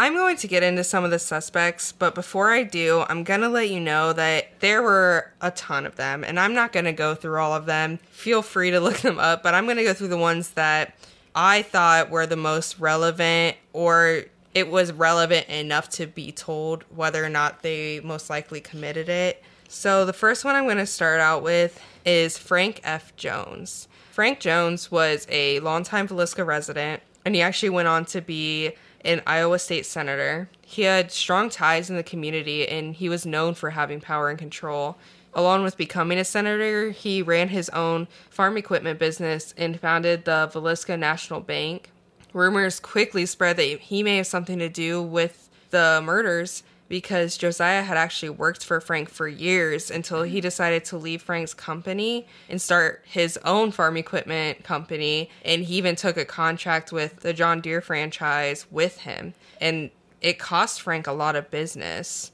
I'm 0.00 0.14
going 0.14 0.36
to 0.38 0.48
get 0.48 0.64
into 0.64 0.82
some 0.82 1.04
of 1.04 1.12
the 1.12 1.20
suspects, 1.20 1.92
but 1.92 2.12
before 2.12 2.50
I 2.50 2.64
do, 2.64 3.04
I'm 3.08 3.22
going 3.22 3.40
to 3.42 3.48
let 3.48 3.70
you 3.70 3.78
know 3.78 4.12
that 4.14 4.58
there 4.58 4.82
were 4.82 5.32
a 5.40 5.52
ton 5.52 5.86
of 5.86 5.94
them, 5.94 6.24
and 6.24 6.40
I'm 6.40 6.54
not 6.54 6.72
going 6.72 6.86
to 6.86 6.92
go 6.92 7.14
through 7.14 7.38
all 7.38 7.54
of 7.54 7.66
them. 7.66 8.00
Feel 8.10 8.42
free 8.42 8.72
to 8.72 8.80
look 8.80 8.96
them 9.02 9.20
up, 9.20 9.44
but 9.44 9.54
I'm 9.54 9.64
going 9.64 9.76
to 9.76 9.84
go 9.84 9.94
through 9.94 10.08
the 10.08 10.18
ones 10.18 10.50
that 10.50 10.96
I 11.36 11.60
thought 11.60 12.08
were 12.08 12.26
the 12.26 12.36
most 12.36 12.78
relevant 12.78 13.58
or 13.74 14.24
it 14.54 14.70
was 14.70 14.90
relevant 14.90 15.46
enough 15.48 15.90
to 15.90 16.06
be 16.06 16.32
told 16.32 16.84
whether 16.84 17.22
or 17.22 17.28
not 17.28 17.60
they 17.60 18.00
most 18.00 18.30
likely 18.30 18.58
committed 18.62 19.10
it. 19.10 19.42
So 19.68 20.06
the 20.06 20.14
first 20.14 20.46
one 20.46 20.54
I'm 20.54 20.64
going 20.64 20.78
to 20.78 20.86
start 20.86 21.20
out 21.20 21.42
with 21.42 21.78
is 22.06 22.38
Frank 22.38 22.80
F. 22.82 23.14
Jones. 23.16 23.86
Frank 24.12 24.40
Jones 24.40 24.90
was 24.90 25.26
a 25.28 25.60
longtime 25.60 26.08
Villisca 26.08 26.46
resident, 26.46 27.02
and 27.26 27.34
he 27.34 27.42
actually 27.42 27.68
went 27.68 27.88
on 27.88 28.06
to 28.06 28.22
be 28.22 28.72
an 29.04 29.20
Iowa 29.26 29.58
state 29.58 29.84
senator. 29.84 30.48
He 30.62 30.82
had 30.82 31.12
strong 31.12 31.50
ties 31.50 31.90
in 31.90 31.96
the 31.96 32.02
community 32.02 32.66
and 32.66 32.94
he 32.94 33.10
was 33.10 33.26
known 33.26 33.52
for 33.52 33.70
having 33.70 34.00
power 34.00 34.30
and 34.30 34.38
control. 34.38 34.96
Along 35.36 35.62
with 35.62 35.76
becoming 35.76 36.16
a 36.16 36.24
senator, 36.24 36.90
he 36.92 37.20
ran 37.20 37.50
his 37.50 37.68
own 37.68 38.08
farm 38.30 38.56
equipment 38.56 38.98
business 38.98 39.52
and 39.58 39.78
founded 39.78 40.24
the 40.24 40.50
Villisca 40.50 40.98
National 40.98 41.40
Bank. 41.40 41.90
Rumors 42.32 42.80
quickly 42.80 43.26
spread 43.26 43.58
that 43.58 43.64
he 43.64 44.02
may 44.02 44.16
have 44.16 44.26
something 44.26 44.58
to 44.58 44.70
do 44.70 45.02
with 45.02 45.50
the 45.68 46.00
murders 46.02 46.62
because 46.88 47.36
Josiah 47.36 47.82
had 47.82 47.98
actually 47.98 48.30
worked 48.30 48.64
for 48.64 48.80
Frank 48.80 49.10
for 49.10 49.28
years 49.28 49.90
until 49.90 50.22
he 50.22 50.40
decided 50.40 50.86
to 50.86 50.96
leave 50.96 51.20
Frank's 51.20 51.52
company 51.52 52.26
and 52.48 52.62
start 52.62 53.04
his 53.04 53.38
own 53.44 53.72
farm 53.72 53.98
equipment 53.98 54.64
company. 54.64 55.28
And 55.44 55.64
he 55.64 55.76
even 55.76 55.96
took 55.96 56.16
a 56.16 56.24
contract 56.24 56.92
with 56.92 57.20
the 57.20 57.34
John 57.34 57.60
Deere 57.60 57.82
franchise 57.82 58.66
with 58.70 59.00
him. 59.00 59.34
And 59.60 59.90
it 60.22 60.38
cost 60.38 60.80
Frank 60.80 61.06
a 61.06 61.12
lot 61.12 61.36
of 61.36 61.50
business. 61.50 62.32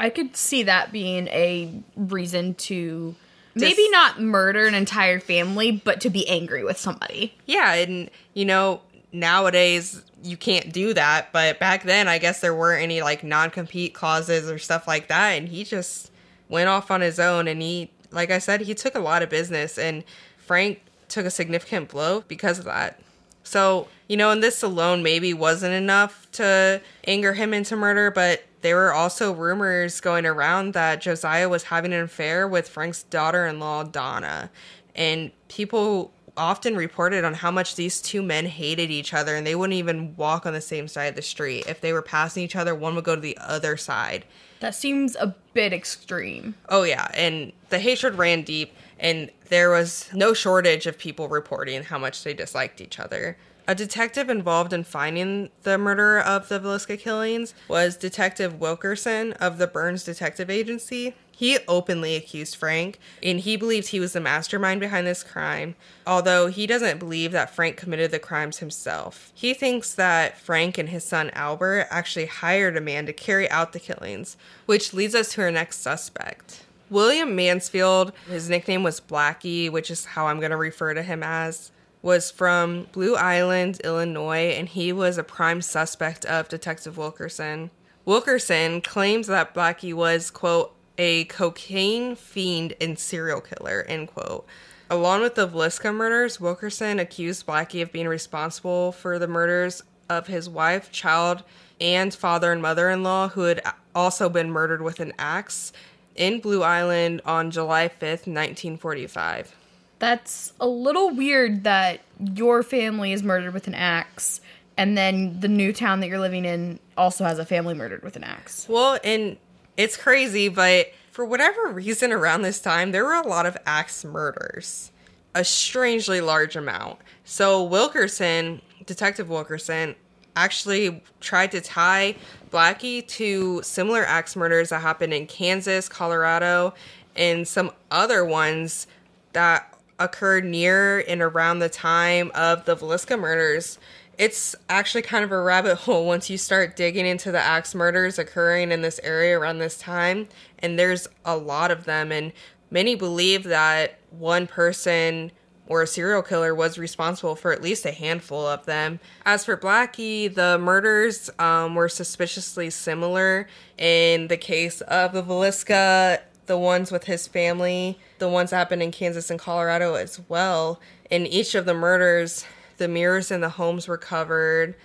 I 0.00 0.08
could 0.08 0.34
see 0.34 0.62
that 0.62 0.92
being 0.92 1.28
a 1.28 1.82
reason 1.94 2.54
to 2.54 3.14
maybe 3.54 3.86
not 3.90 4.18
murder 4.18 4.66
an 4.66 4.74
entire 4.74 5.20
family, 5.20 5.72
but 5.72 6.00
to 6.00 6.10
be 6.10 6.26
angry 6.26 6.64
with 6.64 6.78
somebody. 6.78 7.34
Yeah. 7.44 7.74
And, 7.74 8.10
you 8.32 8.46
know, 8.46 8.80
nowadays 9.12 10.02
you 10.22 10.38
can't 10.38 10.72
do 10.72 10.94
that. 10.94 11.32
But 11.32 11.58
back 11.60 11.82
then, 11.82 12.08
I 12.08 12.16
guess 12.16 12.40
there 12.40 12.54
weren't 12.54 12.82
any 12.82 13.02
like 13.02 13.22
non 13.22 13.50
compete 13.50 13.92
clauses 13.92 14.50
or 14.50 14.58
stuff 14.58 14.88
like 14.88 15.08
that. 15.08 15.32
And 15.32 15.48
he 15.48 15.64
just 15.64 16.10
went 16.48 16.70
off 16.70 16.90
on 16.90 17.02
his 17.02 17.20
own. 17.20 17.46
And 17.46 17.60
he, 17.60 17.90
like 18.10 18.30
I 18.30 18.38
said, 18.38 18.62
he 18.62 18.74
took 18.74 18.94
a 18.94 19.00
lot 19.00 19.22
of 19.22 19.28
business. 19.28 19.76
And 19.76 20.02
Frank 20.38 20.80
took 21.08 21.26
a 21.26 21.30
significant 21.30 21.90
blow 21.90 22.24
because 22.26 22.58
of 22.58 22.64
that. 22.64 22.98
So, 23.42 23.88
you 24.08 24.16
know, 24.16 24.30
and 24.30 24.42
this 24.42 24.62
alone 24.62 25.02
maybe 25.02 25.34
wasn't 25.34 25.74
enough 25.74 26.26
to 26.32 26.80
anger 27.06 27.34
him 27.34 27.52
into 27.52 27.76
murder, 27.76 28.10
but 28.10 28.44
there 28.62 28.76
were 28.76 28.92
also 28.92 29.32
rumors 29.32 30.00
going 30.00 30.26
around 30.26 30.74
that 30.74 31.00
Josiah 31.00 31.48
was 31.48 31.64
having 31.64 31.92
an 31.92 32.02
affair 32.02 32.46
with 32.46 32.68
Frank's 32.68 33.02
daughter 33.04 33.46
in 33.46 33.58
law, 33.58 33.82
Donna. 33.84 34.50
And 34.94 35.30
people 35.48 36.12
often 36.36 36.76
reported 36.76 37.24
on 37.24 37.34
how 37.34 37.50
much 37.50 37.76
these 37.76 38.00
two 38.00 38.22
men 38.22 38.46
hated 38.46 38.90
each 38.90 39.12
other 39.12 39.36
and 39.36 39.46
they 39.46 39.54
wouldn't 39.54 39.76
even 39.76 40.14
walk 40.16 40.46
on 40.46 40.52
the 40.52 40.60
same 40.60 40.88
side 40.88 41.06
of 41.06 41.16
the 41.16 41.22
street. 41.22 41.64
If 41.66 41.80
they 41.80 41.92
were 41.92 42.02
passing 42.02 42.42
each 42.42 42.56
other, 42.56 42.74
one 42.74 42.94
would 42.94 43.04
go 43.04 43.14
to 43.14 43.20
the 43.20 43.38
other 43.38 43.76
side. 43.76 44.24
That 44.60 44.74
seems 44.74 45.16
a 45.16 45.34
bit 45.54 45.72
extreme. 45.72 46.54
Oh, 46.68 46.82
yeah. 46.82 47.08
And 47.14 47.52
the 47.70 47.78
hatred 47.78 48.16
ran 48.16 48.42
deep, 48.42 48.74
and 48.98 49.30
there 49.48 49.70
was 49.70 50.10
no 50.12 50.34
shortage 50.34 50.86
of 50.86 50.98
people 50.98 51.28
reporting 51.28 51.82
how 51.82 51.98
much 51.98 52.22
they 52.22 52.34
disliked 52.34 52.80
each 52.80 53.00
other. 53.00 53.38
A 53.70 53.74
detective 53.76 54.28
involved 54.28 54.72
in 54.72 54.82
finding 54.82 55.48
the 55.62 55.78
murderer 55.78 56.18
of 56.18 56.48
the 56.48 56.58
Villisca 56.58 56.98
killings 56.98 57.54
was 57.68 57.96
Detective 57.96 58.58
Wilkerson 58.58 59.32
of 59.34 59.58
the 59.58 59.68
Burns 59.68 60.02
Detective 60.02 60.50
Agency. 60.50 61.14
He 61.30 61.56
openly 61.68 62.16
accused 62.16 62.56
Frank, 62.56 62.98
and 63.22 63.38
he 63.38 63.56
believes 63.56 63.86
he 63.86 64.00
was 64.00 64.12
the 64.12 64.20
mastermind 64.20 64.80
behind 64.80 65.06
this 65.06 65.22
crime, 65.22 65.76
although 66.04 66.48
he 66.48 66.66
doesn't 66.66 66.98
believe 66.98 67.30
that 67.30 67.54
Frank 67.54 67.76
committed 67.76 68.10
the 68.10 68.18
crimes 68.18 68.58
himself. 68.58 69.30
He 69.36 69.54
thinks 69.54 69.94
that 69.94 70.36
Frank 70.36 70.76
and 70.76 70.88
his 70.88 71.04
son 71.04 71.30
Albert 71.34 71.86
actually 71.92 72.26
hired 72.26 72.76
a 72.76 72.80
man 72.80 73.06
to 73.06 73.12
carry 73.12 73.48
out 73.50 73.72
the 73.72 73.78
killings, 73.78 74.36
which 74.66 74.92
leads 74.92 75.14
us 75.14 75.34
to 75.34 75.42
our 75.42 75.50
next 75.52 75.80
suspect. 75.80 76.64
William 76.90 77.36
Mansfield, 77.36 78.12
his 78.28 78.50
nickname 78.50 78.82
was 78.82 79.00
Blackie, 79.00 79.70
which 79.70 79.92
is 79.92 80.06
how 80.06 80.26
I'm 80.26 80.40
going 80.40 80.50
to 80.50 80.56
refer 80.56 80.92
to 80.92 81.04
him 81.04 81.22
as, 81.22 81.70
was 82.02 82.30
from 82.30 82.86
Blue 82.92 83.14
Island, 83.14 83.80
Illinois, 83.84 84.54
and 84.56 84.68
he 84.68 84.92
was 84.92 85.18
a 85.18 85.24
prime 85.24 85.62
suspect 85.62 86.24
of 86.24 86.48
Detective 86.48 86.96
Wilkerson. 86.96 87.70
Wilkerson 88.04 88.80
claims 88.80 89.26
that 89.26 89.54
Blackie 89.54 89.94
was, 89.94 90.30
quote, 90.30 90.74
a 90.96 91.24
cocaine 91.26 92.14
fiend 92.14 92.74
and 92.80 92.98
serial 92.98 93.40
killer, 93.40 93.84
end 93.88 94.08
quote. 94.08 94.46
Along 94.88 95.20
with 95.20 95.34
the 95.34 95.46
Villisca 95.46 95.94
murders, 95.94 96.40
Wilkerson 96.40 96.98
accused 96.98 97.46
Blackie 97.46 97.82
of 97.82 97.92
being 97.92 98.08
responsible 98.08 98.92
for 98.92 99.18
the 99.18 99.28
murders 99.28 99.82
of 100.08 100.26
his 100.26 100.48
wife, 100.48 100.90
child, 100.90 101.44
and 101.80 102.12
father 102.12 102.52
and 102.52 102.60
mother 102.60 102.90
in 102.90 103.02
law, 103.02 103.28
who 103.28 103.42
had 103.42 103.62
also 103.94 104.28
been 104.28 104.50
murdered 104.50 104.82
with 104.82 105.00
an 105.00 105.12
axe 105.18 105.72
in 106.16 106.40
Blue 106.40 106.62
Island 106.62 107.22
on 107.24 107.50
July 107.50 107.88
5th, 107.88 108.26
1945. 108.26 109.54
That's 110.00 110.52
a 110.58 110.66
little 110.66 111.14
weird 111.14 111.64
that 111.64 112.00
your 112.18 112.62
family 112.62 113.12
is 113.12 113.22
murdered 113.22 113.54
with 113.54 113.68
an 113.68 113.74
axe, 113.74 114.40
and 114.76 114.96
then 114.98 115.38
the 115.40 115.48
new 115.48 115.72
town 115.72 116.00
that 116.00 116.08
you're 116.08 116.18
living 116.18 116.44
in 116.44 116.80
also 116.96 117.24
has 117.24 117.38
a 117.38 117.44
family 117.44 117.74
murdered 117.74 118.02
with 118.02 118.16
an 118.16 118.24
axe. 118.24 118.66
Well, 118.68 118.98
and 119.04 119.36
it's 119.76 119.96
crazy, 119.96 120.48
but 120.48 120.88
for 121.10 121.24
whatever 121.24 121.68
reason 121.68 122.12
around 122.12 122.42
this 122.42 122.60
time, 122.60 122.92
there 122.92 123.04
were 123.04 123.14
a 123.14 123.26
lot 123.26 123.44
of 123.44 123.56
axe 123.66 124.04
murders, 124.04 124.90
a 125.34 125.44
strangely 125.44 126.20
large 126.20 126.56
amount. 126.56 126.98
So 127.24 127.62
Wilkerson, 127.62 128.62
Detective 128.86 129.28
Wilkerson, 129.28 129.94
actually 130.34 131.02
tried 131.20 131.50
to 131.52 131.60
tie 131.60 132.16
Blackie 132.50 133.06
to 133.06 133.60
similar 133.62 134.02
axe 134.04 134.34
murders 134.34 134.70
that 134.70 134.80
happened 134.80 135.12
in 135.12 135.26
Kansas, 135.26 135.88
Colorado, 135.88 136.72
and 137.16 137.46
some 137.46 137.70
other 137.90 138.24
ones 138.24 138.86
that 139.32 139.76
occurred 140.00 140.44
near 140.44 141.04
and 141.06 141.22
around 141.22 141.60
the 141.60 141.68
time 141.68 142.32
of 142.34 142.64
the 142.64 142.74
Villisca 142.74 143.18
murders 143.18 143.78
it's 144.20 144.54
actually 144.68 145.00
kind 145.00 145.24
of 145.24 145.32
a 145.32 145.40
rabbit 145.40 145.76
hole 145.76 146.04
once 146.06 146.28
you 146.28 146.36
start 146.36 146.76
digging 146.76 147.06
into 147.06 147.32
the 147.32 147.40
axe 147.40 147.74
murders 147.74 148.18
occurring 148.18 148.70
in 148.70 148.82
this 148.82 149.00
area 149.02 149.38
around 149.38 149.58
this 149.58 149.78
time. 149.78 150.28
And 150.58 150.78
there's 150.78 151.08
a 151.24 151.38
lot 151.38 151.70
of 151.70 151.86
them. 151.86 152.12
And 152.12 152.32
many 152.70 152.94
believe 152.94 153.44
that 153.44 153.98
one 154.10 154.46
person 154.46 155.32
or 155.66 155.82
a 155.82 155.86
serial 155.86 156.20
killer 156.20 156.54
was 156.54 156.76
responsible 156.76 157.34
for 157.34 157.50
at 157.50 157.62
least 157.62 157.86
a 157.86 157.92
handful 157.92 158.46
of 158.46 158.66
them. 158.66 159.00
As 159.24 159.46
for 159.46 159.56
Blackie, 159.56 160.32
the 160.32 160.58
murders 160.58 161.30
um, 161.38 161.74
were 161.74 161.88
suspiciously 161.88 162.68
similar 162.68 163.48
in 163.78 164.28
the 164.28 164.36
case 164.36 164.82
of 164.82 165.12
the 165.12 165.22
Villisca, 165.22 166.20
the 166.44 166.58
ones 166.58 166.92
with 166.92 167.04
his 167.04 167.26
family, 167.26 167.98
the 168.20 168.28
ones 168.28 168.50
that 168.50 168.56
happened 168.56 168.82
in 168.82 168.92
Kansas 168.92 169.30
and 169.30 169.40
Colorado 169.40 169.94
as 169.94 170.20
well. 170.28 170.80
In 171.10 171.26
each 171.26 171.54
of 171.54 171.64
the 171.64 171.74
murders, 171.74 172.44
the 172.76 172.86
mirrors 172.86 173.30
in 173.30 173.40
the 173.40 173.48
homes 173.48 173.88
were 173.88 173.98
covered. 173.98 174.76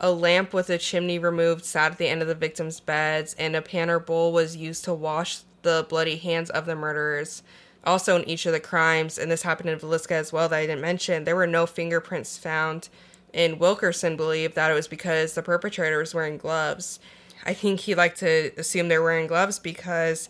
A 0.00 0.10
lamp 0.10 0.52
with 0.52 0.70
a 0.70 0.78
chimney 0.78 1.18
removed 1.18 1.64
sat 1.64 1.92
at 1.92 1.98
the 1.98 2.08
end 2.08 2.22
of 2.22 2.28
the 2.28 2.34
victims' 2.34 2.80
beds, 2.80 3.34
and 3.38 3.54
a 3.54 3.62
pan 3.62 3.90
or 3.90 4.00
bowl 4.00 4.32
was 4.32 4.56
used 4.56 4.84
to 4.84 4.94
wash 4.94 5.40
the 5.62 5.86
bloody 5.88 6.16
hands 6.16 6.50
of 6.50 6.66
the 6.66 6.74
murderers. 6.74 7.42
Also, 7.84 8.16
in 8.16 8.28
each 8.28 8.46
of 8.46 8.52
the 8.52 8.60
crimes, 8.60 9.18
and 9.18 9.30
this 9.30 9.42
happened 9.42 9.68
in 9.68 9.78
Villisca 9.78 10.12
as 10.12 10.32
well, 10.32 10.48
that 10.48 10.56
I 10.56 10.66
didn't 10.66 10.80
mention, 10.80 11.24
there 11.24 11.36
were 11.36 11.46
no 11.46 11.66
fingerprints 11.66 12.38
found. 12.38 12.88
And 13.34 13.60
Wilkerson 13.60 14.16
believed 14.16 14.54
that 14.54 14.70
it 14.70 14.74
was 14.74 14.88
because 14.88 15.34
the 15.34 15.42
perpetrator 15.42 15.98
was 15.98 16.14
wearing 16.14 16.38
gloves. 16.38 16.98
I 17.44 17.52
think 17.52 17.80
he 17.80 17.94
liked 17.94 18.18
to 18.20 18.52
assume 18.56 18.88
they're 18.88 19.02
wearing 19.02 19.26
gloves 19.26 19.58
because 19.58 20.28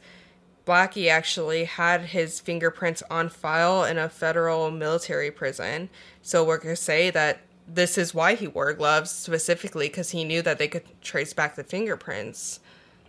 Blackie 0.67 1.09
actually 1.09 1.65
had 1.65 2.03
his 2.03 2.41
fingerprints 2.41 3.03
on 3.11 3.29
file 3.29 3.85
in 3.85 3.99
a 3.99 4.09
federal 4.09 4.71
military 4.71 5.31
prison. 5.31 5.91
So 6.23 6.45
we're 6.45 6.59
going 6.59 6.75
to 6.75 6.81
say 6.81 7.11
that 7.11 7.41
this 7.67 7.99
is 7.99 8.15
why 8.15 8.35
he 8.35 8.47
wore 8.47 8.73
gloves 8.73 9.11
specifically 9.11 9.89
because 9.89 10.11
he 10.11 10.25
knew 10.25 10.43
that 10.43 10.59
they 10.59 10.69
could 10.69 10.85
trace 11.03 11.33
back 11.33 11.55
the 11.55 11.65
fingerprints. 11.65 12.61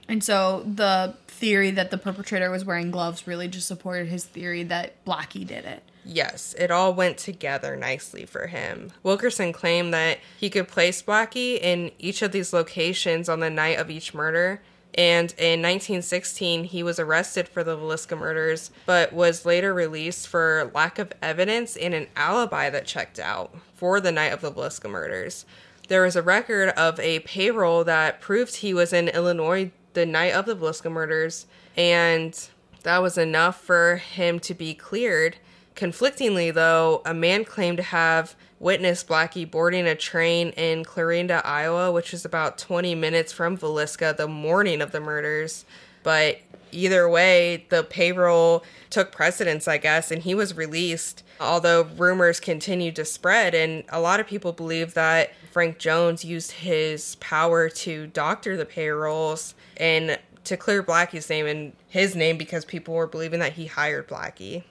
And 0.07 0.23
so 0.23 0.63
the 0.65 1.15
theory 1.27 1.71
that 1.71 1.91
the 1.91 1.97
perpetrator 1.97 2.51
was 2.51 2.63
wearing 2.63 2.91
gloves 2.91 3.25
really 3.25 3.47
just 3.47 3.67
supported 3.67 4.07
his 4.07 4.25
theory 4.25 4.63
that 4.63 5.03
Blackie 5.05 5.47
did 5.47 5.65
it. 5.65 5.83
Yes, 6.05 6.53
it 6.59 6.69
all 6.69 6.93
went 6.93 7.17
together 7.17 7.75
nicely 7.75 8.25
for 8.25 8.47
him. 8.47 8.91
Wilkerson 9.01 9.51
claimed 9.51 9.93
that 9.93 10.19
he 10.37 10.51
could 10.51 10.67
place 10.67 11.01
Blackie 11.01 11.59
in 11.59 11.91
each 11.97 12.21
of 12.21 12.31
these 12.31 12.53
locations 12.53 13.27
on 13.27 13.39
the 13.39 13.49
night 13.49 13.79
of 13.79 13.89
each 13.89 14.13
murder 14.13 14.61
And 14.97 15.33
in 15.37 15.61
1916, 15.61 16.65
he 16.65 16.81
was 16.81 16.99
arrested 16.99 17.49
for 17.49 17.65
the 17.65 17.75
Villisca 17.75 18.17
murders, 18.17 18.71
but 18.85 19.11
was 19.11 19.45
later 19.45 19.73
released 19.73 20.27
for 20.27 20.71
lack 20.73 20.99
of 20.99 21.11
evidence 21.21 21.75
and 21.75 21.93
an 21.93 22.07
alibi 22.15 22.69
that 22.69 22.85
checked 22.85 23.19
out 23.19 23.53
for 23.73 23.99
the 23.99 24.13
night 24.13 24.31
of 24.31 24.39
the 24.39 24.51
Villisca 24.51 24.89
murders. 24.89 25.45
There 25.89 26.03
was 26.03 26.15
a 26.15 26.21
record 26.21 26.69
of 26.69 26.99
a 26.99 27.19
payroll 27.19 27.83
that 27.83 28.21
proved 28.21 28.55
he 28.55 28.73
was 28.73 28.93
in 28.93 29.09
Illinois 29.09 29.71
the 29.93 30.05
night 30.05 30.33
of 30.33 30.45
the 30.45 30.55
Villisca 30.55 30.89
murders, 30.89 31.45
and 31.75 32.49
that 32.83 33.01
was 33.01 33.17
enough 33.17 33.59
for 33.59 33.97
him 33.97 34.39
to 34.39 34.53
be 34.53 34.73
cleared. 34.73 35.37
Conflictingly, 35.75 36.51
though, 36.51 37.01
a 37.05 37.13
man 37.13 37.43
claimed 37.43 37.77
to 37.77 37.83
have 37.83 38.35
witnessed 38.59 39.07
Blackie 39.07 39.49
boarding 39.49 39.85
a 39.85 39.95
train 39.95 40.49
in 40.51 40.85
Clarinda, 40.85 41.45
Iowa, 41.45 41.91
which 41.91 42.13
was 42.13 42.23
about 42.23 42.57
20 42.57 42.95
minutes 42.95 43.33
from 43.33 43.57
Villisca 43.57 44.15
the 44.15 44.27
morning 44.27 44.81
of 44.81 44.91
the 44.91 45.01
murders. 45.01 45.65
But 46.01 46.39
either 46.71 47.09
way, 47.09 47.65
the 47.69 47.83
payroll 47.83 48.63
took 48.89 49.11
precedence, 49.11 49.67
I 49.67 49.77
guess, 49.77 50.11
and 50.11 50.21
he 50.23 50.33
was 50.33 50.55
released. 50.55 51.23
Although 51.39 51.83
rumors 51.97 52.39
continued 52.39 52.95
to 52.95 53.03
spread, 53.03 53.53
and 53.53 53.83
a 53.89 53.99
lot 53.99 54.21
of 54.21 54.27
people 54.27 54.53
believe 54.53 54.93
that 54.93 55.33
Frank 55.51 55.77
Jones 55.77 56.23
used 56.23 56.51
his 56.51 57.15
power 57.15 57.69
to 57.69 58.07
doctor 58.07 58.55
the 58.55 58.65
payrolls 58.65 59.55
and 59.75 60.17
to 60.45 60.55
clear 60.55 60.81
Blackie's 60.81 61.29
name 61.29 61.47
and 61.47 61.73
his 61.89 62.15
name 62.15 62.37
because 62.37 62.63
people 62.63 62.93
were 62.93 63.07
believing 63.07 63.39
that 63.41 63.53
he 63.53 63.65
hired 63.65 64.07
Blackie. 64.07 64.63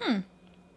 Hmm. 0.00 0.20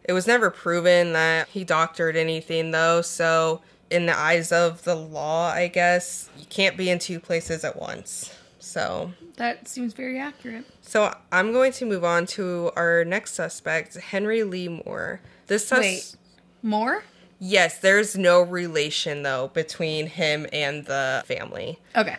It 0.06 0.14
was 0.14 0.28
never 0.28 0.50
proven 0.50 1.14
that 1.14 1.48
he 1.50 1.64
doctored 1.64 2.16
anything, 2.16 2.72
though, 2.72 3.02
so 3.02 3.62
in 3.90 4.06
the 4.06 4.18
eyes 4.18 4.52
of 4.52 4.84
the 4.84 4.96
law, 4.96 5.50
I 5.52 5.68
guess, 5.68 6.30
you 6.38 6.46
can't 6.46 6.76
be 6.76 6.90
in 6.90 7.00
two 7.00 7.20
places 7.20 7.64
at 7.64 7.80
once. 7.80 8.34
So. 8.60 9.14
That 9.38 9.68
seems 9.68 9.94
very 9.94 10.20
accurate. 10.20 10.66
So 10.82 11.16
I'm 11.32 11.52
going 11.52 11.72
to 11.74 11.86
move 11.86 12.04
on 12.04 12.26
to 12.28 12.72
our 12.76 13.04
next 13.06 13.34
suspect, 13.34 13.96
Henry 13.96 14.44
Lee 14.44 14.68
Moore. 14.68 15.22
This 15.48 15.68
sus- 15.68 15.80
Wait, 15.80 16.16
more? 16.62 17.04
Yes, 17.40 17.80
there's 17.80 18.16
no 18.18 18.42
relation 18.42 19.24
though 19.24 19.50
between 19.54 20.08
him 20.08 20.48
and 20.54 20.86
the 20.86 21.24
family. 21.26 21.80
Okay. 21.96 22.16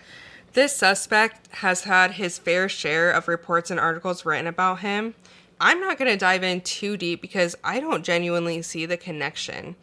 This 0.53 0.77
suspect 0.77 1.49
has 1.57 1.85
had 1.85 2.13
his 2.13 2.39
fair 2.39 2.69
share 2.69 3.11
of 3.11 3.27
reports 3.27 3.71
and 3.71 3.81
articles 3.81 4.25
written 4.27 4.47
about 4.47 4.81
him. 4.81 5.15
I'm 5.61 5.81
not 5.81 5.99
going 5.99 6.11
to 6.11 6.17
dive 6.17 6.43
in 6.43 6.61
too 6.61 6.97
deep 6.97 7.23
because 7.23 7.57
I 7.63 7.81
don't 7.81 8.05
genuinely 8.05 8.63
see 8.63 8.87
the 8.87 8.97
connection 8.97 9.77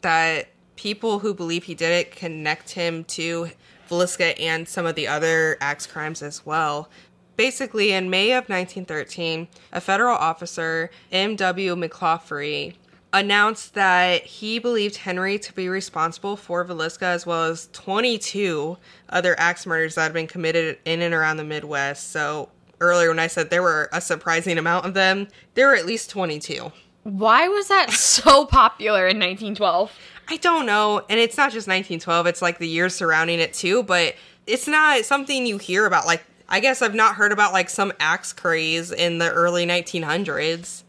that 0.00 0.48
people 0.76 1.18
who 1.18 1.34
believe 1.34 1.64
he 1.64 1.74
did 1.74 1.90
it 1.90 2.14
connect 2.14 2.70
him 2.70 3.04
to 3.04 3.50
Villisca 3.88 4.38
and 4.40 4.68
some 4.68 4.86
of 4.86 4.94
the 4.94 5.08
other 5.08 5.56
axe 5.60 5.86
crimes 5.86 6.22
as 6.22 6.46
well. 6.46 6.88
Basically, 7.36 7.92
in 7.92 8.10
May 8.10 8.32
of 8.32 8.48
1913, 8.48 9.48
a 9.72 9.80
federal 9.80 10.16
officer, 10.16 10.90
M.W. 11.12 11.76
McClaughry, 11.76 12.74
announced 13.12 13.74
that 13.74 14.24
he 14.24 14.58
believed 14.58 14.96
Henry 14.96 15.38
to 15.38 15.52
be 15.54 15.68
responsible 15.68 16.36
for 16.36 16.64
Villisca 16.64 17.02
as 17.02 17.24
well 17.24 17.44
as 17.44 17.68
22 17.72 18.76
other 19.08 19.34
axe 19.38 19.66
murders 19.66 19.94
that 19.94 20.02
had 20.02 20.12
been 20.12 20.26
committed 20.26 20.78
in 20.84 21.00
and 21.00 21.14
around 21.14 21.38
the 21.38 21.44
Midwest. 21.44 22.10
So 22.10 22.50
earlier 22.80 23.08
when 23.08 23.18
I 23.18 23.26
said 23.26 23.50
there 23.50 23.62
were 23.62 23.88
a 23.92 24.00
surprising 24.00 24.58
amount 24.58 24.86
of 24.86 24.94
them, 24.94 25.28
there 25.54 25.68
were 25.68 25.76
at 25.76 25.86
least 25.86 26.10
22. 26.10 26.72
Why 27.04 27.48
was 27.48 27.68
that 27.68 27.90
so 27.92 28.46
popular 28.46 29.06
in 29.06 29.18
1912? 29.18 29.92
I 30.28 30.36
don't 30.36 30.66
know. 30.66 31.02
And 31.08 31.18
it's 31.18 31.36
not 31.36 31.52
just 31.52 31.66
1912, 31.66 32.26
it's 32.26 32.42
like 32.42 32.58
the 32.58 32.68
years 32.68 32.94
surrounding 32.94 33.40
it 33.40 33.54
too, 33.54 33.82
but 33.82 34.14
it's 34.46 34.68
not 34.68 35.04
something 35.04 35.46
you 35.46 35.58
hear 35.58 35.86
about. 35.86 36.06
Like, 36.06 36.24
I 36.48 36.60
guess 36.60 36.82
I've 36.82 36.94
not 36.94 37.14
heard 37.14 37.32
about 37.32 37.52
like 37.52 37.70
some 37.70 37.92
axe 38.00 38.32
craze 38.32 38.90
in 38.90 39.18
the 39.18 39.30
early 39.30 39.66
1900s. 39.66 40.84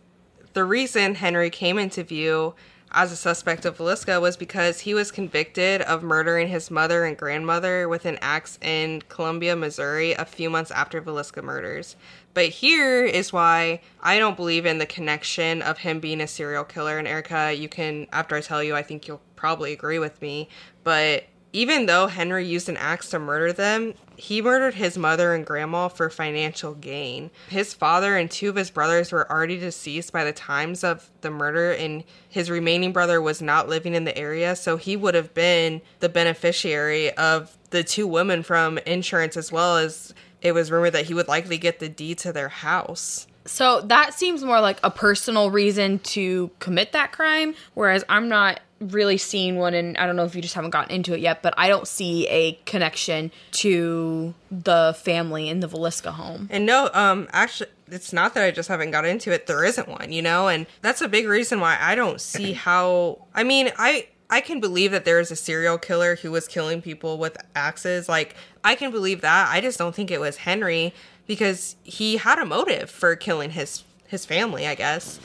The 0.53 0.63
reason 0.63 1.15
Henry 1.15 1.49
came 1.49 1.77
into 1.77 2.03
view 2.03 2.55
as 2.91 3.11
a 3.11 3.15
suspect 3.15 3.65
of 3.65 3.77
Villisca 3.77 4.19
was 4.19 4.35
because 4.35 4.79
he 4.79 4.93
was 4.93 5.11
convicted 5.11 5.81
of 5.81 6.03
murdering 6.03 6.47
his 6.47 6.71
mother 6.71 7.05
and 7.05 7.17
grandmother 7.17 7.87
with 7.87 8.05
an 8.05 8.17
axe 8.21 8.57
in 8.61 9.01
Columbia, 9.09 9.55
Missouri, 9.55 10.13
a 10.13 10.25
few 10.25 10.49
months 10.49 10.71
after 10.71 11.01
Villisca 11.01 11.43
murders. 11.43 11.95
But 12.33 12.49
here 12.49 13.03
is 13.03 13.31
why 13.31 13.81
I 14.01 14.17
don't 14.17 14.35
believe 14.35 14.65
in 14.65 14.77
the 14.77 14.85
connection 14.85 15.61
of 15.61 15.79
him 15.79 15.99
being 15.99 16.21
a 16.21 16.27
serial 16.27 16.63
killer. 16.63 16.97
And 16.97 17.07
Erica, 17.07 17.53
you 17.53 17.69
can, 17.69 18.07
after 18.11 18.35
I 18.35 18.41
tell 18.41 18.63
you, 18.63 18.75
I 18.75 18.81
think 18.81 19.07
you'll 19.07 19.21
probably 19.35 19.73
agree 19.73 19.99
with 19.99 20.21
me. 20.21 20.49
But 20.83 21.25
even 21.51 21.85
though 21.85 22.07
Henry 22.07 22.45
used 22.45 22.69
an 22.69 22.77
axe 22.77 23.09
to 23.09 23.19
murder 23.19 23.51
them, 23.51 23.93
he 24.15 24.41
murdered 24.41 24.73
his 24.73 24.97
mother 24.97 25.33
and 25.33 25.45
grandma 25.45 25.87
for 25.87 26.09
financial 26.09 26.73
gain. 26.73 27.31
His 27.49 27.73
father 27.73 28.17
and 28.17 28.29
two 28.29 28.49
of 28.49 28.55
his 28.55 28.69
brothers 28.69 29.11
were 29.11 29.31
already 29.31 29.57
deceased 29.57 30.11
by 30.11 30.25
the 30.25 30.33
times 30.33 30.83
of 30.83 31.09
the 31.21 31.31
murder, 31.31 31.71
and 31.71 32.03
his 32.27 32.49
remaining 32.49 32.91
brother 32.91 33.21
was 33.21 33.41
not 33.41 33.69
living 33.69 33.95
in 33.95 34.03
the 34.03 34.17
area, 34.17 34.55
so 34.55 34.77
he 34.77 34.95
would 34.95 35.15
have 35.15 35.33
been 35.33 35.81
the 36.01 36.09
beneficiary 36.09 37.11
of 37.13 37.57
the 37.69 37.83
two 37.83 38.07
women 38.07 38.43
from 38.43 38.77
insurance, 38.79 39.37
as 39.37 39.51
well 39.51 39.77
as 39.77 40.13
it 40.41 40.51
was 40.51 40.71
rumored 40.71 40.93
that 40.93 41.05
he 41.05 41.13
would 41.13 41.27
likely 41.27 41.57
get 41.57 41.79
the 41.79 41.89
deed 41.89 42.17
to 42.19 42.33
their 42.33 42.49
house. 42.49 43.25
So 43.45 43.81
that 43.81 44.13
seems 44.13 44.43
more 44.43 44.61
like 44.61 44.79
a 44.83 44.91
personal 44.91 45.49
reason 45.49 45.99
to 45.99 46.51
commit 46.59 46.91
that 46.91 47.11
crime, 47.11 47.55
whereas 47.73 48.03
I'm 48.07 48.29
not 48.29 48.59
really 48.79 49.17
seen 49.17 49.57
one 49.57 49.73
and 49.73 49.97
I 49.97 50.05
don't 50.05 50.15
know 50.15 50.23
if 50.23 50.35
you 50.35 50.41
just 50.41 50.55
haven't 50.55 50.71
gotten 50.71 50.91
into 50.91 51.13
it 51.13 51.19
yet, 51.19 51.41
but 51.41 51.53
I 51.57 51.67
don't 51.67 51.87
see 51.87 52.27
a 52.27 52.53
connection 52.65 53.31
to 53.51 54.33
the 54.49 54.95
family 55.01 55.49
in 55.49 55.59
the 55.59 55.67
Villisca 55.67 56.11
home. 56.11 56.47
And 56.51 56.65
no, 56.65 56.89
um 56.93 57.27
actually 57.31 57.69
it's 57.91 58.13
not 58.13 58.33
that 58.35 58.43
I 58.43 58.51
just 58.51 58.69
haven't 58.69 58.91
got 58.91 59.05
into 59.05 59.31
it. 59.31 59.47
There 59.47 59.65
isn't 59.65 59.87
one, 59.87 60.11
you 60.11 60.21
know, 60.21 60.47
and 60.47 60.67
that's 60.81 61.01
a 61.01 61.07
big 61.07 61.27
reason 61.27 61.59
why 61.59 61.77
I 61.79 61.95
don't 61.95 62.21
see 62.21 62.53
how 62.65 63.25
I 63.33 63.43
mean, 63.43 63.71
I 63.77 64.07
I 64.29 64.41
can 64.41 64.59
believe 64.59 64.91
that 64.91 65.05
there 65.05 65.19
is 65.19 65.31
a 65.31 65.35
serial 65.35 65.77
killer 65.77 66.15
who 66.15 66.31
was 66.31 66.47
killing 66.47 66.81
people 66.81 67.17
with 67.17 67.37
axes. 67.55 68.07
Like 68.07 68.35
I 68.63 68.75
can 68.75 68.91
believe 68.91 69.21
that. 69.21 69.49
I 69.51 69.59
just 69.59 69.77
don't 69.77 69.95
think 69.95 70.11
it 70.11 70.19
was 70.19 70.37
Henry 70.37 70.93
because 71.27 71.75
he 71.83 72.17
had 72.17 72.39
a 72.39 72.45
motive 72.45 72.89
for 72.89 73.15
killing 73.15 73.51
his 73.51 73.83
his 74.07 74.25
family, 74.25 74.67
I 74.67 74.75
guess. 74.75 75.19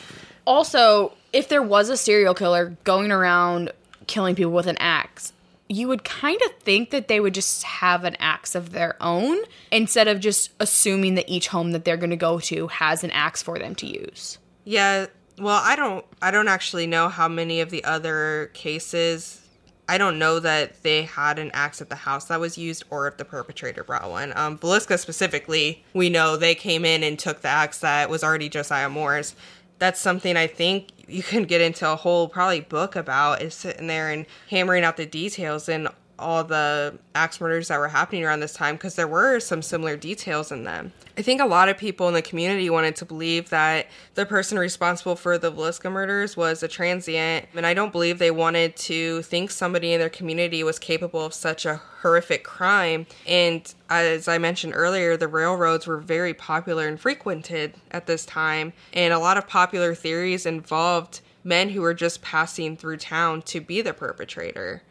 Also, 0.46 1.12
if 1.32 1.48
there 1.48 1.62
was 1.62 1.88
a 1.88 1.96
serial 1.96 2.34
killer 2.34 2.76
going 2.84 3.10
around 3.10 3.72
killing 4.06 4.34
people 4.34 4.52
with 4.52 4.66
an 4.66 4.76
axe, 4.78 5.32
you 5.68 5.88
would 5.88 6.04
kind 6.04 6.40
of 6.42 6.52
think 6.60 6.90
that 6.90 7.08
they 7.08 7.20
would 7.20 7.34
just 7.34 7.62
have 7.62 8.04
an 8.04 8.16
axe 8.18 8.54
of 8.54 8.72
their 8.72 8.96
own 9.00 9.38
instead 9.72 10.08
of 10.08 10.20
just 10.20 10.50
assuming 10.60 11.14
that 11.14 11.28
each 11.28 11.48
home 11.48 11.72
that 11.72 11.84
they're 11.84 11.96
going 11.96 12.10
to 12.10 12.16
go 12.16 12.38
to 12.38 12.68
has 12.68 13.02
an 13.02 13.10
axe 13.12 13.42
for 13.42 13.58
them 13.58 13.74
to 13.76 13.86
use. 13.86 14.38
Yeah, 14.64 15.06
well, 15.38 15.60
I 15.62 15.74
don't 15.74 16.04
I 16.22 16.30
don't 16.30 16.48
actually 16.48 16.86
know 16.86 17.08
how 17.08 17.28
many 17.28 17.60
of 17.60 17.70
the 17.70 17.82
other 17.84 18.50
cases 18.54 19.40
I 19.88 19.98
don't 19.98 20.18
know 20.18 20.40
that 20.40 20.82
they 20.82 21.02
had 21.02 21.38
an 21.38 21.50
axe 21.52 21.82
at 21.82 21.90
the 21.90 21.96
house 21.96 22.26
that 22.26 22.40
was 22.40 22.56
used 22.56 22.84
or 22.88 23.06
if 23.06 23.18
the 23.18 23.24
perpetrator 23.24 23.84
brought 23.84 24.08
one. 24.08 24.32
Um, 24.34 24.58
specifically, 24.58 25.84
we 25.92 26.08
know 26.08 26.36
they 26.36 26.54
came 26.54 26.84
in 26.84 27.02
and 27.02 27.18
took 27.18 27.42
the 27.42 27.48
axe 27.48 27.80
that 27.80 28.08
was 28.08 28.24
already 28.24 28.48
Josiah 28.48 28.88
Moore's. 28.88 29.34
That's 29.78 30.00
something 30.00 30.36
I 30.36 30.46
think 30.46 30.88
you 31.06 31.22
can 31.22 31.44
get 31.44 31.60
into 31.60 31.90
a 31.90 31.96
whole 31.96 32.28
probably 32.28 32.60
book 32.60 32.96
about 32.96 33.42
is 33.42 33.54
sitting 33.54 33.86
there 33.86 34.10
and 34.10 34.26
hammering 34.48 34.84
out 34.84 34.96
the 34.96 35.06
details 35.06 35.68
and 35.68 35.88
all 36.18 36.44
the 36.44 36.98
axe 37.14 37.40
murders 37.40 37.68
that 37.68 37.78
were 37.78 37.88
happening 37.88 38.24
around 38.24 38.40
this 38.40 38.52
time 38.52 38.76
because 38.76 38.94
there 38.94 39.08
were 39.08 39.40
some 39.40 39.62
similar 39.62 39.96
details 39.96 40.52
in 40.52 40.64
them. 40.64 40.92
I 41.16 41.22
think 41.22 41.40
a 41.40 41.46
lot 41.46 41.68
of 41.68 41.78
people 41.78 42.08
in 42.08 42.14
the 42.14 42.22
community 42.22 42.68
wanted 42.70 42.96
to 42.96 43.04
believe 43.04 43.50
that 43.50 43.86
the 44.14 44.26
person 44.26 44.58
responsible 44.58 45.14
for 45.14 45.38
the 45.38 45.52
Villisca 45.52 45.90
murders 45.90 46.36
was 46.36 46.62
a 46.62 46.68
transient, 46.68 47.46
and 47.54 47.64
I 47.64 47.72
don't 47.72 47.92
believe 47.92 48.18
they 48.18 48.32
wanted 48.32 48.74
to 48.76 49.22
think 49.22 49.50
somebody 49.50 49.92
in 49.92 50.00
their 50.00 50.08
community 50.08 50.64
was 50.64 50.78
capable 50.80 51.24
of 51.24 51.32
such 51.32 51.66
a 51.66 51.80
horrific 52.02 52.42
crime. 52.42 53.06
And 53.26 53.72
as 53.88 54.26
I 54.26 54.38
mentioned 54.38 54.72
earlier, 54.74 55.16
the 55.16 55.28
railroads 55.28 55.86
were 55.86 55.98
very 55.98 56.34
popular 56.34 56.88
and 56.88 56.98
frequented 56.98 57.74
at 57.92 58.06
this 58.06 58.26
time, 58.26 58.72
and 58.92 59.12
a 59.12 59.18
lot 59.20 59.38
of 59.38 59.46
popular 59.46 59.94
theories 59.94 60.46
involved 60.46 61.20
men 61.44 61.68
who 61.68 61.80
were 61.80 61.94
just 61.94 62.22
passing 62.22 62.76
through 62.76 62.96
town 62.96 63.42
to 63.42 63.60
be 63.60 63.82
the 63.82 63.94
perpetrator. 63.94 64.82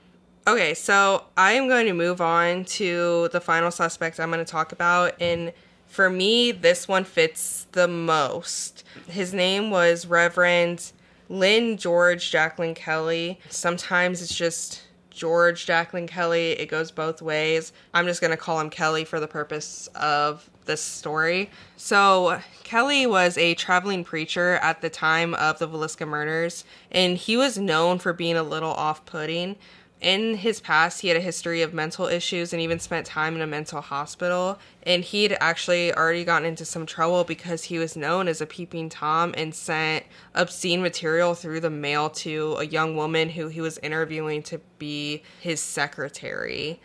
Okay, 0.46 0.74
so 0.74 1.24
I 1.38 1.54
am 1.54 1.70
going 1.70 1.86
to 1.86 1.94
move 1.94 2.20
on 2.20 2.66
to 2.66 3.30
the 3.32 3.40
final 3.40 3.72
suspect 3.72 4.20
I'm 4.20 4.30
going 4.30 4.44
to 4.44 4.52
talk 4.52 4.74
about. 4.74 5.14
And 5.22 5.54
for 5.88 6.10
me, 6.10 6.52
this 6.52 6.86
one 6.86 7.06
fits 7.06 7.66
the 7.72 7.88
most. 7.88 8.84
His 9.08 9.34
name 9.34 9.72
was 9.72 10.06
Reverend 10.06 10.92
Lynn 11.30 11.78
George 11.78 12.30
Jacklin 12.30 12.76
Kelly. 12.76 13.40
Sometimes 13.50 14.22
it's 14.22 14.36
just 14.36 14.84
George 15.12 15.66
Jacklin 15.66 16.08
Kelly, 16.08 16.52
it 16.54 16.66
goes 16.66 16.92
both 16.92 17.22
ways. 17.22 17.72
I'm 17.94 18.06
just 18.06 18.20
going 18.20 18.32
to 18.32 18.38
call 18.38 18.60
him 18.60 18.70
Kelly 18.70 19.06
for 19.06 19.22
the 19.22 19.28
purpose 19.28 19.88
of 19.96 20.50
this 20.66 20.82
story. 20.82 21.52
So, 21.78 22.42
Kelly 22.64 23.06
was 23.06 23.38
a 23.38 23.54
traveling 23.54 24.04
preacher 24.04 24.56
at 24.56 24.82
the 24.82 24.90
time 24.90 25.36
of 25.36 25.60
the 25.60 25.68
Villisca 25.68 26.08
murders, 26.08 26.66
and 26.92 27.16
he 27.16 27.38
was 27.38 27.58
known 27.58 28.00
for 28.00 28.12
being 28.12 28.36
a 28.36 28.44
little 28.44 28.72
off 28.72 29.06
putting 29.06 29.56
in 30.04 30.36
his 30.36 30.60
past, 30.60 31.02
he 31.02 31.08
had 31.08 31.18
a 31.18 31.22
history 31.22 31.62
of 31.62 31.74
mental 31.74 32.08
issues 32.08 32.54
and 32.54 32.62
even 32.62 32.80
spent 32.80 33.06
time 33.06 33.36
in 33.36 33.42
a 33.42 33.48
mental 33.48 33.82
hospital. 33.82 34.60
And 34.84 35.04
he'd 35.04 35.38
actually 35.40 35.94
already 35.94 36.26
gotten 36.26 36.48
into 36.48 36.66
some 36.66 36.86
trouble 36.86 37.24
because 37.24 37.64
he 37.64 37.80
was 37.80 37.96
known 37.96 38.28
as 38.28 38.42
a 38.42 38.46
peeping 38.46 38.90
Tom 38.90 39.34
and 39.38 39.56
sent 39.56 40.06
obscene 40.36 40.82
material 40.82 41.34
through 41.34 41.62
the 41.62 41.70
mail 41.70 42.10
to 42.10 42.56
a 42.60 42.66
young 42.66 42.96
woman 42.98 43.30
who 43.30 43.48
he 43.48 43.62
was 43.62 43.78
interviewing 43.80 44.44
to 44.44 44.60
be 44.78 45.24
his 45.40 45.62
secretary. 45.62 46.80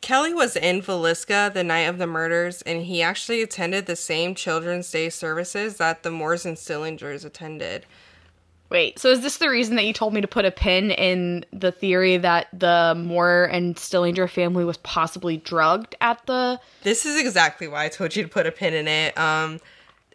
Kelly 0.00 0.32
was 0.32 0.56
in 0.56 0.80
Villisca 0.80 1.52
the 1.52 1.64
night 1.64 1.80
of 1.80 1.98
the 1.98 2.06
murders, 2.06 2.62
and 2.62 2.84
he 2.84 3.02
actually 3.02 3.42
attended 3.42 3.86
the 3.86 3.96
same 3.96 4.34
Children's 4.34 4.90
Day 4.90 5.10
services 5.10 5.76
that 5.76 6.02
the 6.02 6.10
Moores 6.10 6.46
and 6.46 6.56
Stillingers 6.56 7.24
attended. 7.24 7.84
Wait, 8.70 8.98
so 8.98 9.08
is 9.08 9.22
this 9.22 9.38
the 9.38 9.48
reason 9.48 9.76
that 9.76 9.84
you 9.86 9.94
told 9.94 10.12
me 10.12 10.20
to 10.20 10.28
put 10.28 10.44
a 10.44 10.50
pin 10.50 10.90
in 10.90 11.44
the 11.52 11.72
theory 11.72 12.18
that 12.18 12.48
the 12.52 12.94
Moore 12.96 13.44
and 13.44 13.76
Stillinger 13.76 14.28
family 14.28 14.64
was 14.64 14.76
possibly 14.78 15.38
drugged 15.38 15.94
at 16.02 16.24
the 16.26 16.60
This 16.82 17.06
is 17.06 17.18
exactly 17.18 17.66
why 17.66 17.86
I 17.86 17.88
told 17.88 18.14
you 18.14 18.22
to 18.22 18.28
put 18.28 18.46
a 18.46 18.52
pin 18.52 18.74
in 18.74 18.86
it. 18.86 19.16
Um, 19.16 19.60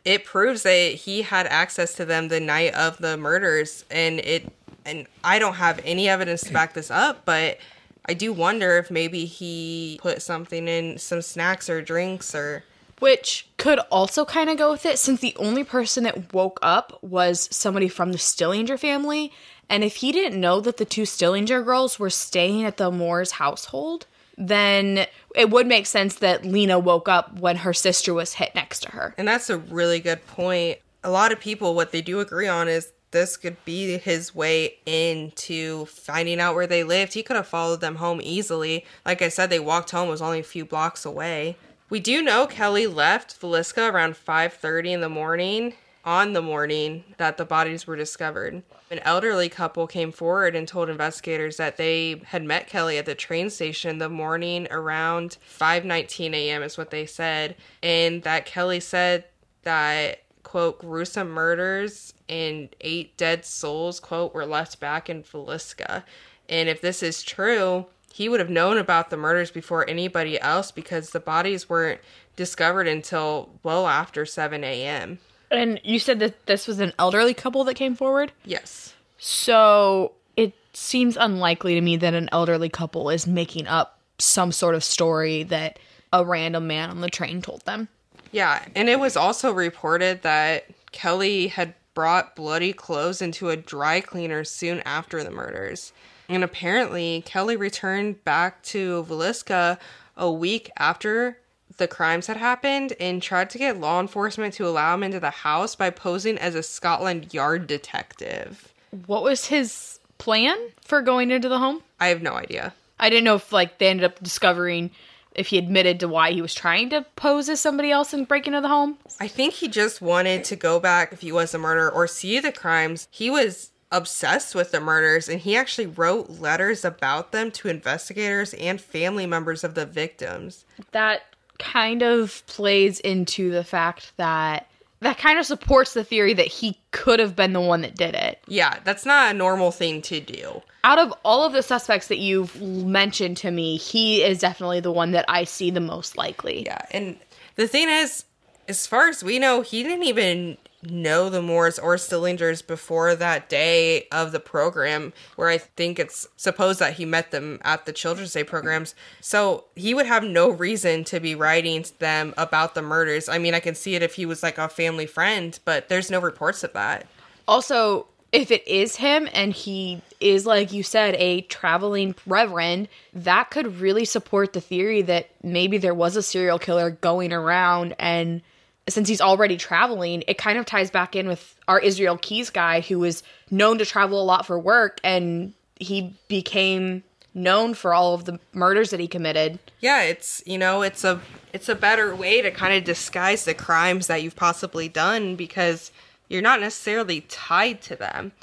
it 0.05 0.23
proves 0.23 0.63
that 0.63 0.93
he 0.93 1.23
had 1.23 1.47
access 1.47 1.95
to 1.95 2.05
them 2.05 2.27
the 2.27 2.39
night 2.39 2.75
of 2.75 2.97
the 2.97 3.17
murders, 3.17 3.85
and 3.89 4.19
it. 4.19 4.51
And 4.85 5.07
I 5.23 5.39
don't 5.39 5.53
have 5.53 5.79
any 5.85 6.09
evidence 6.09 6.41
to 6.41 6.51
back 6.51 6.73
this 6.73 6.91
up, 6.91 7.23
but 7.23 7.57
I 8.05 8.13
do 8.13 8.33
wonder 8.33 8.77
if 8.77 8.91
maybe 8.91 9.23
he 9.23 9.97
put 10.01 10.21
something 10.21 10.67
in 10.67 10.97
some 10.97 11.21
snacks 11.21 11.69
or 11.69 11.81
drinks 11.81 12.35
or. 12.35 12.63
Which 12.99 13.47
could 13.57 13.79
also 13.91 14.25
kind 14.25 14.49
of 14.49 14.57
go 14.57 14.71
with 14.71 14.85
it 14.85 14.99
since 14.99 15.19
the 15.19 15.35
only 15.37 15.63
person 15.63 16.03
that 16.03 16.33
woke 16.33 16.59
up 16.61 16.97
was 17.01 17.47
somebody 17.51 17.87
from 17.87 18.11
the 18.11 18.17
Stillinger 18.17 18.77
family 18.77 19.31
and 19.69 19.83
if 19.83 19.97
he 19.97 20.11
didn't 20.11 20.39
know 20.39 20.59
that 20.59 20.77
the 20.77 20.85
two 20.85 21.03
Stillinger 21.03 21.63
girls 21.63 21.97
were 21.97 22.09
staying 22.09 22.63
at 22.63 22.77
the 22.77 22.91
Moore's 22.91 23.33
household 23.33 24.05
then 24.37 25.05
it 25.35 25.49
would 25.49 25.67
make 25.67 25.85
sense 25.85 26.15
that 26.15 26.45
Lena 26.45 26.79
woke 26.79 27.07
up 27.07 27.39
when 27.39 27.57
her 27.57 27.73
sister 27.73 28.13
was 28.13 28.33
hit 28.33 28.55
next 28.55 28.81
to 28.81 28.91
her. 28.91 29.13
And 29.17 29.27
that's 29.27 29.49
a 29.49 29.57
really 29.57 29.99
good 29.99 30.25
point. 30.27 30.79
A 31.03 31.09
lot 31.09 31.31
of 31.31 31.39
people, 31.39 31.75
what 31.75 31.91
they 31.91 32.01
do 32.01 32.19
agree 32.19 32.47
on 32.47 32.67
is 32.67 32.91
this 33.11 33.37
could 33.37 33.63
be 33.63 33.97
his 33.97 34.33
way 34.33 34.77
into 34.85 35.85
finding 35.85 36.39
out 36.39 36.55
where 36.55 36.67
they 36.67 36.83
lived. 36.83 37.13
He 37.13 37.23
could 37.23 37.35
have 37.35 37.47
followed 37.47 37.81
them 37.81 37.95
home 37.95 38.19
easily. 38.23 38.85
Like 39.05 39.21
I 39.21 39.29
said, 39.29 39.49
they 39.49 39.59
walked 39.59 39.91
home, 39.91 40.07
it 40.07 40.11
was 40.11 40.21
only 40.21 40.39
a 40.39 40.43
few 40.43 40.65
blocks 40.65 41.05
away. 41.05 41.55
We 41.89 41.99
do 41.99 42.21
know 42.21 42.47
Kelly 42.47 42.87
left 42.87 43.39
Villisca 43.39 43.91
around 43.91 44.15
5:30 44.15 44.93
in 44.93 45.01
the 45.01 45.09
morning 45.09 45.75
on 46.05 46.33
the 46.33 46.41
morning 46.41 47.03
that 47.17 47.37
the 47.37 47.45
bodies 47.45 47.87
were 47.87 47.95
discovered. 47.95 48.63
An 48.89 48.99
elderly 48.99 49.49
couple 49.49 49.87
came 49.87 50.11
forward 50.11 50.55
and 50.55 50.67
told 50.67 50.89
investigators 50.89 51.57
that 51.57 51.77
they 51.77 52.21
had 52.25 52.43
met 52.43 52.67
Kelly 52.67 52.97
at 52.97 53.05
the 53.05 53.15
train 53.15 53.49
station 53.49 53.97
the 53.97 54.09
morning 54.09 54.67
around 54.69 55.37
5:19 55.47 56.33
a.m. 56.33 56.63
is 56.63 56.77
what 56.77 56.89
they 56.89 57.05
said, 57.05 57.55
and 57.81 58.23
that 58.23 58.45
Kelly 58.45 58.79
said 58.79 59.25
that 59.63 60.23
quote 60.43 60.79
gruesome 60.79 61.29
murders 61.29 62.13
and 62.27 62.75
eight 62.81 63.15
dead 63.17 63.45
souls 63.45 63.99
quote 63.99 64.33
were 64.33 64.45
left 64.45 64.79
back 64.79 65.09
in 65.09 65.23
Villisca. 65.23 66.03
And 66.49 66.67
if 66.67 66.81
this 66.81 67.01
is 67.01 67.23
true, 67.23 67.85
he 68.13 68.29
would 68.29 68.39
have 68.39 68.49
known 68.51 68.77
about 68.77 69.09
the 69.09 69.17
murders 69.17 69.49
before 69.49 69.89
anybody 69.89 70.39
else 70.39 70.69
because 70.69 71.09
the 71.09 71.19
bodies 71.19 71.67
weren't 71.67 71.99
discovered 72.35 72.87
until 72.87 73.49
well 73.63 73.87
after 73.87 74.23
7 74.23 74.63
a.m. 74.63 75.17
And 75.49 75.81
you 75.83 75.97
said 75.97 76.19
that 76.19 76.45
this 76.45 76.67
was 76.67 76.79
an 76.79 76.93
elderly 76.99 77.33
couple 77.33 77.63
that 77.63 77.73
came 77.73 77.95
forward? 77.95 78.31
Yes. 78.45 78.93
So 79.17 80.11
it 80.37 80.53
seems 80.73 81.17
unlikely 81.17 81.73
to 81.73 81.81
me 81.81 81.97
that 81.97 82.13
an 82.13 82.29
elderly 82.31 82.69
couple 82.69 83.09
is 83.09 83.25
making 83.25 83.65
up 83.65 83.97
some 84.19 84.51
sort 84.51 84.75
of 84.75 84.83
story 84.83 85.41
that 85.45 85.79
a 86.11 86.23
random 86.23 86.67
man 86.67 86.91
on 86.91 87.01
the 87.01 87.09
train 87.09 87.41
told 87.41 87.65
them. 87.65 87.87
Yeah, 88.31 88.63
and 88.75 88.89
it 88.89 88.99
was 88.99 89.17
also 89.17 89.51
reported 89.51 90.21
that 90.21 90.65
Kelly 90.91 91.47
had 91.47 91.73
brought 91.95 92.35
bloody 92.35 92.73
clothes 92.73 93.23
into 93.23 93.49
a 93.49 93.57
dry 93.57 94.01
cleaner 94.01 94.43
soon 94.43 94.81
after 94.81 95.23
the 95.23 95.31
murders. 95.31 95.93
And 96.29 96.43
apparently, 96.43 97.23
Kelly 97.25 97.55
returned 97.57 98.23
back 98.23 98.61
to 98.63 99.03
Villisca 99.03 99.77
a 100.15 100.31
week 100.31 100.71
after 100.77 101.39
the 101.77 101.87
crimes 101.87 102.27
had 102.27 102.37
happened 102.37 102.93
and 102.99 103.21
tried 103.21 103.49
to 103.49 103.57
get 103.57 103.79
law 103.79 103.99
enforcement 103.99 104.53
to 104.55 104.67
allow 104.67 104.93
him 104.93 105.03
into 105.03 105.19
the 105.19 105.31
house 105.31 105.75
by 105.75 105.89
posing 105.89 106.37
as 106.37 106.55
a 106.55 106.63
Scotland 106.63 107.33
Yard 107.33 107.67
detective. 107.67 108.73
What 109.07 109.23
was 109.23 109.45
his 109.45 109.99
plan 110.17 110.57
for 110.83 111.01
going 111.01 111.31
into 111.31 111.49
the 111.49 111.59
home? 111.59 111.81
I 111.99 112.07
have 112.07 112.21
no 112.21 112.33
idea. 112.33 112.73
I 112.99 113.09
didn't 113.09 113.25
know 113.25 113.35
if 113.35 113.51
like 113.51 113.79
they 113.79 113.87
ended 113.87 114.05
up 114.05 114.21
discovering 114.21 114.91
if 115.35 115.47
he 115.47 115.57
admitted 115.57 115.99
to 115.99 116.07
why 116.07 116.31
he 116.31 116.41
was 116.41 116.53
trying 116.53 116.91
to 116.91 117.05
pose 117.15 117.49
as 117.49 117.59
somebody 117.59 117.89
else 117.89 118.13
and 118.13 118.27
break 118.27 118.45
into 118.45 118.61
the 118.61 118.67
home. 118.67 118.97
I 119.19 119.27
think 119.27 119.55
he 119.55 119.67
just 119.67 120.01
wanted 120.01 120.43
to 120.45 120.55
go 120.55 120.79
back 120.79 121.11
if 121.11 121.21
he 121.21 121.31
was 121.31 121.53
a 121.53 121.57
murderer 121.57 121.91
or 121.91 122.07
see 122.07 122.39
the 122.39 122.51
crimes. 122.51 123.07
He 123.09 123.31
was 123.31 123.71
obsessed 123.93 124.55
with 124.55 124.71
the 124.71 124.81
murders 124.81 125.29
and 125.29 125.39
he 125.39 125.55
actually 125.55 125.85
wrote 125.85 126.29
letters 126.29 126.83
about 126.83 127.31
them 127.31 127.51
to 127.51 127.69
investigators 127.69 128.53
and 128.55 128.81
family 128.81 129.25
members 129.25 129.63
of 129.63 129.75
the 129.75 129.85
victims. 129.85 130.65
That 130.91 131.21
kind 131.59 132.01
of 132.01 132.45
plays 132.47 132.99
into 132.99 133.51
the 133.51 133.63
fact 133.63 134.11
that 134.17 134.67
that 135.01 135.17
kind 135.17 135.37
of 135.37 135.45
supports 135.45 135.93
the 135.93 136.03
theory 136.03 136.33
that 136.33 136.47
he 136.47 136.77
could 136.91 137.19
have 137.19 137.35
been 137.35 137.53
the 137.53 137.61
one 137.61 137.81
that 137.81 137.95
did 137.95 138.15
it. 138.15 138.39
Yeah, 138.47 138.79
that's 138.83 139.05
not 139.05 139.31
a 139.31 139.37
normal 139.37 139.71
thing 139.71 140.01
to 140.03 140.19
do. 140.19 140.61
Out 140.83 140.97
of 140.97 141.13
all 141.23 141.43
of 141.43 141.53
the 141.53 141.61
suspects 141.61 142.07
that 142.07 142.17
you've 142.17 142.59
mentioned 142.61 143.37
to 143.37 143.51
me, 143.51 143.77
he 143.77 144.23
is 144.23 144.39
definitely 144.39 144.79
the 144.79 144.91
one 144.91 145.11
that 145.11 145.25
I 145.27 145.43
see 145.43 145.71
the 145.71 145.81
most 145.81 146.17
likely. 146.17 146.63
Yeah, 146.65 146.85
and 146.91 147.17
the 147.55 147.67
thing 147.67 147.89
is, 147.89 148.25
as 148.67 148.87
far 148.87 149.07
as 149.07 149.23
we 149.23 149.39
know, 149.39 149.61
he 149.61 149.83
didn't 149.83 150.03
even 150.03 150.57
know 150.83 151.29
the 151.29 151.41
Moores 151.41 151.79
or 151.79 151.95
Stillingers 151.95 152.65
before 152.65 153.15
that 153.15 153.49
day 153.49 154.07
of 154.11 154.31
the 154.31 154.39
program, 154.39 155.13
where 155.35 155.49
I 155.49 155.57
think 155.57 155.99
it's 155.99 156.27
supposed 156.35 156.79
that 156.79 156.93
he 156.93 157.05
met 157.05 157.31
them 157.31 157.59
at 157.63 157.85
the 157.85 157.93
Children's 157.93 158.33
Day 158.33 158.43
programs. 158.43 158.95
So 159.21 159.65
he 159.75 159.93
would 159.93 160.05
have 160.05 160.23
no 160.23 160.49
reason 160.49 161.03
to 161.05 161.19
be 161.19 161.35
writing 161.35 161.83
to 161.83 161.99
them 161.99 162.33
about 162.37 162.75
the 162.75 162.81
murders. 162.81 163.29
I 163.29 163.37
mean, 163.37 163.53
I 163.53 163.59
can 163.59 163.75
see 163.75 163.95
it 163.95 164.03
if 164.03 164.15
he 164.15 164.25
was 164.25 164.43
like 164.43 164.57
a 164.57 164.67
family 164.67 165.05
friend, 165.05 165.57
but 165.65 165.89
there's 165.89 166.11
no 166.11 166.19
reports 166.19 166.63
of 166.63 166.73
that. 166.73 167.07
Also, 167.47 168.07
if 168.31 168.49
it 168.49 168.67
is 168.67 168.95
him 168.95 169.29
and 169.33 169.53
he 169.53 170.01
is, 170.19 170.45
like 170.45 170.73
you 170.73 170.83
said, 170.83 171.15
a 171.15 171.41
traveling 171.41 172.15
reverend, 172.25 172.87
that 173.13 173.51
could 173.51 173.79
really 173.79 174.05
support 174.05 174.53
the 174.53 174.61
theory 174.61 175.01
that 175.03 175.29
maybe 175.43 175.77
there 175.77 175.93
was 175.93 176.15
a 176.15 176.23
serial 176.23 176.59
killer 176.59 176.89
going 176.89 177.31
around. 177.31 177.95
And 177.99 178.41
since 178.89 179.07
he's 179.07 179.21
already 179.21 179.57
traveling, 179.57 180.23
it 180.27 180.37
kind 180.37 180.57
of 180.57 180.65
ties 180.65 180.91
back 180.91 181.15
in 181.15 181.27
with 181.27 181.55
our 181.67 181.79
Israel 181.79 182.17
Keyes 182.17 182.49
guy 182.49 182.81
who 182.81 182.99
was 182.99 183.23
known 183.49 183.77
to 183.77 183.85
travel 183.85 184.21
a 184.21 184.25
lot 184.25 184.45
for 184.45 184.59
work 184.59 184.99
and 185.03 185.53
he 185.79 186.13
became 186.27 187.03
known 187.33 187.73
for 187.73 187.93
all 187.93 188.13
of 188.13 188.25
the 188.25 188.39
murders 188.53 188.89
that 188.91 188.99
he 188.99 189.07
committed. 189.07 189.59
Yeah, 189.79 190.03
it's 190.03 190.43
you 190.45 190.57
know, 190.57 190.81
it's 190.81 191.03
a 191.03 191.19
it's 191.53 191.69
a 191.69 191.75
better 191.75 192.15
way 192.15 192.41
to 192.41 192.51
kind 192.51 192.73
of 192.73 192.83
disguise 192.83 193.45
the 193.45 193.53
crimes 193.53 194.07
that 194.07 194.21
you've 194.21 194.35
possibly 194.35 194.89
done 194.89 195.35
because 195.35 195.91
you're 196.27 196.41
not 196.41 196.59
necessarily 196.59 197.21
tied 197.21 197.81
to 197.83 197.95
them. 197.95 198.33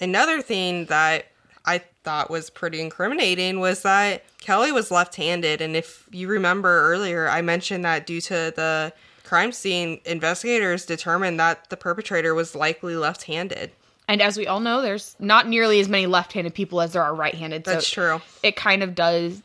Another 0.00 0.42
thing 0.42 0.86
that 0.86 1.26
I 1.64 1.82
thought 2.02 2.30
was 2.30 2.50
pretty 2.50 2.80
incriminating 2.80 3.60
was 3.60 3.82
that 3.82 4.24
Kelly 4.40 4.72
was 4.72 4.90
left-handed 4.90 5.62
and 5.62 5.74
if 5.74 6.06
you 6.10 6.28
remember 6.28 6.82
earlier 6.82 7.28
I 7.28 7.40
mentioned 7.40 7.84
that 7.86 8.06
due 8.06 8.20
to 8.22 8.52
the 8.54 8.92
crime 9.24 9.52
scene 9.52 10.00
investigators 10.04 10.86
determined 10.86 11.40
that 11.40 11.68
the 11.70 11.76
perpetrator 11.76 12.34
was 12.34 12.54
likely 12.54 12.94
left-handed. 12.96 13.72
And 14.06 14.20
as 14.20 14.36
we 14.36 14.46
all 14.46 14.60
know, 14.60 14.82
there's 14.82 15.16
not 15.18 15.48
nearly 15.48 15.80
as 15.80 15.88
many 15.88 16.06
left-handed 16.06 16.54
people 16.54 16.80
as 16.80 16.92
there 16.92 17.02
are 17.02 17.14
right-handed. 17.14 17.64
So 17.64 17.72
That's 17.72 17.88
true. 17.88 18.20
It 18.42 18.54
kind 18.54 18.82
of 18.82 18.94
does 18.94 19.42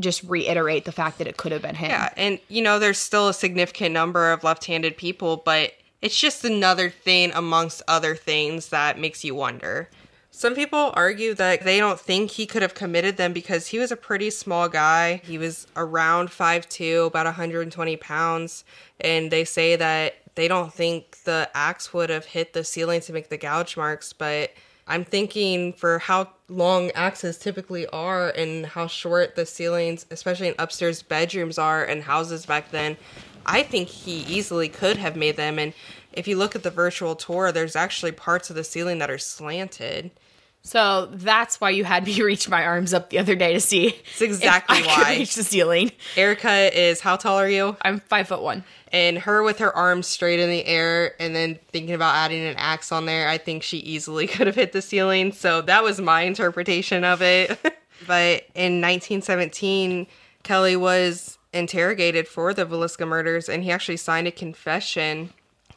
just 0.00 0.24
reiterate 0.24 0.84
the 0.84 0.92
fact 0.92 1.18
that 1.18 1.26
it 1.26 1.36
could 1.36 1.52
have 1.52 1.62
been 1.62 1.76
him. 1.76 1.90
Yeah, 1.90 2.12
and 2.16 2.40
you 2.48 2.62
know, 2.62 2.78
there's 2.78 2.98
still 2.98 3.28
a 3.28 3.34
significant 3.34 3.92
number 3.92 4.32
of 4.32 4.42
left-handed 4.42 4.96
people, 4.96 5.36
but 5.36 5.72
it's 6.00 6.18
just 6.18 6.44
another 6.44 6.90
thing 6.90 7.30
amongst 7.32 7.82
other 7.86 8.16
things 8.16 8.70
that 8.70 8.98
makes 8.98 9.24
you 9.24 9.34
wonder. 9.34 9.88
Some 10.34 10.54
people 10.54 10.92
argue 10.94 11.34
that 11.34 11.62
they 11.62 11.78
don't 11.78 12.00
think 12.00 12.32
he 12.32 12.46
could 12.46 12.62
have 12.62 12.74
committed 12.74 13.18
them 13.18 13.34
because 13.34 13.66
he 13.68 13.78
was 13.78 13.92
a 13.92 13.96
pretty 13.96 14.30
small 14.30 14.66
guy. 14.66 15.20
He 15.24 15.36
was 15.36 15.66
around 15.76 16.30
5'2, 16.30 17.06
about 17.06 17.26
120 17.26 17.96
pounds, 17.98 18.64
and 18.98 19.30
they 19.30 19.44
say 19.44 19.76
that 19.76 20.16
they 20.34 20.48
don't 20.48 20.72
think 20.72 21.18
the 21.24 21.50
axe 21.54 21.92
would 21.92 22.08
have 22.08 22.24
hit 22.24 22.54
the 22.54 22.64
ceiling 22.64 23.02
to 23.02 23.12
make 23.12 23.28
the 23.28 23.36
gouge 23.36 23.76
marks, 23.76 24.14
but 24.14 24.52
I'm 24.88 25.04
thinking 25.04 25.74
for 25.74 25.98
how 25.98 26.30
long 26.48 26.90
axes 26.92 27.36
typically 27.36 27.86
are 27.88 28.30
and 28.30 28.64
how 28.64 28.86
short 28.86 29.36
the 29.36 29.44
ceilings, 29.44 30.06
especially 30.10 30.48
in 30.48 30.54
upstairs 30.58 31.02
bedrooms 31.02 31.58
are 31.58 31.84
and 31.84 32.02
houses 32.02 32.46
back 32.46 32.70
then, 32.70 32.96
I 33.44 33.62
think 33.62 33.88
he 33.88 34.20
easily 34.22 34.70
could 34.70 34.96
have 34.96 35.14
made 35.14 35.36
them. 35.36 35.58
And 35.58 35.74
if 36.12 36.26
you 36.26 36.36
look 36.36 36.56
at 36.56 36.62
the 36.62 36.70
virtual 36.70 37.14
tour, 37.14 37.52
there's 37.52 37.76
actually 37.76 38.12
parts 38.12 38.50
of 38.50 38.56
the 38.56 38.64
ceiling 38.64 38.98
that 38.98 39.10
are 39.10 39.18
slanted. 39.18 40.10
So 40.62 41.06
that's 41.12 41.60
why 41.60 41.70
you 41.70 41.84
had 41.84 42.06
me 42.06 42.22
reach 42.22 42.48
my 42.48 42.64
arms 42.64 42.94
up 42.94 43.10
the 43.10 43.18
other 43.18 43.34
day 43.34 43.52
to 43.52 43.60
see. 43.60 43.96
It's 44.12 44.22
exactly 44.22 44.78
if 44.78 44.88
I 44.88 45.04
could 45.04 45.08
reach 45.18 45.34
the 45.34 45.44
ceiling. 45.44 45.92
Erica 46.16 46.76
is 46.78 47.00
how 47.00 47.16
tall 47.16 47.38
are 47.38 47.48
you? 47.48 47.76
I'm 47.82 48.00
five 48.00 48.28
foot 48.28 48.42
one. 48.42 48.64
And 48.92 49.18
her 49.18 49.42
with 49.42 49.58
her 49.58 49.74
arms 49.74 50.06
straight 50.06 50.38
in 50.38 50.50
the 50.50 50.64
air 50.66 51.14
and 51.20 51.34
then 51.34 51.58
thinking 51.68 51.94
about 51.94 52.14
adding 52.14 52.44
an 52.44 52.56
axe 52.58 52.92
on 52.92 53.06
there, 53.06 53.28
I 53.28 53.38
think 53.38 53.62
she 53.62 53.78
easily 53.78 54.26
could 54.28 54.46
have 54.46 54.56
hit 54.56 54.72
the 54.72 54.82
ceiling. 54.82 55.32
So 55.32 55.62
that 55.62 55.82
was 55.82 56.00
my 56.00 56.22
interpretation 56.22 57.02
of 57.04 57.22
it. 57.22 57.58
but 58.06 58.44
in 58.54 58.80
1917, 58.80 60.06
Kelly 60.42 60.76
was 60.76 61.38
interrogated 61.52 62.28
for 62.28 62.54
the 62.54 62.64
Villisca 62.64 63.06
murders 63.06 63.48
and 63.48 63.64
he 63.64 63.70
actually 63.70 63.96
signed 63.96 64.26
a 64.26 64.32
confession. 64.32 65.30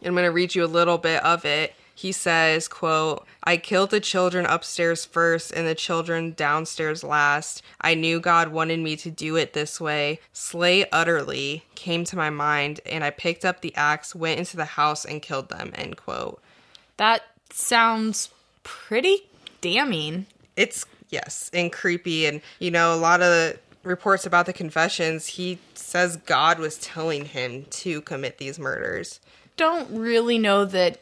I'm 0.04 0.14
going 0.14 0.26
to 0.26 0.32
read 0.32 0.54
you 0.54 0.64
a 0.64 0.68
little 0.68 0.98
bit 0.98 1.24
of 1.24 1.44
it. 1.46 1.74
He 1.98 2.12
says, 2.12 2.68
quote, 2.68 3.26
I 3.46 3.56
killed 3.56 3.90
the 3.90 4.02
children 4.02 4.46
upstairs 4.46 5.06
first 5.06 5.52
and 5.54 5.66
the 5.66 5.74
children 5.74 6.34
downstairs 6.34 7.06
last. 7.06 7.64
I 7.80 7.96
knew 7.96 8.20
God 8.20 8.50
wanted 8.50 8.82
me 8.82 8.98
to 8.98 9.10
do 9.10 9.38
it 9.38 9.54
this 9.54 9.80
way. 9.80 10.20
Slay 10.34 10.90
utterly 10.92 11.64
came 11.76 12.04
to 12.04 12.18
my 12.18 12.30
mind, 12.30 12.82
and 12.86 13.04
I 13.06 13.12
picked 13.12 13.46
up 13.46 13.62
the 13.62 13.74
axe, 13.76 14.14
went 14.14 14.40
into 14.40 14.58
the 14.58 14.66
house, 14.66 15.06
and 15.06 15.22
killed 15.22 15.48
them, 15.48 15.72
end 15.74 15.96
quote. 15.96 16.42
That 16.98 17.24
sounds 17.50 18.30
pretty 18.64 19.28
damning. 19.62 20.26
It's, 20.58 20.86
yes, 21.10 21.50
and 21.54 21.72
creepy. 21.72 22.26
And, 22.26 22.42
you 22.60 22.72
know, 22.72 22.94
a 22.94 22.98
lot 22.98 23.22
of 23.22 23.28
the 23.28 23.58
reports 23.84 24.26
about 24.26 24.48
the 24.48 24.54
confessions, 24.54 25.28
he 25.28 25.60
says 25.76 26.18
God 26.18 26.60
was 26.60 26.78
telling 26.78 27.24
him 27.24 27.66
to 27.70 28.02
commit 28.02 28.38
these 28.38 28.60
murders. 28.60 29.22
Don't 29.56 29.90
really 29.90 30.38
know 30.38 30.66
that 30.66 31.00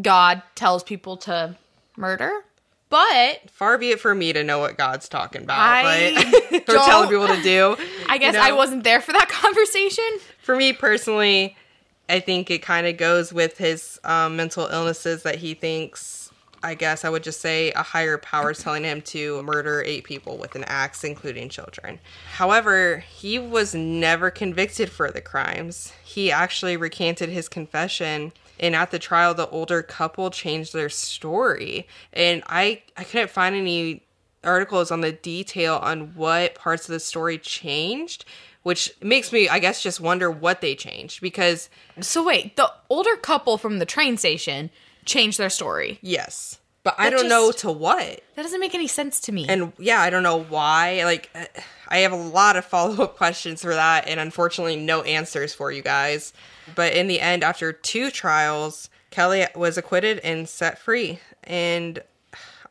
God 0.00 0.42
tells 0.54 0.82
people 0.82 1.16
to 1.18 1.56
murder, 1.96 2.32
but 2.88 3.50
Far 3.50 3.78
be 3.78 3.90
it 3.90 4.00
for 4.00 4.14
me 4.14 4.32
to 4.32 4.44
know 4.44 4.58
what 4.58 4.76
God's 4.76 5.08
talking 5.08 5.42
about, 5.42 5.58
I 5.58 6.12
but, 6.50 6.68
or 6.68 6.74
telling 6.74 7.08
people 7.08 7.26
to 7.26 7.42
do. 7.42 7.76
I 8.08 8.18
guess 8.18 8.34
you 8.34 8.40
I 8.40 8.52
wasn't 8.52 8.84
there 8.84 9.00
for 9.00 9.12
that 9.12 9.28
conversation. 9.30 10.04
for 10.42 10.56
me 10.56 10.72
personally, 10.72 11.56
I 12.08 12.20
think 12.20 12.50
it 12.50 12.60
kind 12.60 12.86
of 12.86 12.98
goes 12.98 13.32
with 13.32 13.56
his 13.58 13.98
um, 14.04 14.36
mental 14.36 14.66
illnesses 14.66 15.22
that 15.22 15.36
he 15.36 15.54
thinks. 15.54 16.30
I 16.64 16.74
guess 16.74 17.04
I 17.04 17.08
would 17.08 17.24
just 17.24 17.40
say 17.40 17.72
a 17.72 17.82
higher 17.82 18.18
power 18.18 18.52
is 18.52 18.58
telling 18.58 18.84
him 18.84 19.00
to 19.02 19.42
murder 19.42 19.82
eight 19.84 20.04
people 20.04 20.36
with 20.36 20.54
an 20.54 20.62
axe, 20.64 21.02
including 21.02 21.48
children. 21.48 21.98
However, 22.34 22.98
he 22.98 23.38
was 23.38 23.74
never 23.74 24.30
convicted 24.30 24.88
for 24.90 25.10
the 25.10 25.20
crimes. 25.20 25.92
He 26.04 26.30
actually 26.30 26.76
recanted 26.76 27.30
his 27.30 27.48
confession, 27.48 28.32
and 28.60 28.74
at 28.76 28.90
the 28.90 28.98
trial, 28.98 29.34
the 29.34 29.48
older 29.48 29.82
couple 29.82 30.30
changed 30.30 30.72
their 30.72 30.88
story. 30.88 31.86
And 32.12 32.42
I, 32.46 32.82
I 32.96 33.04
couldn't 33.04 33.30
find 33.30 33.54
any 33.54 34.02
articles 34.44 34.90
on 34.90 35.00
the 35.00 35.12
detail 35.12 35.76
on 35.76 36.14
what 36.14 36.54
parts 36.54 36.88
of 36.88 36.92
the 36.92 37.00
story 37.00 37.38
changed, 37.38 38.24
which 38.62 38.92
makes 39.02 39.32
me, 39.32 39.48
I 39.48 39.58
guess, 39.58 39.82
just 39.82 40.00
wonder 40.00 40.30
what 40.30 40.60
they 40.60 40.74
changed 40.74 41.20
because, 41.20 41.68
So 42.00 42.24
wait, 42.24 42.56
the 42.56 42.70
older 42.88 43.16
couple 43.16 43.58
from 43.58 43.78
the 43.78 43.86
train 43.86 44.16
station 44.16 44.70
changed 45.04 45.38
their 45.38 45.50
story. 45.50 45.98
yes, 46.00 46.58
but 46.84 46.94
I 46.98 47.10
don't 47.10 47.28
know 47.28 47.52
to 47.52 47.70
what. 47.70 48.22
That 48.34 48.42
doesn't 48.42 48.60
make 48.60 48.74
any 48.74 48.88
sense 48.88 49.20
to 49.20 49.32
me. 49.32 49.46
And 49.48 49.72
yeah, 49.78 50.00
I 50.00 50.10
don't 50.10 50.22
know 50.22 50.42
why. 50.42 51.04
Like, 51.04 51.30
uh, 51.34 51.44
I 51.88 51.98
have 51.98 52.12
a 52.12 52.16
lot 52.16 52.56
of 52.56 52.64
follow 52.64 53.04
up 53.04 53.16
questions 53.16 53.62
for 53.62 53.74
that, 53.74 54.08
and 54.08 54.18
unfortunately, 54.18 54.76
no 54.76 55.02
answers 55.02 55.54
for 55.54 55.70
you 55.70 55.82
guys. 55.82 56.32
But 56.74 56.94
in 56.94 57.06
the 57.06 57.20
end, 57.20 57.44
after 57.44 57.72
two 57.72 58.10
trials, 58.10 58.88
Kelly 59.10 59.46
was 59.54 59.78
acquitted 59.78 60.18
and 60.20 60.48
set 60.48 60.78
free. 60.78 61.20
And 61.44 62.02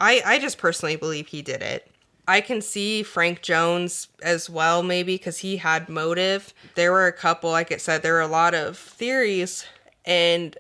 I, 0.02 0.22
I 0.26 0.40
just 0.40 0.58
personally 0.58 0.96
believe 0.98 1.28
he 1.28 1.42
did 1.42 1.62
it. 1.62 1.88
I 2.28 2.42
can 2.42 2.62
see 2.62 3.04
Frank 3.04 3.42
Jones 3.42 4.08
as 4.22 4.50
well, 4.50 4.84
maybe 4.84 5.16
because 5.16 5.40
he 5.40 5.58
had 5.58 5.90
motive. 5.90 6.54
There 6.76 6.92
were 6.92 7.08
a 7.08 7.14
couple, 7.14 7.52
like 7.52 7.72
it 7.72 7.82
said, 7.82 8.02
there 8.02 8.14
were 8.14 8.22
a 8.22 8.28
lot 8.28 8.54
of 8.54 8.78
theories 8.78 9.66
and 10.06 10.58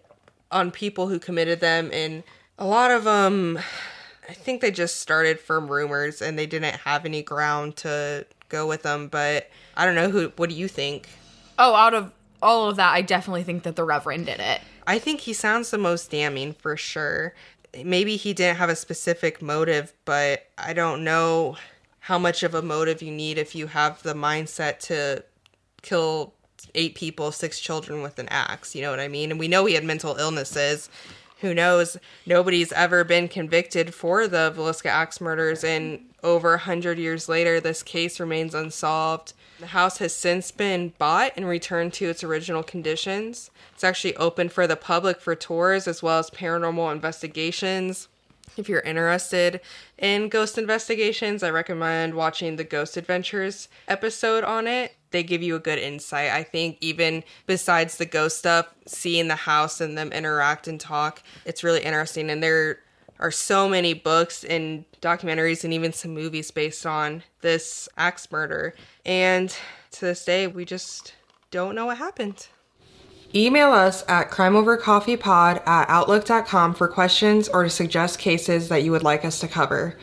on 0.51 0.69
people 0.71 1.07
who 1.07 1.17
committed 1.17 1.61
them, 1.61 1.89
and 1.93 2.23
a 2.61 2.65
lot 2.65 2.91
of 2.91 3.03
them, 3.03 3.59
I 4.29 4.33
think 4.33 4.61
they 4.61 4.69
just 4.69 5.01
started 5.01 5.39
from 5.39 5.67
rumors 5.67 6.21
and 6.21 6.37
they 6.37 6.45
didn't 6.45 6.75
have 6.75 7.05
any 7.05 7.23
ground 7.23 7.75
to 7.77 8.27
go 8.49 8.67
with 8.67 8.83
them. 8.83 9.07
But 9.07 9.49
I 9.75 9.85
don't 9.85 9.95
know 9.95 10.09
who. 10.09 10.31
What 10.35 10.49
do 10.49 10.55
you 10.55 10.67
think? 10.67 11.09
oh, 11.61 11.75
out 11.75 11.93
of 11.93 12.11
all 12.41 12.69
of 12.69 12.75
that, 12.77 12.93
I 12.93 13.01
definitely 13.01 13.43
think 13.43 13.63
that 13.63 13.75
the 13.75 13.83
Reverend 13.83 14.25
did 14.25 14.39
it. 14.39 14.61
I 14.87 14.97
think 14.97 15.21
he 15.21 15.33
sounds 15.33 15.69
the 15.69 15.77
most 15.77 16.09
damning 16.09 16.53
for 16.53 16.75
sure. 16.75 17.35
Maybe 17.83 18.15
he 18.15 18.33
didn't 18.33 18.57
have 18.57 18.69
a 18.69 18.75
specific 18.75 19.41
motive, 19.41 19.93
but 20.03 20.47
I 20.57 20.73
don't 20.73 21.03
know 21.03 21.57
how 21.99 22.17
much 22.17 22.41
of 22.41 22.55
a 22.55 22.61
motive 22.61 23.01
you 23.01 23.11
need 23.11 23.37
if 23.37 23.53
you 23.53 23.67
have 23.67 24.01
the 24.01 24.15
mindset 24.15 24.79
to 24.79 25.23
kill 25.83 26.33
eight 26.73 26.95
people, 26.95 27.31
six 27.31 27.59
children 27.59 28.01
with 28.01 28.17
an 28.17 28.27
axe. 28.29 28.75
You 28.75 28.81
know 28.81 28.89
what 28.89 28.99
I 28.99 29.07
mean? 29.07 29.29
And 29.29 29.39
we 29.39 29.47
know 29.47 29.65
he 29.65 29.75
had 29.75 29.83
mental 29.83 30.15
illnesses. 30.15 30.89
Who 31.41 31.53
knows? 31.55 31.97
Nobody's 32.25 32.71
ever 32.71 33.03
been 33.03 33.27
convicted 33.27 33.95
for 33.95 34.27
the 34.27 34.53
Villisca 34.55 34.89
axe 34.89 35.19
murders, 35.19 35.63
and 35.63 36.05
over 36.23 36.53
a 36.53 36.59
hundred 36.59 36.99
years 36.99 37.27
later, 37.27 37.59
this 37.59 37.81
case 37.81 38.19
remains 38.19 38.53
unsolved. 38.53 39.33
The 39.59 39.67
house 39.67 39.97
has 39.97 40.13
since 40.13 40.51
been 40.51 40.93
bought 40.99 41.33
and 41.35 41.47
returned 41.47 41.93
to 41.93 42.09
its 42.09 42.23
original 42.23 42.61
conditions. 42.61 43.49
It's 43.73 43.83
actually 43.83 44.15
open 44.17 44.49
for 44.49 44.67
the 44.67 44.75
public 44.75 45.19
for 45.19 45.33
tours 45.33 45.87
as 45.87 46.03
well 46.03 46.19
as 46.19 46.29
paranormal 46.29 46.91
investigations. 46.91 48.07
If 48.57 48.67
you're 48.67 48.81
interested 48.81 49.61
in 49.97 50.29
ghost 50.29 50.57
investigations, 50.57 51.41
I 51.41 51.49
recommend 51.49 52.13
watching 52.13 52.57
the 52.57 52.63
Ghost 52.63 52.97
Adventures 52.97 53.69
episode 53.87 54.43
on 54.43 54.67
it. 54.67 54.95
They 55.11 55.23
give 55.23 55.41
you 55.41 55.55
a 55.55 55.59
good 55.59 55.79
insight. 55.79 56.31
I 56.31 56.43
think 56.43 56.77
even 56.81 57.23
besides 57.45 57.97
the 57.97 58.05
ghost 58.05 58.39
stuff, 58.39 58.67
seeing 58.85 59.27
the 59.27 59.35
house 59.35 59.79
and 59.79 59.97
them 59.97 60.11
interact 60.11 60.67
and 60.67 60.79
talk, 60.79 61.23
it's 61.45 61.63
really 61.63 61.81
interesting. 61.81 62.29
And 62.29 62.43
there 62.43 62.79
are 63.19 63.31
so 63.31 63.69
many 63.69 63.93
books 63.93 64.43
and 64.43 64.83
documentaries 65.01 65.63
and 65.63 65.73
even 65.73 65.93
some 65.93 66.13
movies 66.13 66.51
based 66.51 66.85
on 66.85 67.23
this 67.41 67.87
axe 67.97 68.31
murder. 68.31 68.73
And 69.05 69.55
to 69.91 70.01
this 70.01 70.25
day, 70.25 70.47
we 70.47 70.65
just 70.65 71.13
don't 71.51 71.75
know 71.75 71.85
what 71.85 71.97
happened. 71.97 72.47
Email 73.33 73.71
us 73.71 74.03
at 74.07 74.29
crimeovercoffeepod 74.29 75.65
at 75.65 75.89
outlook.com 75.89 76.73
for 76.73 76.87
questions 76.87 77.47
or 77.47 77.63
to 77.63 77.69
suggest 77.69 78.19
cases 78.19 78.67
that 78.69 78.83
you 78.83 78.91
would 78.91 79.03
like 79.03 79.23
us 79.23 79.39
to 79.39 79.47
cover. 79.47 79.97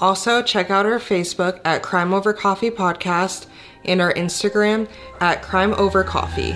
Also, 0.00 0.42
check 0.42 0.70
out 0.70 0.86
our 0.86 0.98
Facebook 0.98 1.60
at 1.64 1.82
Crime 1.82 2.12
Over 2.12 2.32
Coffee 2.32 2.70
Podcast 2.70 3.46
and 3.84 4.00
our 4.00 4.12
Instagram 4.12 4.88
at 5.20 5.42
Crime 5.42 5.72
Over 5.74 6.04
Coffee. 6.04 6.54